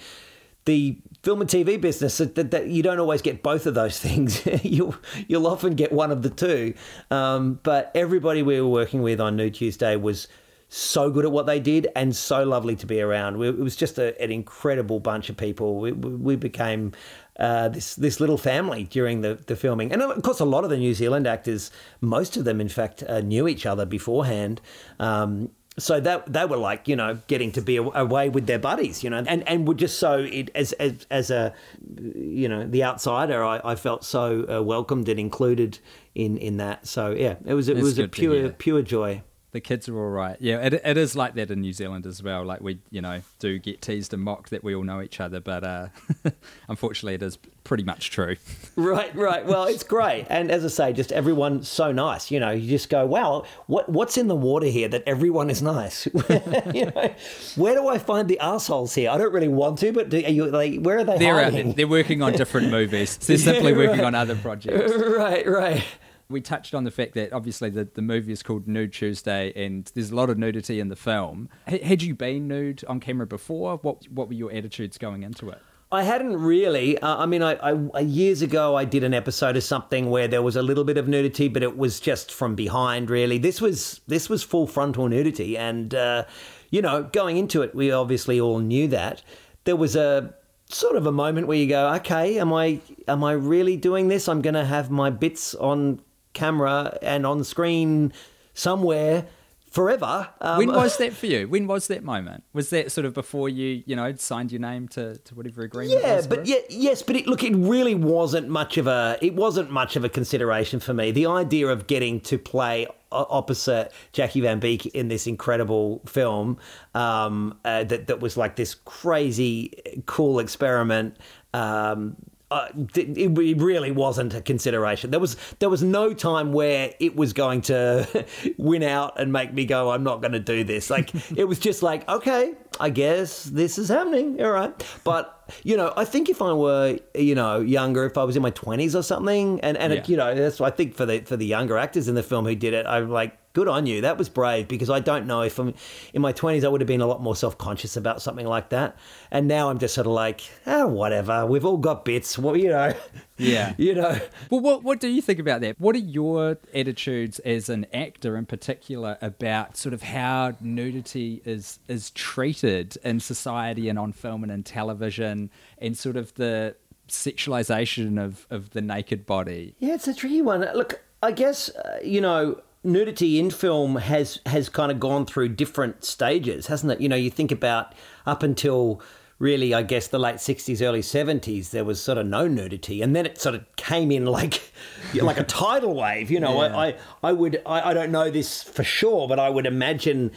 the 0.69 0.95
film 1.23 1.41
and 1.41 1.49
TV 1.49 1.81
business, 1.81 2.19
that, 2.19 2.51
that, 2.51 2.67
you 2.67 2.83
don't 2.83 2.99
always 2.99 3.23
get 3.23 3.41
both 3.41 3.65
of 3.65 3.73
those 3.73 3.99
things. 4.05 4.45
you'll 4.63 4.95
you'll 5.27 5.47
often 5.47 5.75
get 5.75 5.91
one 5.91 6.11
of 6.11 6.21
the 6.21 6.29
two. 6.29 6.75
Um, 7.11 7.59
but 7.63 7.91
everybody 7.95 8.43
we 8.43 8.61
were 8.61 8.67
working 8.67 9.01
with 9.01 9.19
on 9.19 9.35
Nude 9.35 9.55
Tuesday 9.55 9.95
was 9.95 10.27
so 10.71 11.09
good 11.09 11.25
at 11.25 11.31
what 11.31 11.47
they 11.47 11.59
did 11.59 11.87
and 11.95 12.15
so 12.15 12.43
lovely 12.43 12.75
to 12.75 12.85
be 12.85 13.01
around. 13.01 13.37
We, 13.37 13.49
it 13.49 13.57
was 13.57 13.75
just 13.75 13.97
a, 13.97 14.19
an 14.21 14.31
incredible 14.31 14.99
bunch 14.99 15.29
of 15.29 15.35
people. 15.35 15.79
We, 15.79 15.91
we 15.91 16.09
we 16.11 16.35
became 16.35 16.93
uh, 17.39 17.69
this 17.69 17.95
this 17.95 18.19
little 18.19 18.37
family 18.37 18.83
during 18.83 19.21
the, 19.21 19.39
the 19.47 19.55
filming, 19.55 19.91
and 19.91 20.03
of 20.03 20.21
course, 20.21 20.39
a 20.39 20.45
lot 20.45 20.63
of 20.63 20.69
the 20.69 20.77
New 20.77 20.93
Zealand 20.93 21.25
actors, 21.25 21.71
most 21.99 22.37
of 22.37 22.45
them, 22.45 22.61
in 22.61 22.69
fact, 22.69 23.03
uh, 23.03 23.21
knew 23.21 23.47
each 23.47 23.65
other 23.65 23.85
beforehand. 23.85 24.61
Um, 24.99 25.49
so 25.79 25.99
that 25.99 26.31
they 26.31 26.45
were 26.45 26.57
like 26.57 26.87
you 26.87 26.95
know 26.95 27.19
getting 27.27 27.51
to 27.53 27.61
be 27.61 27.77
away 27.77 28.29
with 28.29 28.47
their 28.47 28.59
buddies, 28.59 29.03
you 29.03 29.09
know, 29.09 29.23
and 29.25 29.47
and 29.47 29.67
were 29.67 29.73
just 29.73 29.99
so 29.99 30.19
it, 30.19 30.51
as 30.55 30.73
as 30.73 31.05
as 31.09 31.31
a 31.31 31.53
you 31.97 32.47
know 32.47 32.67
the 32.67 32.83
outsider, 32.83 33.43
I, 33.43 33.61
I 33.63 33.75
felt 33.75 34.03
so 34.03 34.45
uh, 34.49 34.61
welcomed 34.61 35.09
and 35.09 35.19
included 35.19 35.79
in 36.15 36.37
in 36.37 36.57
that. 36.57 36.87
So 36.87 37.11
yeah, 37.11 37.35
it 37.45 37.53
was 37.53 37.69
it 37.69 37.75
That's 37.75 37.83
was 37.83 37.99
a 37.99 38.07
pure 38.07 38.49
pure 38.49 38.81
joy. 38.81 39.23
The 39.51 39.59
kids 39.61 39.89
are 39.89 39.97
all 39.97 40.11
right. 40.11 40.37
Yeah, 40.39 40.57
it, 40.59 40.73
it 40.73 40.95
is 40.95 41.15
like 41.15 41.33
that 41.33 41.49
in 41.49 41.61
New 41.61 41.73
Zealand 41.73 42.05
as 42.05 42.21
well. 42.21 42.43
Like 42.45 42.61
we, 42.61 42.79
you 42.91 43.01
know, 43.01 43.21
do 43.39 43.57
get 43.57 43.81
teased 43.81 44.13
and 44.13 44.21
mocked 44.21 44.51
that 44.51 44.63
we 44.63 44.75
all 44.75 44.83
know 44.83 45.01
each 45.01 45.19
other, 45.19 45.39
but 45.39 45.63
uh, 45.63 45.87
unfortunately, 46.67 47.15
it 47.15 47.23
is 47.23 47.37
pretty 47.63 47.83
much 47.83 48.11
true. 48.11 48.35
Right, 48.75 49.13
right. 49.15 49.45
Well, 49.45 49.65
it's 49.65 49.83
great, 49.83 50.25
and 50.29 50.49
as 50.51 50.63
I 50.63 50.67
say, 50.69 50.93
just 50.93 51.11
everyone's 51.11 51.67
so 51.67 51.91
nice. 51.91 52.31
You 52.31 52.39
know, 52.39 52.51
you 52.51 52.69
just 52.69 52.89
go, 52.89 53.05
"Wow, 53.05 53.43
what 53.67 53.89
what's 53.89 54.17
in 54.17 54.27
the 54.27 54.35
water 54.35 54.67
here 54.67 54.87
that 54.87 55.03
everyone 55.05 55.49
is 55.49 55.61
nice?" 55.61 56.05
you 56.73 56.85
know, 56.85 57.13
where 57.55 57.73
do 57.75 57.87
I 57.89 57.97
find 57.97 58.29
the 58.29 58.39
assholes 58.39 58.95
here? 58.95 59.09
I 59.09 59.17
don't 59.17 59.33
really 59.33 59.49
want 59.49 59.79
to, 59.79 59.91
but 59.91 60.09
do, 60.09 60.17
are 60.17 60.29
you 60.29 60.45
like, 60.45 60.79
where 60.81 60.99
are 60.99 61.03
they 61.03 61.17
They're 61.17 61.39
out, 61.41 61.75
they're 61.75 61.87
working 61.87 62.21
on 62.21 62.33
different 62.33 62.69
movies. 62.71 63.17
They're 63.17 63.37
simply 63.37 63.71
Yeah, 63.71 63.77
working 63.77 64.05
on 64.05 64.15
other 64.15 64.35
projects. 64.35 64.93
right, 64.95 65.45
right. 65.45 65.83
We 66.31 66.41
touched 66.41 66.75
on 66.75 66.83
the 66.83 66.91
fact 66.91 67.15
that 67.15 67.33
obviously 67.33 67.71
the, 67.71 67.85
the 67.85 68.03
movie 68.03 68.31
is 68.31 68.43
called 68.43 68.67
Nude 68.67 68.93
Tuesday, 68.93 69.51
and 69.55 69.89
there's 69.95 70.11
a 70.11 70.15
lot 70.15 70.29
of 70.29 70.37
nudity 70.37 70.79
in 70.79 70.89
the 70.89 70.95
film. 70.95 71.49
H- 71.67 71.81
had 71.81 72.03
you 72.03 72.13
been 72.13 72.47
nude 72.47 72.83
on 72.87 72.99
camera 72.99 73.25
before? 73.25 73.77
What 73.77 74.07
what 74.09 74.27
were 74.27 74.35
your 74.35 74.51
attitudes 74.53 74.99
going 74.99 75.23
into 75.23 75.49
it? 75.49 75.57
I 75.91 76.03
hadn't 76.03 76.39
really. 76.39 76.99
Uh, 76.99 77.17
I 77.17 77.25
mean, 77.25 77.41
I, 77.41 77.53
I 77.95 78.01
years 78.01 78.43
ago 78.43 78.75
I 78.75 78.85
did 78.85 79.03
an 79.03 79.15
episode 79.15 79.57
of 79.57 79.63
something 79.63 80.11
where 80.11 80.27
there 80.27 80.43
was 80.43 80.55
a 80.55 80.61
little 80.61 80.83
bit 80.83 80.97
of 80.97 81.07
nudity, 81.07 81.47
but 81.47 81.63
it 81.63 81.75
was 81.75 81.99
just 81.99 82.31
from 82.31 82.53
behind. 82.53 83.09
Really, 83.09 83.39
this 83.39 83.59
was 83.59 84.01
this 84.05 84.29
was 84.29 84.43
full 84.43 84.67
frontal 84.67 85.07
nudity, 85.09 85.57
and 85.57 85.95
uh, 85.95 86.25
you 86.69 86.83
know, 86.83 87.03
going 87.11 87.37
into 87.37 87.63
it, 87.63 87.73
we 87.73 87.91
obviously 87.91 88.39
all 88.39 88.59
knew 88.59 88.87
that 88.89 89.23
there 89.63 89.75
was 89.75 89.95
a 89.95 90.35
sort 90.69 90.95
of 90.95 91.07
a 91.07 91.11
moment 91.11 91.47
where 91.47 91.57
you 91.57 91.67
go, 91.67 91.91
okay, 91.95 92.37
am 92.37 92.53
I 92.53 92.81
am 93.07 93.23
I 93.23 93.31
really 93.31 93.77
doing 93.77 94.09
this? 94.09 94.27
I'm 94.27 94.43
going 94.43 94.53
to 94.53 94.65
have 94.65 94.91
my 94.91 95.09
bits 95.09 95.55
on 95.55 96.01
camera 96.39 96.97
and 97.01 97.25
on 97.25 97.43
screen 97.43 98.13
somewhere 98.53 99.25
forever. 99.69 100.29
Um, 100.41 100.57
When 100.57 100.67
was 100.69 100.97
that 101.01 101.13
for 101.13 101.27
you? 101.27 101.47
When 101.47 101.67
was 101.67 101.87
that 101.87 102.03
moment? 102.03 102.43
Was 102.53 102.69
that 102.71 102.91
sort 102.91 103.05
of 103.05 103.13
before 103.13 103.49
you, 103.49 103.83
you 103.85 103.95
know, 103.95 104.13
signed 104.15 104.51
your 104.51 104.61
name 104.61 104.87
to, 104.89 105.17
to 105.17 105.35
whatever 105.35 105.61
agreement? 105.61 106.01
Yeah, 106.01 106.21
but 106.27 106.45
yeah, 106.45 106.57
yes, 106.69 107.01
but 107.01 107.15
it, 107.15 107.27
look, 107.27 107.43
it 107.43 107.55
really 107.55 107.95
wasn't 107.95 108.49
much 108.49 108.77
of 108.77 108.87
a 108.87 109.17
it 109.21 109.35
wasn't 109.35 109.71
much 109.71 109.95
of 109.95 110.03
a 110.03 110.09
consideration 110.09 110.79
for 110.79 110.93
me. 110.93 111.11
The 111.11 111.27
idea 111.27 111.67
of 111.67 111.87
getting 111.87 112.19
to 112.21 112.37
play 112.37 112.87
opposite 113.11 113.91
Jackie 114.13 114.41
Van 114.41 114.59
Beek 114.59 114.85
in 114.87 115.07
this 115.07 115.25
incredible 115.25 116.01
film 116.05 116.57
um, 116.93 117.57
uh, 117.65 117.83
that 117.85 118.07
that 118.07 118.19
was 118.19 118.37
like 118.37 118.55
this 118.55 118.75
crazy 118.75 119.73
cool 120.05 120.39
experiment. 120.39 121.17
Um, 121.53 122.15
uh, 122.51 122.67
it, 122.95 123.17
it 123.17 123.61
really 123.61 123.91
wasn't 123.91 124.33
a 124.33 124.41
consideration. 124.41 125.11
There 125.11 125.19
was 125.19 125.37
there 125.59 125.69
was 125.69 125.83
no 125.83 126.13
time 126.13 126.51
where 126.51 126.93
it 126.99 127.15
was 127.15 127.33
going 127.33 127.61
to 127.63 128.25
win 128.57 128.83
out 128.83 129.19
and 129.19 129.31
make 129.31 129.53
me 129.53 129.65
go, 129.65 129.91
I'm 129.91 130.03
not 130.03 130.21
going 130.21 130.31
to 130.31 130.39
do 130.39 130.63
this. 130.63 130.89
Like 130.89 131.13
it 131.37 131.45
was 131.47 131.59
just 131.59 131.83
like, 131.83 132.07
okay, 132.09 132.53
I 132.79 132.89
guess 132.89 133.43
this 133.43 133.77
is 133.77 133.89
happening. 133.89 134.41
All 134.43 134.51
right, 134.51 134.73
but 135.03 135.35
you 135.63 135.77
know, 135.77 135.93
I 135.95 136.05
think 136.05 136.29
if 136.29 136.41
I 136.41 136.53
were 136.53 136.97
you 137.15 137.35
know 137.35 137.59
younger, 137.59 138.05
if 138.05 138.17
I 138.17 138.23
was 138.23 138.35
in 138.35 138.41
my 138.41 138.51
twenties 138.51 138.95
or 138.95 139.03
something, 139.03 139.59
and 139.61 139.77
and 139.77 139.93
Yeah. 139.93 139.99
it, 139.99 140.09
you 140.09 140.17
know, 140.17 140.33
that's 140.33 140.59
I 140.59 140.71
think 140.71 140.95
for 140.95 141.05
the 141.05 141.19
for 141.21 141.37
the 141.37 141.45
younger 141.45 141.77
actors 141.77 142.07
in 142.07 142.15
the 142.15 142.23
film 142.23 142.45
who 142.45 142.55
did 142.55 142.73
it, 142.73 142.85
I'm 142.85 143.09
like. 143.09 143.37
Good 143.53 143.67
on 143.67 143.87
you. 143.87 144.01
That 144.01 144.17
was 144.17 144.29
brave 144.29 144.67
because 144.67 144.89
I 144.89 144.99
don't 144.99 145.25
know 145.25 145.41
if 145.41 145.57
I'm 145.57 145.73
in 146.13 146.21
my 146.21 146.31
20s, 146.33 146.63
I 146.63 146.67
would 146.67 146.81
have 146.81 146.87
been 146.87 147.01
a 147.01 147.07
lot 147.07 147.21
more 147.21 147.35
self 147.35 147.57
conscious 147.57 147.97
about 147.97 148.21
something 148.21 148.45
like 148.45 148.69
that. 148.69 148.95
And 149.31 149.47
now 149.47 149.69
I'm 149.69 149.79
just 149.79 149.95
sort 149.95 150.05
of 150.07 150.13
like, 150.13 150.41
ah, 150.67 150.85
whatever. 150.85 151.45
We've 151.45 151.65
all 151.65 151.77
got 151.77 152.05
bits. 152.05 152.37
Well, 152.37 152.55
you 152.55 152.69
know, 152.69 152.93
Yeah. 153.37 153.73
you 153.77 153.95
know. 153.95 154.19
Well, 154.51 154.61
what 154.61 154.83
what 154.83 154.99
do 154.99 155.07
you 155.07 155.21
think 155.21 155.39
about 155.39 155.61
that? 155.61 155.79
What 155.79 155.95
are 155.95 155.99
your 155.99 156.57
attitudes 156.75 157.39
as 157.39 157.69
an 157.69 157.87
actor 157.93 158.37
in 158.37 158.45
particular 158.45 159.17
about 159.21 159.77
sort 159.77 159.93
of 159.93 160.03
how 160.03 160.53
nudity 160.61 161.41
is 161.43 161.79
is 161.87 162.11
treated 162.11 162.97
in 163.03 163.19
society 163.19 163.89
and 163.89 163.97
on 163.97 164.13
film 164.13 164.43
and 164.43 164.51
in 164.51 164.61
television, 164.63 165.49
and 165.79 165.97
sort 165.97 166.17
of 166.17 166.33
the 166.35 166.75
sexualization 167.07 168.23
of 168.23 168.45
of 168.49 168.71
the 168.71 168.81
naked 168.81 169.25
body? 169.25 169.75
Yeah, 169.79 169.95
it's 169.95 170.07
a 170.07 170.13
tricky 170.13 170.41
one. 170.41 170.61
Look, 170.75 171.01
I 171.23 171.31
guess 171.31 171.69
uh, 171.69 171.99
you 172.03 172.21
know 172.21 172.61
nudity 172.83 173.39
in 173.39 173.49
film 173.51 173.97
has 173.97 174.39
has 174.45 174.69
kind 174.69 174.91
of 174.91 174.99
gone 174.99 175.25
through 175.25 175.49
different 175.49 176.03
stages, 176.03 176.67
hasn't 176.67 176.91
it? 176.91 177.01
You 177.01 177.09
know, 177.09 177.15
you 177.15 177.29
think 177.29 177.51
about 177.51 177.93
up 178.25 178.43
until 178.43 179.01
really, 179.37 179.73
I 179.73 179.81
guess 179.83 180.07
the 180.07 180.19
late 180.19 180.35
'60s, 180.35 180.81
early 180.81 181.01
'70s, 181.01 181.71
there 181.71 181.85
was 181.85 182.01
sort 182.01 182.17
of 182.17 182.27
no 182.27 182.47
nudity, 182.47 183.01
and 183.01 183.15
then 183.15 183.25
it 183.25 183.39
sort 183.39 183.55
of 183.55 183.65
came 183.75 184.11
in 184.11 184.25
like 184.25 184.61
like 185.15 185.37
a 185.39 185.43
tidal 185.43 185.95
wave. 185.95 186.31
You 186.31 186.39
know, 186.39 186.61
Yeah. 186.63 186.75
I, 186.75 186.87
I 186.87 186.95
I 187.23 187.31
would 187.33 187.61
I, 187.65 187.89
I 187.89 187.93
don't 187.93 188.11
know 188.11 188.29
this 188.29 188.63
for 188.63 188.83
sure, 188.83 189.27
but 189.27 189.39
I 189.39 189.49
would 189.49 189.65
imagine 189.65 190.31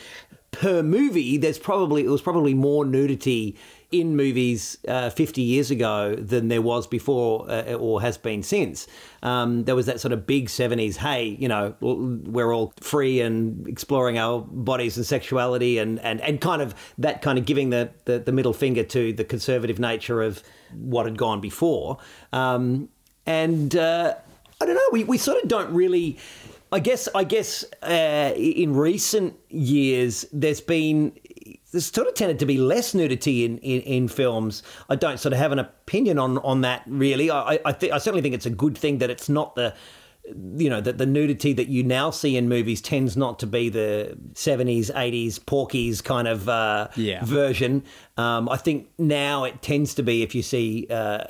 per 0.51 0.83
movie, 0.83 1.39
there's 1.39 1.59
probably 1.59 2.05
it 2.05 2.09
was 2.09 2.23
probably 2.23 2.55
more 2.55 2.85
nudity 2.85 3.57
in 3.93 4.17
movies 4.17 4.79
uh, 4.89 5.11
50 5.11 5.43
years 5.43 5.71
ago 5.71 6.17
than 6.17 6.49
there 6.49 6.63
was 6.63 6.87
before 6.87 7.49
uh, 7.49 7.75
or 7.75 8.01
has 8.01 8.19
been 8.19 8.43
since. 8.43 8.87
Um, 9.23 9.65
there 9.65 9.77
was 9.77 9.87
that 9.87 10.01
sort 10.01 10.13
of 10.13 10.27
big 10.27 10.49
70s, 10.49 10.97
hey, 10.97 11.25
you 11.39 11.47
know, 11.47 11.75
we're 11.81 12.53
all 12.53 12.73
free 12.81 13.21
and 13.21 13.69
exploring 13.69 14.19
our 14.19 14.41
bodies 14.41 14.97
and 14.97 15.07
sexuality 15.07 15.79
and, 15.79 16.01
and, 16.01 16.21
and 16.23 16.41
kind 16.41 16.63
of 16.63 16.75
that 16.99 17.23
kind 17.23 17.39
of 17.39 17.45
giving 17.45 17.71
the, 17.71 17.91
the, 18.07 18.19
the 18.19 18.33
middle 18.33 18.55
finger 18.55 18.83
to 18.83 19.13
the 19.13 19.25
conservative 19.25 19.79
nature 19.79 20.23
of 20.23 20.43
what 20.75 21.07
had 21.07 21.19
gone 21.19 21.41
before. 21.41 21.99
Um, 22.33 22.89
and 23.27 23.77
uh, 23.77 24.15
I 24.61 24.67
don't 24.67 24.75
know, 24.75 24.89
we, 24.91 25.05
we 25.05 25.19
sort 25.19 25.43
of 25.43 25.49
don't 25.49 25.73
really. 25.73 26.19
I 26.73 26.79
guess 26.79 27.07
I 27.15 27.25
guess 27.25 27.67
uh, 27.83 28.33
in 28.35 28.75
recent 28.75 29.39
years 29.51 30.25
there's 30.33 30.63
been 30.63 31.13
there's 31.73 31.87
sort 31.87 32.07
of 32.07 32.15
tended 32.15 32.39
to 32.39 32.47
be 32.47 32.59
less 32.59 32.95
nudity 32.95 33.45
in, 33.45 33.59
in, 33.59 33.81
in 33.83 34.09
films. 34.09 34.63
I 34.89 34.97
don't 34.97 35.19
sort 35.19 35.33
of 35.33 35.39
have 35.39 35.53
an 35.53 35.59
opinion 35.59 36.19
on, 36.19 36.39
on 36.39 36.61
that 36.61 36.83
really. 36.87 37.31
I 37.31 37.59
I, 37.65 37.73
th- 37.73 37.93
I 37.93 37.99
certainly 37.99 38.23
think 38.23 38.35
it's 38.35 38.47
a 38.47 38.51
good 38.51 38.79
thing 38.79 38.99
that 38.99 39.11
it's 39.11 39.29
not 39.29 39.57
the 39.57 39.75
you 40.57 40.69
know 40.71 40.81
that 40.81 40.99
the 40.99 41.07
nudity 41.07 41.53
that 41.53 41.69
you 41.69 41.83
now 41.83 42.11
see 42.11 42.37
in 42.37 42.49
movies 42.49 42.81
tends 42.81 43.17
not 43.17 43.39
to 43.39 43.47
be 43.47 43.69
the 43.69 44.17
70s 44.35 44.91
80s 44.93 45.45
Porky's 45.45 46.01
kind 46.01 46.29
of 46.29 46.49
uh, 46.49 46.89
Yeah. 46.97 47.25
version 47.25 47.85
um, 48.17 48.49
i 48.49 48.57
think 48.57 48.89
now 48.99 49.45
it 49.45 49.63
tends 49.63 49.95
to 49.95 50.03
be 50.03 50.23
if 50.23 50.35
you 50.35 50.43
see 50.43 50.87
uh, 50.91 51.25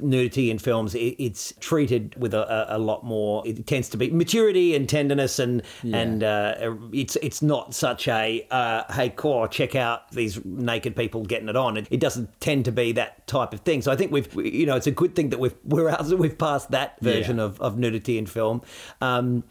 nudity 0.00 0.50
in 0.50 0.58
films 0.58 0.94
it, 0.94 1.16
it's 1.18 1.52
treated 1.60 2.14
with 2.16 2.34
a, 2.34 2.66
a, 2.74 2.78
lot 2.78 3.04
more 3.04 3.46
it 3.46 3.66
tends 3.66 3.88
to 3.88 3.96
be 3.96 4.10
maturity 4.10 4.74
and 4.76 4.88
tenderness 4.88 5.38
and 5.38 5.62
and 5.92 6.22
uh, 6.22 6.54
it's 6.92 7.16
it's 7.16 7.42
not 7.42 7.74
such 7.74 8.06
a 8.08 8.46
uh, 8.50 8.84
hey 8.92 9.08
core 9.10 9.48
check 9.48 9.74
out 9.74 10.10
these 10.12 10.44
naked 10.44 10.94
people 10.94 11.24
getting 11.24 11.48
it 11.48 11.56
on 11.56 11.76
it, 11.76 11.86
it 11.90 12.00
doesn't 12.00 12.28
tend 12.40 12.64
to 12.64 12.72
be 12.72 12.92
that 12.92 13.26
type 13.26 13.52
of 13.52 13.60
thing 13.60 13.82
so 13.82 13.90
i 13.90 13.96
think 13.96 14.12
we've 14.12 14.32
you 14.34 14.66
know 14.66 14.76
it's 14.76 14.86
a 14.86 14.90
good 14.92 15.14
thing 15.16 15.30
that 15.30 15.38
we've 15.40 15.54
we're 15.64 15.88
out 15.88 16.06
we've 16.10 16.38
passed 16.38 16.70
that 16.70 16.98
version 17.00 17.38
Yeah. 17.38 17.44
of, 17.44 17.60
of 17.60 17.76
nudity 17.78 18.15
in 18.18 18.26
film 18.26 18.62
um, 19.00 19.44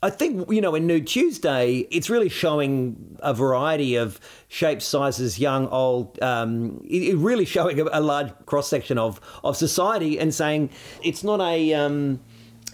I 0.00 0.10
think, 0.10 0.48
you 0.50 0.60
know, 0.60 0.76
in 0.76 0.86
Nude 0.86 1.08
Tuesday, 1.08 1.86
it's 1.90 2.08
really 2.08 2.28
showing 2.28 3.18
a 3.18 3.34
variety 3.34 3.96
of 3.96 4.20
shapes, 4.46 4.84
sizes, 4.84 5.40
young, 5.40 5.66
old, 5.68 6.22
um, 6.22 6.80
it, 6.88 7.02
it 7.02 7.16
really 7.16 7.44
showing 7.44 7.80
a, 7.80 7.86
a 7.92 8.00
large 8.00 8.30
cross 8.46 8.68
section 8.68 8.96
of, 8.96 9.20
of 9.42 9.56
society 9.56 10.18
and 10.20 10.32
saying 10.32 10.70
it's 11.02 11.24
not 11.24 11.40
a. 11.40 11.74
Um, 11.74 12.20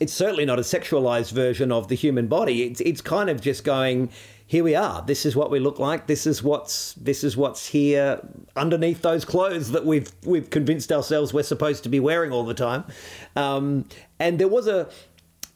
it's 0.01 0.13
certainly 0.13 0.45
not 0.45 0.59
a 0.59 0.63
sexualized 0.63 1.31
version 1.31 1.71
of 1.71 1.87
the 1.87 1.95
human 1.95 2.27
body. 2.27 2.65
It's, 2.65 2.81
it's 2.81 3.01
kind 3.01 3.31
of 3.31 3.41
just 3.41 3.63
going, 3.63 4.11
here 4.45 4.65
we 4.65 4.75
are. 4.75 5.03
This 5.03 5.25
is 5.25 5.37
what 5.37 5.53
we 5.53 5.61
look 5.61 5.79
like. 5.79 6.09
This 6.09 6.27
is 6.27 6.43
what's 6.43 6.95
this 6.95 7.23
is 7.23 7.37
what's 7.37 7.69
here 7.69 8.21
underneath 8.57 9.03
those 9.03 9.25
clothes 9.25 9.71
that 9.71 9.87
we've 9.87 10.11
we've 10.25 10.51
convinced 10.51 10.91
ourselves 10.91 11.33
we're 11.33 11.45
supposed 11.45 11.85
to 11.85 11.89
be 11.89 12.01
wearing 12.01 12.33
all 12.33 12.45
the 12.45 12.55
time. 12.55 12.85
Um, 13.37 13.89
and 14.19 14.41
there 14.41 14.49
was 14.49 14.67
a 14.67 14.89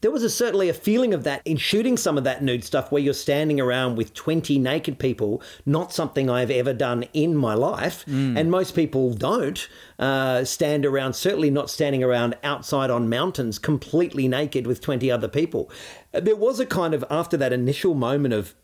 there 0.00 0.10
was 0.10 0.22
a, 0.22 0.30
certainly 0.30 0.68
a 0.68 0.72
feeling 0.74 1.12
of 1.12 1.24
that 1.24 1.42
in 1.44 1.56
shooting 1.56 1.96
some 1.96 2.16
of 2.16 2.24
that 2.24 2.42
nude 2.42 2.62
stuff 2.62 2.92
where 2.92 3.02
you're 3.02 3.12
standing 3.14 3.60
around 3.60 3.96
with 3.96 4.14
20 4.14 4.58
naked 4.58 4.98
people, 4.98 5.42
not 5.66 5.92
something 5.92 6.30
I've 6.30 6.50
ever 6.50 6.72
done 6.72 7.04
in 7.12 7.36
my 7.36 7.54
life. 7.54 8.04
And 8.06 8.50
most 8.50 8.76
people 8.76 9.12
don't 9.14 9.68
uh, 9.98 10.44
stand 10.44 10.86
around, 10.86 11.14
certainly 11.14 11.50
not 11.50 11.68
standing 11.68 12.04
around 12.04 12.36
outside 12.44 12.90
on 12.90 13.08
mountains 13.08 13.58
completely 13.58 14.28
naked 14.28 14.66
with 14.66 14.80
20 14.80 15.10
other 15.10 15.28
people. 15.28 15.70
Uh, 16.14 16.20
There 16.20 16.36
was 16.36 16.60
a 16.60 16.66
kind 16.66 16.94
of, 16.94 17.04
after 17.10 17.36
that 17.36 17.52
initial 17.52 17.94
moment 17.94 18.34
of, 18.34 18.54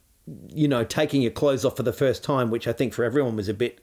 you 0.49 0.69
know, 0.69 0.85
taking 0.85 1.21
your 1.21 1.33
clothes 1.33 1.65
off 1.65 1.77
for 1.77 1.83
the 1.83 1.93
first 1.93 2.23
time, 2.23 2.51
which 2.51 2.69
I 2.69 2.73
think 2.73 2.95
for 2.95 3.05
everyone 3.05 3.37
was 3.37 3.49
a 3.49 3.55
bit 3.55 3.81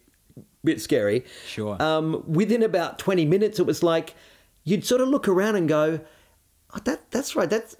bit 0.63 0.79
scary. 0.79 1.25
Sure. 1.47 1.81
Um, 1.81 2.23
within 2.27 2.61
about 2.63 2.99
20 2.99 3.25
minutes, 3.25 3.59
it 3.59 3.65
was 3.65 3.81
like 3.83 4.13
you'd 4.63 4.85
sort 4.85 5.01
of 5.01 5.07
look 5.09 5.27
around 5.27 5.55
and 5.55 5.67
go, 5.67 5.99
oh, 6.73 6.79
that 6.85 7.09
that's 7.11 7.35
right. 7.35 7.49
That's 7.49 7.75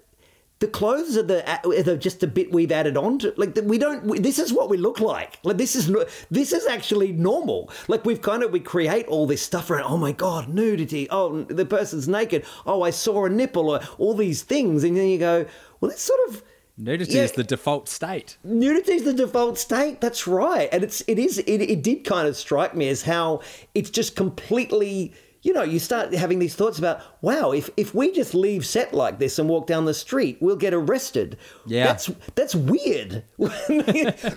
the 0.60 0.68
clothes 0.68 1.18
are 1.18 1.24
the 1.24 1.42
are 1.50 1.84
the, 1.84 1.98
just 1.98 2.22
a 2.22 2.28
bit 2.28 2.52
we've 2.52 2.72
added 2.72 2.96
on 2.96 3.18
to. 3.20 3.34
Like 3.36 3.58
we 3.64 3.80
don't. 3.80 4.04
We, 4.06 4.20
this 4.20 4.38
is 4.38 4.54
what 4.54 4.70
we 4.70 4.78
look 4.78 5.00
like. 5.00 5.40
Like 5.44 5.58
this 5.58 5.76
is 5.76 5.92
this 6.30 6.54
is 6.54 6.68
actually 6.68 7.12
normal. 7.14 7.72
Like 7.88 8.06
we've 8.06 8.22
kind 8.22 8.44
of 8.44 8.52
we 8.52 8.60
create 8.60 9.08
all 9.08 9.26
this 9.26 9.42
stuff 9.42 9.72
around. 9.72 9.86
Oh 9.92 9.98
my 9.98 10.12
god, 10.12 10.50
nudity. 10.50 11.08
Oh, 11.10 11.42
the 11.44 11.66
person's 11.66 12.08
naked. 12.08 12.46
Oh, 12.68 12.84
I 12.84 12.92
saw 12.92 13.26
a 13.26 13.30
nipple. 13.30 13.72
Or 13.72 13.80
all 13.98 14.14
these 14.14 14.44
things, 14.44 14.84
and 14.84 14.96
then 14.96 15.08
you 15.08 15.18
go, 15.18 15.46
well, 15.80 15.90
that's 15.90 16.04
sort 16.04 16.20
of. 16.30 16.44
Nudity 16.78 17.14
Yeah. 17.14 17.24
is 17.24 17.34
the 17.34 17.44
default 17.44 17.90
state. 17.90 18.38
Nudity 18.44 18.94
is 18.94 19.04
the 19.04 19.14
default 19.14 19.58
state. 19.58 20.00
That's 20.00 20.26
right, 20.28 20.70
and 20.72 20.84
it's 20.84 21.04
it 21.08 21.18
is 21.20 21.40
it, 21.40 21.62
it 21.62 21.82
did 21.84 22.04
kind 22.06 22.28
of 22.28 22.38
strike 22.38 22.76
me 22.76 22.88
as 22.88 23.02
how 23.04 23.42
it's 23.74 23.90
just 23.90 24.16
completely. 24.16 25.14
You 25.44 25.54
know, 25.54 25.64
you 25.64 25.80
start 25.80 26.14
having 26.14 26.40
these 26.40 26.56
thoughts 26.56 26.78
about, 26.78 27.02
wow, 27.22 27.52
if 27.52 27.70
if 27.76 27.96
we 27.96 28.12
just 28.12 28.36
leave 28.36 28.66
set 28.66 28.94
like 28.94 29.18
this 29.18 29.40
and 29.40 29.50
walk 29.50 29.66
down 29.68 29.86
the 29.86 29.94
street, 29.94 30.38
we'll 30.40 30.56
get 30.56 30.74
arrested. 30.74 31.38
Yeah. 31.66 31.86
that's 31.86 32.12
that's 32.36 32.54
weird. 32.54 33.24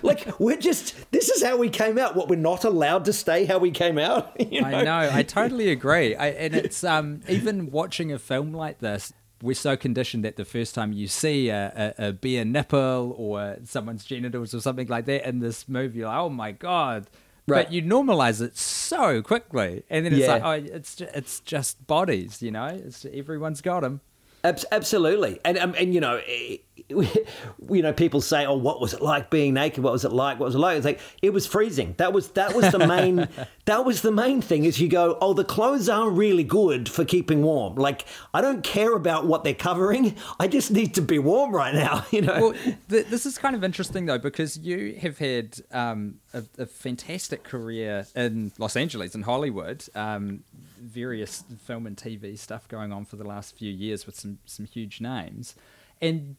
like 0.03 0.39
we're 0.39 0.57
just 0.57 0.95
this 1.11 1.29
is 1.29 1.43
how 1.43 1.57
we 1.57 1.69
came 1.69 1.97
out. 1.97 2.15
What 2.15 2.27
we're 2.27 2.37
not 2.37 2.63
allowed 2.63 3.05
to 3.05 3.13
stay 3.13 3.45
how 3.45 3.59
we 3.59 3.71
came 3.71 3.97
out. 3.97 4.35
You 4.55 4.61
know? 4.61 4.67
I 4.67 4.83
know. 4.83 5.09
I 5.11 5.23
totally 5.23 5.69
agree. 5.69 6.15
I, 6.15 6.27
and 6.27 6.55
it's 6.55 6.83
um, 6.83 7.21
even 7.27 7.71
watching 7.71 8.11
a 8.11 8.19
film 8.19 8.53
like 8.53 8.79
this, 8.79 9.11
we're 9.41 9.53
so 9.53 9.75
conditioned 9.75 10.23
that 10.23 10.35
the 10.37 10.45
first 10.45 10.75
time 10.75 10.93
you 10.93 11.07
see 11.07 11.49
a, 11.49 11.93
a, 11.97 12.07
a 12.07 12.13
bare 12.13 12.45
nipple 12.45 13.13
or 13.17 13.57
someone's 13.63 14.05
genitals 14.05 14.53
or 14.53 14.61
something 14.61 14.87
like 14.87 15.05
that 15.05 15.27
in 15.27 15.39
this 15.39 15.67
movie, 15.67 15.99
you're 15.99 16.07
like, 16.07 16.17
oh 16.17 16.29
my 16.29 16.51
god. 16.51 17.07
Right. 17.47 17.65
But 17.65 17.73
you 17.73 17.83
normalize 17.83 18.41
it 18.41 18.57
so 18.57 19.21
quickly, 19.21 19.83
and 19.89 20.05
then 20.05 20.13
it's 20.13 20.21
Yeah. 20.23 20.33
like, 20.33 20.43
oh, 20.43 20.75
it's 20.75 20.95
just, 20.95 21.15
it's 21.15 21.39
just 21.41 21.85
bodies, 21.85 22.41
you 22.41 22.49
know. 22.51 22.65
It's 22.65 23.05
everyone's 23.05 23.61
got 23.61 23.81
them. 23.81 24.01
Abs- 24.45 24.65
absolutely, 24.71 25.39
and 25.43 25.57
um, 25.57 25.73
and 25.75 25.91
you 25.91 25.99
know, 25.99 26.21
you 26.87 27.81
know, 27.81 27.93
people 27.93 28.21
say, 28.21 28.45
"Oh, 28.45 28.53
what 28.55 28.79
was 28.79 28.93
it 28.93 29.01
like 29.01 29.31
being 29.31 29.55
naked? 29.55 29.83
What 29.83 29.91
was 29.93 30.05
it 30.05 30.11
like? 30.11 30.39
What 30.39 30.45
was 30.45 30.53
it 30.53 30.59
like?" 30.59 30.77
It's 30.77 30.85
like 30.85 30.99
it 31.23 31.33
was 31.33 31.47
freezing. 31.47 31.95
That 31.97 32.13
was 32.13 32.29
that 32.29 32.55
was 32.55 32.71
the 32.71 32.85
main 32.85 33.27
that 33.65 33.85
was 33.85 34.03
the 34.03 34.11
main 34.11 34.41
thing. 34.41 34.65
Is 34.65 34.79
you 34.79 34.87
go, 34.87 35.17
"Oh, 35.19 35.33
the 35.33 35.43
clothes 35.43 35.89
are 35.89 36.11
really 36.11 36.43
good 36.43 36.87
for 36.87 37.03
keeping 37.03 37.41
warm." 37.41 37.73
Like 37.73 38.05
I 38.35 38.41
don't 38.41 38.63
care 38.63 38.93
about 38.93 39.25
what 39.25 39.43
they're 39.43 39.55
covering. 39.55 40.15
I 40.39 40.47
just 40.47 40.69
need 40.69 40.93
to 40.93 41.01
be 41.01 41.17
warm 41.17 41.53
right 41.53 41.73
now. 41.73 42.05
You 42.15 42.21
know. 42.21 42.39
well, 42.39 42.53
th- 42.87 43.07
this 43.07 43.25
is 43.25 43.37
kind 43.37 43.55
of 43.55 43.63
interesting 43.63 44.05
though 44.05 44.19
because 44.19 44.57
you 44.59 44.95
have 45.01 45.17
had 45.17 45.57
um, 45.71 46.19
a, 46.33 46.43
a 46.59 46.65
fantastic 46.65 47.43
career 47.43 48.05
in 48.15 48.51
Los 48.59 48.75
Angeles 48.77 49.15
and 49.15 49.25
Hollywood, 49.25 49.83
um, 49.95 50.43
various 50.77 51.43
film 51.63 51.85
and 51.87 51.95
TV 51.97 52.37
stuff 52.37 52.67
going 52.67 52.91
on 52.91 53.05
for 53.05 53.15
the 53.15 53.23
last 53.23 53.55
few 53.57 53.71
years 53.71 54.05
with 54.05 54.15
some 54.19 54.39
some 54.45 54.65
huge 54.65 55.01
names, 55.01 55.55
and 56.01 56.35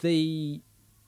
the 0.00 0.60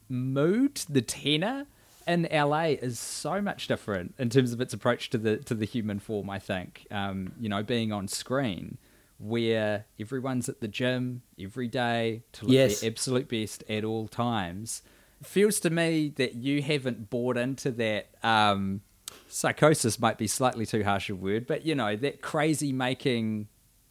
mood, 0.08 0.82
the 0.88 1.02
tenor 1.02 1.66
in 2.06 2.26
LA 2.32 2.64
is 2.82 2.98
so 2.98 3.40
much 3.40 3.68
different 3.68 4.14
in 4.18 4.28
terms 4.28 4.52
of 4.52 4.60
its 4.60 4.74
approach 4.74 5.10
to 5.10 5.18
the 5.18 5.36
to 5.38 5.54
the 5.54 5.64
human 5.66 5.98
form. 5.98 6.28
I 6.30 6.38
think, 6.38 6.86
um, 6.90 7.32
you 7.40 7.48
know, 7.48 7.62
being 7.62 7.92
on 7.92 8.08
screen 8.08 8.78
where 9.18 9.84
everyone's 10.00 10.48
at 10.48 10.60
the 10.60 10.66
gym 10.66 11.22
every 11.38 11.68
day 11.68 12.22
to 12.32 12.44
look 12.44 12.54
Yes. 12.54 12.80
their 12.80 12.90
absolute 12.90 13.28
best 13.28 13.62
at 13.68 13.84
all 13.84 14.08
times. 14.08 14.82
Feels 15.22 15.60
to 15.60 15.70
me 15.70 16.08
that 16.16 16.34
you 16.34 16.60
haven't 16.60 17.08
bought 17.08 17.36
into 17.36 17.70
that. 17.70 18.08
Um, 18.24 18.80
psychosis 19.28 19.98
might 19.98 20.18
be 20.18 20.26
slightly 20.26 20.66
too 20.66 20.84
harsh 20.84 21.08
a 21.10 21.14
word, 21.14 21.46
but 21.46 21.64
you 21.66 21.74
know 21.74 21.96
that 21.96 22.20
crazy 22.22 22.72
making 22.72 23.48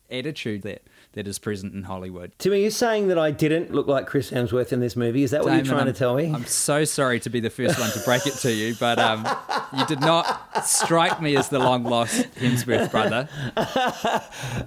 attitude 0.09 0.61
that 0.63 0.81
that 1.13 1.27
is 1.27 1.39
present 1.39 1.73
in 1.73 1.83
Hollywood. 1.83 2.31
Tim, 2.37 2.53
are 2.53 2.55
you 2.55 2.69
saying 2.69 3.07
that 3.09 3.17
I 3.19 3.31
didn't 3.31 3.71
look 3.73 3.87
like 3.87 4.07
Chris 4.07 4.31
Hemsworth 4.31 4.71
in 4.73 4.79
this 4.79 4.95
movie? 4.95 5.23
Is 5.23 5.31
that 5.31 5.43
what 5.43 5.53
you're 5.53 5.63
trying 5.65 5.79
I'm- 5.79 5.87
to 5.87 5.93
tell 5.93 6.15
me? 6.15 6.31
I'm 6.33 6.45
so 6.45 6.83
sorry 6.85 7.19
to 7.21 7.29
be 7.29 7.39
the 7.39 7.49
first 7.49 7.79
one 7.79 7.89
to 7.91 7.99
break 8.01 8.25
it 8.27 8.33
to 8.35 8.51
you, 8.51 8.75
but 8.79 8.97
um, 8.99 9.27
you 9.77 9.85
did 9.87 9.99
not 10.01 10.65
strike 10.65 11.21
me 11.21 11.35
as 11.37 11.49
the 11.49 11.59
long 11.59 11.83
lost 11.83 12.29
Hemsworth 12.35 12.91
brother. 12.91 13.27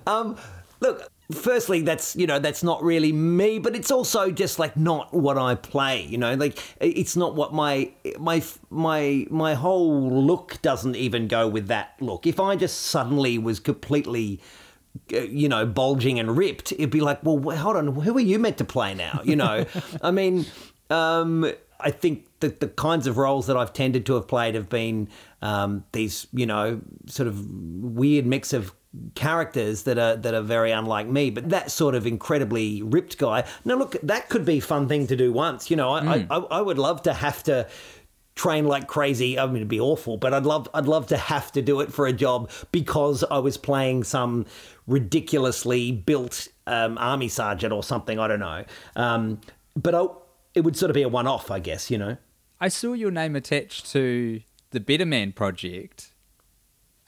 Look, 0.80 1.10
firstly, 1.32 1.82
that's 1.82 2.14
you 2.16 2.26
know 2.26 2.38
that's 2.38 2.62
not 2.62 2.82
really 2.82 3.12
me, 3.12 3.58
but 3.58 3.74
it's 3.74 3.90
also 3.90 4.30
just 4.30 4.58
like 4.58 4.76
not 4.76 5.12
what 5.12 5.38
I 5.38 5.54
play. 5.54 6.02
You 6.02 6.18
know, 6.18 6.34
like 6.34 6.58
it's 6.80 7.16
not 7.16 7.34
what 7.34 7.52
my 7.52 7.92
my 8.18 8.42
my 8.70 9.26
my 9.30 9.54
whole 9.54 10.24
look 10.24 10.60
doesn't 10.62 10.96
even 10.96 11.28
go 11.28 11.48
with 11.48 11.68
that 11.68 11.94
look. 12.00 12.26
If 12.26 12.38
I 12.40 12.56
just 12.56 12.82
suddenly 12.82 13.38
was 13.38 13.60
completely. 13.60 14.40
uh, 15.12 15.20
You 15.22 15.48
know, 15.48 15.66
bulging 15.66 16.20
and 16.20 16.36
ripped. 16.36 16.70
It'd 16.72 16.90
be 16.90 17.00
like, 17.00 17.18
well, 17.24 17.56
hold 17.56 17.76
on, 17.76 17.86
who 17.94 18.16
are 18.16 18.20
you 18.20 18.38
meant 18.38 18.58
to 18.58 18.64
play 18.64 18.94
now? 18.94 19.20
You 19.24 19.34
know, 19.36 19.64
I 20.02 20.10
mean, 20.12 20.46
um, 20.88 21.50
I 21.80 21.90
think 21.90 22.26
that 22.40 22.60
the 22.60 22.68
kinds 22.68 23.06
of 23.08 23.16
roles 23.18 23.46
that 23.48 23.56
I've 23.56 23.72
tended 23.72 24.06
to 24.06 24.14
have 24.14 24.28
played 24.28 24.54
have 24.54 24.68
been 24.68 25.08
um, 25.42 25.84
these, 25.92 26.28
you 26.32 26.46
know, 26.46 26.80
sort 27.06 27.26
of 27.26 27.44
weird 27.82 28.24
mix 28.24 28.52
of 28.52 28.72
characters 29.14 29.82
that 29.84 29.98
are 29.98 30.16
that 30.16 30.34
are 30.34 30.42
very 30.42 30.70
unlike 30.70 31.06
me. 31.06 31.30
But 31.30 31.50
that 31.50 31.70
sort 31.70 31.94
of 31.94 32.06
incredibly 32.06 32.82
ripped 32.82 33.18
guy. 33.18 33.44
Now, 33.64 33.76
look, 33.76 33.96
that 34.02 34.28
could 34.28 34.44
be 34.44 34.58
a 34.58 34.60
fun 34.60 34.88
thing 34.88 35.06
to 35.08 35.16
do 35.16 35.32
once. 35.32 35.70
You 35.70 35.76
know, 35.76 35.90
I, 35.90 36.26
I, 36.30 36.36
I 36.36 36.60
would 36.60 36.78
love 36.78 37.02
to 37.02 37.12
have 37.12 37.42
to 37.44 37.68
train 38.34 38.66
like 38.66 38.88
crazy. 38.88 39.38
I 39.38 39.46
mean, 39.46 39.56
it'd 39.56 39.68
be 39.68 39.80
awful, 39.80 40.16
but 40.16 40.34
I'd 40.34 40.44
love 40.44 40.68
I'd 40.74 40.86
love 40.86 41.06
to 41.08 41.16
have 41.16 41.52
to 41.52 41.62
do 41.62 41.80
it 41.80 41.92
for 41.92 42.06
a 42.06 42.12
job 42.12 42.50
because 42.72 43.24
I 43.30 43.38
was 43.38 43.56
playing 43.56 44.04
some 44.04 44.46
ridiculously 44.86 45.92
built 45.92 46.48
um, 46.66 46.98
army 46.98 47.28
sergeant 47.28 47.72
or 47.72 47.82
something. 47.82 48.18
I 48.18 48.28
don't 48.28 48.40
know. 48.40 48.64
Um, 48.96 49.40
but 49.76 49.94
I, 49.94 50.06
it 50.54 50.60
would 50.60 50.76
sort 50.76 50.90
of 50.90 50.94
be 50.94 51.02
a 51.02 51.08
one 51.08 51.26
off, 51.26 51.50
I 51.50 51.58
guess. 51.58 51.90
You 51.90 51.98
know. 51.98 52.16
I 52.60 52.68
saw 52.68 52.92
your 52.92 53.10
name 53.10 53.36
attached 53.36 53.90
to 53.92 54.40
the 54.70 54.80
Better 54.80 55.06
Man 55.06 55.32
project. 55.32 56.12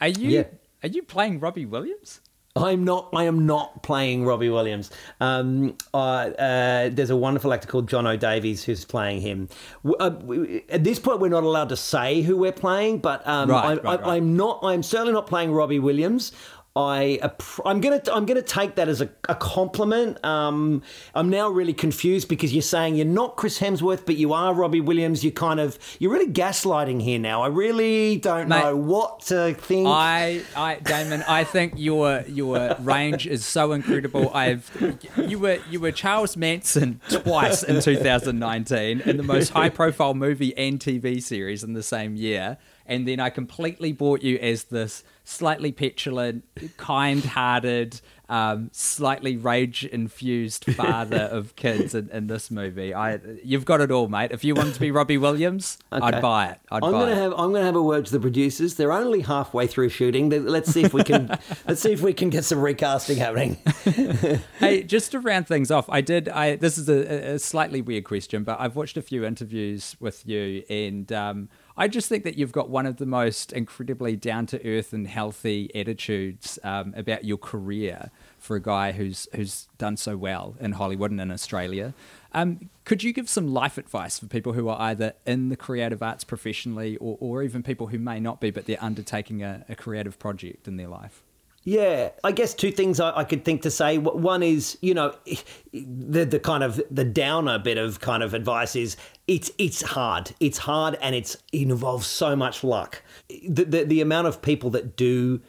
Are 0.00 0.08
you 0.08 0.28
Yeah. 0.30 0.44
Are 0.82 0.88
you 0.88 1.02
playing 1.02 1.40
Robbie 1.40 1.66
Williams? 1.66 2.20
I'm 2.54 2.84
not. 2.84 3.10
I 3.14 3.24
am 3.24 3.44
not 3.44 3.82
playing 3.82 4.24
Robbie 4.24 4.48
Williams. 4.48 4.90
Um, 5.20 5.76
uh, 5.92 5.96
uh, 5.96 6.88
there's 6.90 7.10
a 7.10 7.16
wonderful 7.16 7.52
actor 7.52 7.68
called 7.68 7.86
Jonno 7.86 8.18
Davies 8.18 8.64
who's 8.64 8.82
playing 8.84 9.20
him. 9.20 9.50
Uh, 9.84 10.08
w- 10.08 10.62
at 10.70 10.82
this 10.82 10.98
point, 10.98 11.20
we're 11.20 11.28
not 11.28 11.44
allowed 11.44 11.68
to 11.68 11.76
say 11.76 12.22
who 12.22 12.34
we're 12.38 12.52
playing, 12.52 13.00
but 13.00 13.26
um, 13.28 13.50
Right, 13.50 13.62
I, 13.64 13.68
right, 13.74 13.84
I, 13.84 13.94
right. 13.96 14.06
I'm 14.16 14.36
not. 14.38 14.60
I'm 14.62 14.82
certainly 14.82 15.12
not 15.12 15.26
playing 15.26 15.52
Robbie 15.52 15.80
Williams. 15.80 16.32
I 16.76 17.18
I'm 17.64 17.80
gonna 17.80 18.02
I'm 18.12 18.26
gonna 18.26 18.42
take 18.42 18.74
that 18.74 18.86
as 18.88 19.00
a, 19.00 19.08
a 19.30 19.34
compliment. 19.34 20.22
Um, 20.22 20.82
I'm 21.14 21.30
now 21.30 21.48
really 21.48 21.72
confused 21.72 22.28
because 22.28 22.52
you're 22.52 22.60
saying 22.60 22.96
you're 22.96 23.06
not 23.06 23.36
Chris 23.36 23.58
Hemsworth, 23.58 24.04
but 24.04 24.16
you 24.16 24.34
are 24.34 24.52
Robbie 24.52 24.82
Williams. 24.82 25.24
You 25.24 25.32
kind 25.32 25.58
of 25.58 25.78
you're 25.98 26.12
really 26.12 26.30
gaslighting 26.30 27.00
here 27.00 27.18
now. 27.18 27.42
I 27.42 27.46
really 27.46 28.18
don't 28.18 28.48
Mate, 28.48 28.62
know 28.62 28.76
what 28.76 29.20
to 29.26 29.54
think. 29.54 29.88
I, 29.88 30.42
I, 30.54 30.74
Damon, 30.76 31.24
I 31.26 31.44
think 31.44 31.74
your 31.76 32.22
your 32.28 32.76
range 32.80 33.26
is 33.26 33.46
so 33.46 33.72
incredible. 33.72 34.30
I've 34.34 34.70
you 35.16 35.38
were 35.38 35.58
you 35.70 35.80
were 35.80 35.92
Charles 35.92 36.36
Manson 36.36 37.00
twice 37.08 37.62
in 37.62 37.80
2019 37.80 39.00
in 39.00 39.16
the 39.16 39.22
most 39.22 39.48
high 39.48 39.70
profile 39.70 40.12
movie 40.12 40.54
and 40.58 40.78
TV 40.78 41.22
series 41.22 41.64
in 41.64 41.72
the 41.72 41.82
same 41.82 42.16
year, 42.16 42.58
and 42.88 43.06
then 43.06 43.20
I 43.20 43.30
completely 43.30 43.92
bought 43.92 44.22
you 44.22 44.36
as 44.38 44.64
this 44.64 45.02
slightly 45.24 45.72
petulant, 45.72 46.44
kind-hearted, 46.76 48.00
um, 48.28 48.68
slightly 48.72 49.36
rage-infused 49.36 50.64
father 50.74 51.22
of 51.32 51.54
kids 51.56 51.94
in, 51.94 52.08
in 52.10 52.26
this 52.26 52.50
movie. 52.50 52.94
I, 52.94 53.18
you've 53.44 53.64
got 53.64 53.80
it 53.80 53.90
all, 53.90 54.08
mate. 54.08 54.30
If 54.32 54.44
you 54.44 54.54
wanted 54.54 54.74
to 54.74 54.80
be 54.80 54.90
Robbie 54.90 55.18
Williams, 55.18 55.78
Okay. 55.92 56.04
I'd 56.04 56.22
buy 56.22 56.46
it. 56.48 56.60
I'd 56.70 56.82
I'm 56.82 56.90
gonna 56.92 57.12
it. 57.12 57.16
have 57.16 57.32
I'm 57.32 57.52
gonna 57.52 57.64
have 57.64 57.76
a 57.76 57.82
word 57.82 58.06
to 58.06 58.12
the 58.12 58.20
producers. 58.20 58.74
They're 58.74 58.92
only 58.92 59.20
halfway 59.20 59.66
through 59.66 59.88
shooting. 59.90 60.28
Let's 60.30 60.70
see 60.70 60.82
if 60.82 60.92
we 60.92 61.02
can 61.04 61.28
let's 61.68 61.80
see 61.80 61.92
if 61.92 62.02
we 62.02 62.12
can 62.12 62.30
get 62.30 62.44
some 62.44 62.60
recasting 62.60 63.16
happening. 63.18 63.56
hey, 64.58 64.82
just 64.82 65.12
to 65.12 65.20
round 65.20 65.46
things 65.46 65.70
off, 65.70 65.86
I 65.88 66.00
did. 66.00 66.28
I 66.28 66.56
this 66.56 66.78
is 66.78 66.88
a, 66.88 67.34
a 67.34 67.38
slightly 67.38 67.80
weird 67.80 68.04
question, 68.04 68.42
but 68.44 68.60
I've 68.60 68.76
watched 68.76 68.96
a 68.96 69.02
few 69.02 69.24
interviews 69.24 69.96
with 70.00 70.26
you, 70.26 70.62
and 70.68 71.10
um, 71.12 71.48
I 71.78 71.88
just 71.88 72.08
think 72.08 72.24
that 72.24 72.38
you've 72.38 72.52
got 72.52 72.70
one 72.70 72.86
of 72.86 72.96
the 72.96 73.04
most 73.04 73.52
incredibly 73.52 74.16
down 74.16 74.46
to 74.46 74.66
earth 74.66 74.94
and 74.94 75.06
healthy 75.06 75.70
attitudes 75.74 76.58
um, 76.64 76.94
about 76.96 77.24
your 77.24 77.36
career 77.36 78.10
for 78.38 78.56
a 78.56 78.62
guy 78.62 78.92
who's 78.92 79.28
who's 79.34 79.68
done 79.76 79.98
so 79.98 80.16
well 80.16 80.54
in 80.58 80.72
Hollywood 80.72 81.10
and 81.10 81.20
in 81.20 81.30
Australia. 81.30 81.92
Um, 82.32 82.70
could 82.84 83.02
you 83.02 83.12
give 83.12 83.28
some 83.28 83.48
life 83.48 83.76
advice 83.76 84.18
for 84.18 84.26
people 84.26 84.54
who 84.54 84.68
are 84.68 84.80
either 84.80 85.14
in 85.26 85.50
the 85.50 85.56
creative 85.56 86.02
arts 86.02 86.24
professionally, 86.24 86.96
or, 86.96 87.18
or 87.20 87.42
even 87.42 87.62
people 87.62 87.88
who 87.88 87.98
may 87.98 88.20
not 88.20 88.40
be, 88.40 88.50
but 88.50 88.64
they're 88.64 88.82
undertaking 88.82 89.42
a, 89.42 89.64
a 89.68 89.74
creative 89.74 90.18
project 90.18 90.66
in 90.66 90.76
their 90.76 90.88
life? 90.88 91.22
Yeah, 91.66 92.10
I 92.22 92.30
guess 92.30 92.54
two 92.54 92.70
things 92.70 93.00
I, 93.00 93.18
I 93.18 93.24
could 93.24 93.44
think 93.44 93.62
to 93.62 93.72
say. 93.72 93.98
One 93.98 94.44
is, 94.44 94.78
you 94.82 94.94
know, 94.94 95.16
the 95.72 96.24
the 96.24 96.38
kind 96.38 96.62
of 96.62 96.80
the 96.92 97.04
downer 97.04 97.58
bit 97.58 97.76
of 97.76 98.00
kind 98.00 98.22
of 98.22 98.34
advice 98.34 98.76
is 98.76 98.96
it's 99.26 99.50
it's 99.58 99.82
hard. 99.82 100.32
It's 100.38 100.58
hard 100.58 100.96
and 101.02 101.16
it's 101.16 101.34
it 101.52 101.62
involves 101.62 102.06
so 102.06 102.36
much 102.36 102.62
luck. 102.62 103.02
The 103.28 103.64
the, 103.64 103.84
the 103.84 104.00
amount 104.00 104.28
of 104.28 104.40
people 104.42 104.70
that 104.70 104.96
do 104.96 105.42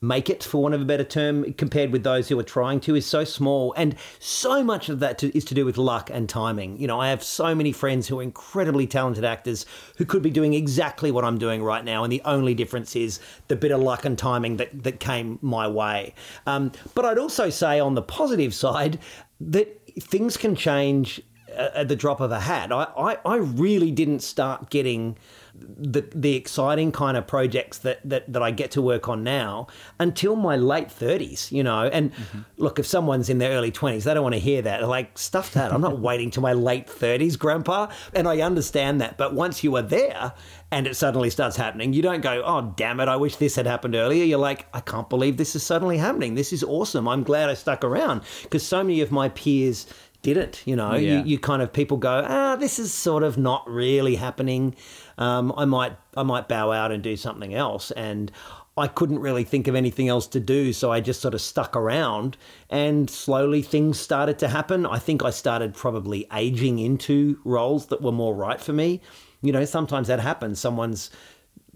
make 0.00 0.28
it, 0.28 0.44
for 0.44 0.62
want 0.62 0.74
of 0.74 0.80
a 0.82 0.84
better 0.84 1.04
term, 1.04 1.52
compared 1.54 1.90
with 1.90 2.04
those 2.04 2.28
who 2.28 2.38
are 2.38 2.44
trying 2.44 2.80
to, 2.80 2.94
is 2.94 3.06
so 3.06 3.24
small. 3.24 3.72
And 3.76 3.96
so 4.18 4.62
much 4.62 4.88
of 4.88 5.00
that 5.00 5.18
to, 5.18 5.36
is 5.36 5.44
to 5.46 5.54
do 5.54 5.64
with 5.64 5.78
luck 5.78 6.10
and 6.12 6.28
timing. 6.28 6.78
You 6.78 6.86
know, 6.86 7.00
I 7.00 7.08
have 7.08 7.22
so 7.22 7.54
many 7.54 7.72
friends 7.72 8.06
who 8.06 8.20
are 8.20 8.22
incredibly 8.22 8.86
talented 8.86 9.24
actors 9.24 9.64
who 9.96 10.04
could 10.04 10.22
be 10.22 10.30
doing 10.30 10.54
exactly 10.54 11.10
what 11.10 11.24
I'm 11.24 11.38
doing 11.38 11.62
right 11.62 11.84
now. 11.84 12.04
And 12.04 12.12
the 12.12 12.22
only 12.24 12.54
difference 12.54 12.94
is 12.94 13.20
the 13.48 13.56
bit 13.56 13.72
of 13.72 13.80
luck 13.80 14.04
and 14.04 14.18
timing 14.18 14.58
that, 14.58 14.82
that 14.82 15.00
came 15.00 15.38
my 15.40 15.66
way. 15.66 16.14
Um, 16.46 16.72
but 16.94 17.04
I'd 17.04 17.18
also 17.18 17.50
say 17.50 17.80
on 17.80 17.94
the 17.94 18.02
positive 18.02 18.54
side 18.54 18.98
that 19.40 19.80
things 20.00 20.36
can 20.36 20.54
change 20.54 21.22
uh, 21.56 21.70
at 21.74 21.88
the 21.88 21.96
drop 21.96 22.20
of 22.20 22.30
a 22.30 22.40
hat. 22.40 22.70
I, 22.70 22.84
I, 22.96 23.18
I 23.24 23.36
really 23.36 23.90
didn't 23.90 24.20
start 24.20 24.68
getting 24.68 25.16
the 25.58 26.08
the 26.14 26.34
exciting 26.34 26.92
kind 26.92 27.16
of 27.16 27.26
projects 27.26 27.78
that, 27.78 28.00
that 28.08 28.32
that 28.32 28.42
I 28.42 28.50
get 28.50 28.70
to 28.72 28.82
work 28.82 29.08
on 29.08 29.22
now 29.22 29.66
until 29.98 30.36
my 30.36 30.56
late 30.56 30.90
thirties, 30.90 31.50
you 31.52 31.62
know. 31.62 31.84
And 31.84 32.12
look, 32.56 32.78
if 32.78 32.86
someone's 32.86 33.28
in 33.28 33.38
their 33.38 33.52
early 33.52 33.70
twenties, 33.70 34.04
they 34.04 34.14
don't 34.14 34.22
want 34.22 34.34
to 34.34 34.40
hear 34.40 34.62
that. 34.62 34.78
They're 34.80 34.88
like, 34.88 35.18
stuff 35.18 35.52
that. 35.52 35.72
I'm 35.72 35.80
not 35.80 35.98
waiting 36.00 36.30
till 36.30 36.42
my 36.42 36.52
late 36.52 36.88
thirties, 36.88 37.36
grandpa. 37.36 37.88
And 38.14 38.28
I 38.28 38.40
understand 38.40 39.00
that. 39.00 39.16
But 39.16 39.34
once 39.34 39.62
you 39.62 39.74
are 39.76 39.82
there 39.82 40.32
and 40.70 40.86
it 40.86 40.96
suddenly 40.96 41.30
starts 41.30 41.56
happening, 41.56 41.92
you 41.92 42.02
don't 42.02 42.22
go, 42.22 42.42
Oh 42.44 42.72
damn 42.76 43.00
it, 43.00 43.08
I 43.08 43.16
wish 43.16 43.36
this 43.36 43.56
had 43.56 43.66
happened 43.66 43.94
earlier. 43.94 44.24
You're 44.24 44.38
like, 44.38 44.66
I 44.74 44.80
can't 44.80 45.08
believe 45.08 45.36
this 45.36 45.54
is 45.54 45.62
suddenly 45.62 45.98
happening. 45.98 46.34
This 46.34 46.52
is 46.52 46.62
awesome. 46.64 47.06
I'm 47.08 47.22
glad 47.22 47.48
I 47.48 47.54
stuck 47.54 47.84
around. 47.84 48.22
Because 48.42 48.66
so 48.66 48.82
many 48.82 49.00
of 49.00 49.12
my 49.12 49.28
peers 49.28 49.86
didn't, 50.26 50.62
you 50.64 50.74
know. 50.74 50.94
Yeah. 50.94 51.18
You, 51.20 51.24
you 51.24 51.38
kind 51.38 51.62
of 51.62 51.72
people 51.72 51.96
go, 51.96 52.24
ah, 52.26 52.56
this 52.56 52.78
is 52.78 52.92
sort 52.92 53.22
of 53.22 53.38
not 53.38 53.68
really 53.68 54.16
happening. 54.16 54.74
Um, 55.18 55.52
I 55.56 55.64
might 55.64 55.96
I 56.16 56.22
might 56.22 56.48
bow 56.48 56.72
out 56.72 56.92
and 56.92 57.02
do 57.02 57.16
something 57.16 57.54
else, 57.54 57.90
and 57.92 58.30
I 58.76 58.88
couldn't 58.88 59.20
really 59.20 59.44
think 59.44 59.68
of 59.68 59.74
anything 59.74 60.08
else 60.08 60.26
to 60.28 60.40
do, 60.40 60.72
so 60.72 60.92
I 60.92 61.00
just 61.00 61.22
sort 61.22 61.32
of 61.32 61.40
stuck 61.40 61.74
around, 61.74 62.36
and 62.68 63.08
slowly 63.08 63.62
things 63.62 63.98
started 63.98 64.38
to 64.40 64.48
happen. 64.48 64.84
I 64.84 64.98
think 64.98 65.24
I 65.24 65.30
started 65.30 65.74
probably 65.74 66.26
aging 66.32 66.78
into 66.78 67.38
roles 67.44 67.86
that 67.86 68.02
were 68.02 68.12
more 68.12 68.34
right 68.34 68.60
for 68.60 68.74
me. 68.74 69.00
You 69.40 69.52
know, 69.52 69.64
sometimes 69.64 70.08
that 70.08 70.20
happens. 70.20 70.60
Someone's 70.60 71.10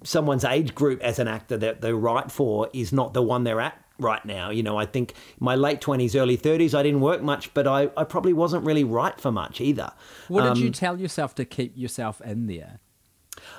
someone's 0.02 0.44
age 0.44 0.74
group 0.74 1.00
as 1.02 1.18
an 1.18 1.28
actor 1.28 1.56
that 1.58 1.80
they're 1.80 1.96
right 1.96 2.30
for 2.30 2.68
is 2.72 2.92
not 2.92 3.14
the 3.14 3.22
one 3.22 3.44
they're 3.44 3.60
at 3.60 3.82
right 3.98 4.24
now. 4.24 4.50
You 4.50 4.62
know, 4.62 4.76
I 4.76 4.86
think 4.86 5.14
my 5.38 5.54
late 5.54 5.80
20s, 5.80 6.18
early 6.18 6.36
30s, 6.38 6.74
I 6.74 6.82
didn't 6.82 7.00
work 7.00 7.22
much, 7.22 7.52
but 7.54 7.66
I, 7.66 7.90
I 7.96 8.04
probably 8.04 8.32
wasn't 8.32 8.64
really 8.64 8.84
right 8.84 9.18
for 9.20 9.30
much 9.30 9.60
either. 9.60 9.92
What 10.28 10.54
did 10.54 10.62
you 10.62 10.70
tell 10.70 10.98
yourself 10.98 11.34
to 11.36 11.44
keep 11.44 11.76
yourself 11.76 12.20
in 12.22 12.46
there? 12.46 12.80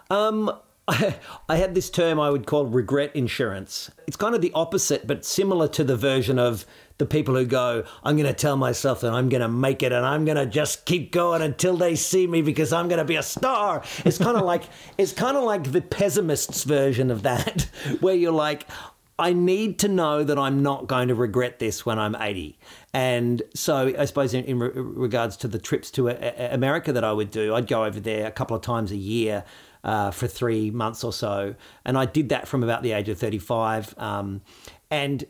Um, 0.10 0.52
I, 0.88 1.16
I 1.50 1.56
had 1.58 1.76
this 1.76 1.90
term 1.90 2.20
I 2.20 2.30
would 2.30 2.46
call 2.46 2.66
regret 2.66 3.16
insurance. 3.16 3.92
It's 4.08 4.18
kind 4.18 4.36
of 4.36 4.42
the 4.42 4.52
opposite, 4.54 5.08
but 5.08 5.26
similar 5.26 5.68
to 5.70 5.84
the 5.84 5.96
version 5.96 6.40
of 6.40 6.66
the 6.98 7.06
people 7.08 7.36
who 7.36 7.46
go, 7.46 7.84
I'm 8.04 8.16
going 8.16 8.28
to 8.28 8.34
tell 8.34 8.56
myself 8.58 9.02
that 9.02 9.12
I'm 9.12 9.28
going 9.28 9.42
to 9.42 9.48
make 9.48 9.82
it 9.82 9.92
and 9.92 10.06
I'm 10.06 10.24
going 10.24 10.38
to 10.38 10.46
just 10.46 10.86
keep 10.86 11.12
going 11.12 11.42
until 11.42 11.76
they 11.76 11.96
see 11.96 12.28
me 12.28 12.44
because 12.44 12.72
I'm 12.72 12.90
going 12.90 13.00
to 13.00 13.06
be 13.06 13.16
a 13.16 13.24
star. 13.24 13.84
It's 14.06 14.20
kind 14.20 14.38
of 14.38 14.44
like 14.46 14.64
it's 15.00 15.12
kind 15.12 15.36
of 15.36 15.44
like 15.44 15.72
the 15.72 15.82
pessimist's 15.82 16.64
version 16.64 17.10
of 17.10 17.24
that, 17.24 17.62
where 18.02 18.14
you're 18.14 18.32
like, 18.32 18.68
I 19.18 19.34
need 19.34 19.80
to 19.80 19.88
know 19.88 20.24
that 20.24 20.38
I'm 20.38 20.62
not 20.62 20.88
going 20.88 21.08
to 21.08 21.16
regret 21.16 21.60
this 21.60 21.86
when 21.86 21.98
I'm 21.98 22.16
80. 22.16 22.58
And 22.94 23.42
so, 23.54 23.94
I 23.98 24.06
suppose, 24.06 24.34
in, 24.34 24.46
in 24.46 24.60
re- 24.60 24.72
regards 24.74 25.38
to 25.38 25.48
the 25.48 25.60
trips 25.60 25.92
to 25.92 26.10
a, 26.10 26.14
a- 26.14 26.54
America 26.54 26.92
that 26.94 27.04
I 27.04 27.14
would 27.14 27.32
do, 27.32 27.54
I'd 27.54 27.68
go 27.68 27.84
over 27.84 28.00
there 28.00 28.28
a 28.28 28.32
couple 28.32 28.56
of 28.56 28.62
times 28.64 28.92
a 28.92 28.98
year 28.98 29.44
uh, 29.84 30.12
for 30.12 30.28
three 30.28 30.72
months 30.72 31.04
or 31.04 31.14
so. 31.14 31.56
And 31.86 31.98
I 31.98 32.06
did 32.06 32.30
that 32.30 32.48
from 32.48 32.64
about 32.64 32.84
the 32.84 32.92
age 32.92 33.10
of 33.10 33.18
35. 33.18 33.96
Um, 33.98 34.42
and 34.90 35.26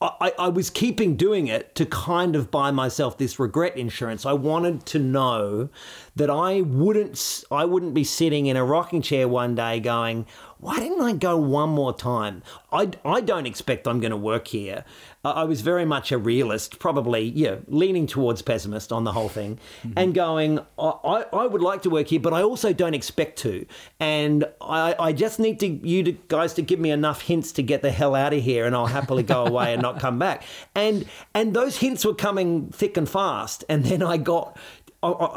I, 0.00 0.32
I 0.38 0.48
was 0.48 0.70
keeping 0.70 1.16
doing 1.16 1.46
it 1.46 1.74
to 1.76 1.86
kind 1.86 2.36
of 2.36 2.50
buy 2.50 2.70
myself 2.70 3.16
this 3.16 3.38
regret 3.38 3.76
insurance. 3.76 4.26
I 4.26 4.32
wanted 4.32 4.84
to 4.86 4.98
know 4.98 5.70
that 6.16 6.30
I 6.30 6.60
wouldn't 6.62 7.44
I 7.50 7.64
wouldn't 7.64 7.94
be 7.94 8.04
sitting 8.04 8.46
in 8.46 8.56
a 8.56 8.64
rocking 8.64 9.02
chair 9.02 9.28
one 9.28 9.54
day 9.54 9.80
going, 9.80 10.26
why 10.64 10.80
didn't 10.80 11.02
I 11.02 11.12
go 11.12 11.36
one 11.36 11.68
more 11.68 11.92
time? 11.92 12.42
I, 12.72 12.88
I 13.04 13.20
don't 13.20 13.44
expect 13.44 13.86
I'm 13.86 14.00
going 14.00 14.12
to 14.12 14.16
work 14.16 14.48
here. 14.48 14.86
I 15.22 15.44
I 15.44 15.44
was 15.44 15.60
very 15.60 15.84
much 15.84 16.10
a 16.10 16.16
realist, 16.16 16.78
probably, 16.78 17.24
yeah, 17.24 17.56
leaning 17.68 18.06
towards 18.06 18.40
pessimist 18.40 18.90
on 18.90 19.04
the 19.04 19.12
whole 19.12 19.28
thing, 19.28 19.58
mm-hmm. 19.82 19.92
and 19.98 20.14
going, 20.14 20.60
I, 20.78 20.92
I 21.04 21.24
I 21.34 21.46
would 21.46 21.60
like 21.60 21.82
to 21.82 21.90
work 21.90 22.08
here, 22.08 22.20
but 22.20 22.32
I 22.32 22.42
also 22.42 22.72
don't 22.72 22.94
expect 22.94 23.38
to. 23.40 23.66
And 24.00 24.46
I, 24.62 24.94
I 24.98 25.12
just 25.12 25.38
need 25.38 25.60
to 25.60 25.66
you 25.66 26.02
to, 26.04 26.12
guys 26.28 26.54
to 26.54 26.62
give 26.62 26.80
me 26.80 26.90
enough 26.90 27.20
hints 27.20 27.52
to 27.52 27.62
get 27.62 27.82
the 27.82 27.92
hell 27.92 28.14
out 28.14 28.32
of 28.32 28.42
here, 28.42 28.64
and 28.64 28.74
I'll 28.74 28.86
happily 28.86 29.22
go 29.22 29.44
away 29.50 29.74
and 29.74 29.82
not 29.82 30.00
come 30.00 30.18
back. 30.18 30.44
And 30.74 31.04
and 31.34 31.52
those 31.52 31.76
hints 31.76 32.06
were 32.06 32.14
coming 32.14 32.70
thick 32.70 32.96
and 32.96 33.06
fast. 33.06 33.64
And 33.68 33.84
then 33.84 34.02
I 34.02 34.16
got 34.16 34.56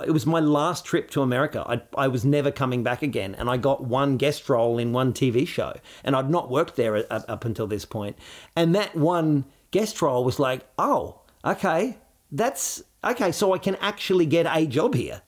It 0.05 0.11
was 0.11 0.25
my 0.25 0.39
last 0.39 0.85
trip 0.85 1.09
to 1.11 1.21
America. 1.21 1.63
I, 1.67 1.81
I 1.97 2.07
was 2.07 2.23
never 2.23 2.51
coming 2.51 2.83
back 2.83 3.01
again, 3.01 3.35
and 3.35 3.49
I 3.49 3.57
got 3.57 3.83
one 3.83 4.17
guest 4.17 4.47
role 4.49 4.77
in 4.77 4.93
one 4.93 5.13
TV 5.13 5.47
show, 5.47 5.73
and 6.03 6.15
I'd 6.15 6.29
not 6.29 6.49
worked 6.49 6.75
there 6.75 6.95
up, 7.11 7.25
up 7.27 7.45
until 7.45 7.67
this 7.67 7.85
point. 7.85 8.17
And 8.55 8.73
that 8.75 8.95
one 8.95 9.45
guest 9.71 10.01
role 10.01 10.23
was 10.23 10.39
like, 10.39 10.61
oh, 10.77 11.21
okay, 11.43 11.97
that's 12.31 12.81
okay. 13.03 13.31
So 13.31 13.53
I 13.53 13.57
can 13.57 13.75
actually 13.75 14.25
get 14.25 14.45
a 14.49 14.65
job 14.65 14.95
here. 14.95 15.21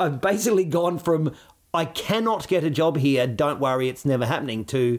I've 0.00 0.20
basically 0.20 0.64
gone 0.64 0.98
from 0.98 1.34
I 1.74 1.84
cannot 1.86 2.48
get 2.48 2.64
a 2.64 2.70
job 2.70 2.98
here. 2.98 3.26
Don't 3.26 3.60
worry, 3.60 3.88
it's 3.88 4.04
never 4.04 4.26
happening. 4.26 4.64
To 4.66 4.98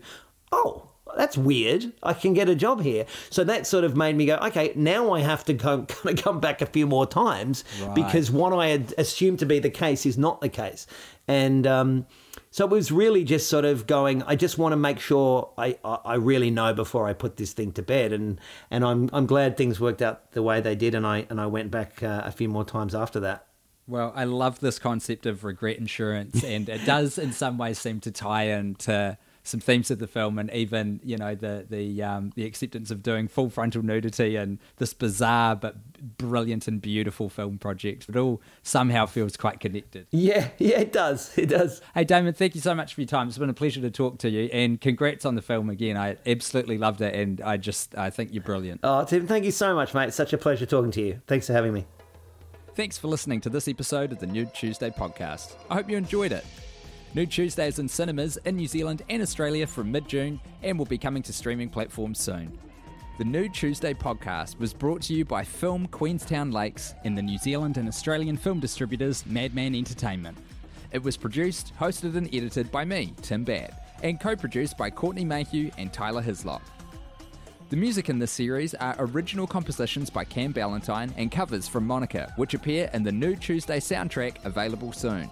oh, 0.51 0.89
that's 1.17 1.37
weird. 1.37 1.91
I 2.01 2.13
can 2.13 2.33
get 2.33 2.49
a 2.49 2.55
job 2.55 2.81
here. 2.81 3.05
So 3.29 3.43
that 3.43 3.67
sort 3.67 3.83
of 3.83 3.95
made 3.95 4.15
me 4.15 4.25
go, 4.25 4.35
okay, 4.37 4.73
now 4.75 5.13
I 5.13 5.21
have 5.21 5.43
to 5.45 5.53
go, 5.53 5.83
kind 5.87 6.17
of 6.17 6.23
come 6.23 6.39
back 6.39 6.61
a 6.61 6.65
few 6.65 6.87
more 6.87 7.05
times 7.05 7.63
because 7.93 8.31
what 8.31 8.53
I 8.53 8.67
had 8.67 8.93
assumed 8.97 9.39
to 9.39 9.45
be 9.45 9.59
the 9.59 9.69
case 9.69 10.05
is 10.05 10.17
not 10.17 10.41
the 10.41 10.49
case. 10.49 10.87
And 11.27 11.65
um, 11.65 12.05
so 12.51 12.65
it 12.65 12.71
was 12.71 12.91
really 12.91 13.23
just 13.23 13.49
sort 13.49 13.65
of 13.65 13.87
going, 13.87 14.23
I 14.23 14.35
just 14.35 14.57
want 14.57 14.73
to 14.73 14.77
make 14.77 14.99
sure 14.99 15.51
I, 15.57 15.77
I 15.83 15.99
I 16.05 16.15
really 16.15 16.51
know 16.51 16.73
before 16.73 17.07
I 17.07 17.13
put 17.13 17.37
this 17.37 17.53
thing 17.53 17.71
to 17.73 17.81
bed. 17.81 18.11
And, 18.11 18.39
and 18.69 18.83
I'm, 18.83 19.09
I'm 19.13 19.25
glad 19.25 19.55
things 19.55 19.79
worked 19.79 20.01
out 20.01 20.31
the 20.33 20.43
way 20.43 20.61
they 20.61 20.75
did. 20.75 20.95
And 20.95 21.07
I, 21.07 21.25
and 21.29 21.39
I 21.39 21.47
went 21.47 21.71
back 21.71 22.03
uh, 22.03 22.23
a 22.25 22.31
few 22.31 22.49
more 22.49 22.65
times 22.65 22.93
after 22.93 23.19
that. 23.21 23.47
Well, 23.87 24.13
I 24.15 24.23
love 24.23 24.61
this 24.61 24.79
concept 24.79 25.25
of 25.25 25.43
regret 25.43 25.77
insurance, 25.77 26.41
and 26.41 26.69
it 26.69 26.85
does 26.85 27.17
in 27.17 27.33
some 27.33 27.57
ways 27.57 27.77
seem 27.77 27.99
to 28.01 28.11
tie 28.11 28.43
into 28.43 29.17
some 29.43 29.59
themes 29.59 29.91
of 29.91 29.99
the 29.99 30.07
film, 30.07 30.39
and 30.39 30.51
even 30.51 30.99
you 31.03 31.17
know 31.17 31.35
the 31.35 31.65
the 31.69 32.01
um, 32.01 32.31
the 32.35 32.45
acceptance 32.45 32.89
of 32.91 33.03
doing 33.03 33.27
full 33.27 33.49
frontal 33.49 33.83
nudity 33.83 34.35
and 34.35 34.57
this 34.77 34.93
bizarre 34.93 35.55
but 35.55 35.75
brilliant 36.17 36.67
and 36.67 36.81
beautiful 36.81 37.29
film 37.29 37.57
project. 37.57 38.07
It 38.09 38.15
all 38.15 38.41
somehow 38.63 39.05
feels 39.05 39.37
quite 39.37 39.59
connected. 39.59 40.07
Yeah, 40.11 40.49
yeah, 40.57 40.79
it 40.79 40.93
does. 40.93 41.37
It 41.37 41.47
does. 41.47 41.81
Hey, 41.93 42.05
Damon, 42.05 42.33
thank 42.33 42.55
you 42.55 42.61
so 42.61 42.73
much 42.73 42.93
for 42.93 43.01
your 43.01 43.07
time. 43.07 43.27
It's 43.27 43.37
been 43.37 43.49
a 43.49 43.53
pleasure 43.53 43.81
to 43.81 43.91
talk 43.91 44.17
to 44.19 44.29
you, 44.29 44.49
and 44.53 44.79
congrats 44.79 45.25
on 45.25 45.35
the 45.35 45.41
film 45.41 45.69
again. 45.69 45.97
I 45.97 46.17
absolutely 46.25 46.77
loved 46.77 47.01
it, 47.01 47.13
and 47.13 47.41
I 47.41 47.57
just 47.57 47.97
I 47.97 48.09
think 48.09 48.33
you're 48.33 48.43
brilliant. 48.43 48.79
Oh, 48.83 49.03
Tim, 49.03 49.27
thank 49.27 49.45
you 49.45 49.51
so 49.51 49.75
much, 49.75 49.93
mate. 49.93 50.07
It's 50.07 50.17
such 50.17 50.33
a 50.33 50.37
pleasure 50.37 50.65
talking 50.65 50.91
to 50.91 51.01
you. 51.01 51.21
Thanks 51.27 51.47
for 51.47 51.53
having 51.53 51.73
me. 51.73 51.85
Thanks 52.75 52.97
for 52.97 53.07
listening 53.07 53.39
to 53.41 53.49
this 53.49 53.67
episode 53.67 54.11
of 54.11 54.19
the 54.19 54.25
Nude 54.25 54.53
Tuesday 54.53 54.89
podcast. 54.89 55.53
I 55.69 55.75
hope 55.75 55.89
you 55.89 55.97
enjoyed 55.97 56.31
it. 56.31 56.43
Nude 57.15 57.29
Tuesdays 57.29 57.77
in 57.77 57.87
cinemas 57.87 58.37
in 58.37 58.55
New 58.55 58.65
Zealand 58.65 59.03
and 59.07 59.21
Australia 59.21 59.67
from 59.67 59.91
mid 59.91 60.07
June 60.07 60.39
and 60.63 60.79
will 60.79 60.87
be 60.87 60.97
coming 60.97 61.21
to 61.21 61.31
streaming 61.31 61.69
platforms 61.69 62.19
soon. 62.19 62.57
The 63.19 63.23
Nude 63.23 63.53
Tuesday 63.53 63.93
podcast 63.93 64.57
was 64.57 64.73
brought 64.73 65.03
to 65.03 65.13
you 65.13 65.23
by 65.23 65.43
Film 65.43 65.85
Queenstown 65.89 66.51
Lakes 66.51 66.95
and 67.03 67.15
the 67.15 67.21
New 67.21 67.37
Zealand 67.37 67.77
and 67.77 67.87
Australian 67.87 68.35
film 68.35 68.59
distributors 68.59 69.27
Madman 69.27 69.75
Entertainment. 69.75 70.39
It 70.91 71.03
was 71.03 71.15
produced, 71.15 71.71
hosted, 71.79 72.15
and 72.15 72.33
edited 72.33 72.71
by 72.71 72.83
me, 72.83 73.13
Tim 73.21 73.43
Batt, 73.43 73.95
and 74.01 74.19
co 74.19 74.35
produced 74.35 74.75
by 74.75 74.89
Courtney 74.89 75.23
Mayhew 75.23 75.69
and 75.77 75.93
Tyler 75.93 76.21
Hislop. 76.23 76.63
The 77.69 77.77
music 77.77 78.09
in 78.09 78.17
this 78.17 78.31
series 78.31 78.73
are 78.73 78.95
original 78.97 79.45
compositions 79.45 80.09
by 80.09 80.23
Cam 80.23 80.51
Ballantyne 80.51 81.13
and 81.15 81.31
covers 81.31 81.67
from 81.67 81.85
Monica, 81.85 82.33
which 82.37 82.55
appear 82.55 82.89
in 82.91 83.03
the 83.03 83.11
Nude 83.11 83.39
Tuesday 83.39 83.79
soundtrack 83.79 84.43
available 84.45 84.91
soon. 84.91 85.29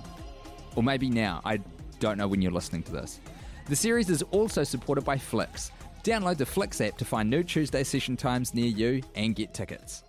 Or 0.76 0.84
maybe 0.84 1.10
now, 1.10 1.42
I 1.46 1.60
don't 2.00 2.18
know 2.18 2.28
when 2.28 2.42
you're 2.42 2.52
listening 2.52 2.84
to 2.84 2.92
this. 2.92 3.20
The 3.68 3.76
series 3.76 4.10
is 4.10 4.24
also 4.32 4.64
supported 4.64 5.04
by 5.06 5.18
Flicks. 5.18 5.72
Download 6.04 6.38
the 6.38 6.46
Flicks 6.46 6.82
app 6.82 6.98
to 6.98 7.06
find 7.06 7.30
Nude 7.30 7.48
Tuesday 7.48 7.84
session 7.84 8.18
times 8.18 8.54
near 8.54 8.68
you 8.68 9.02
and 9.16 9.36
get 9.36 9.54
tickets. 9.54 10.04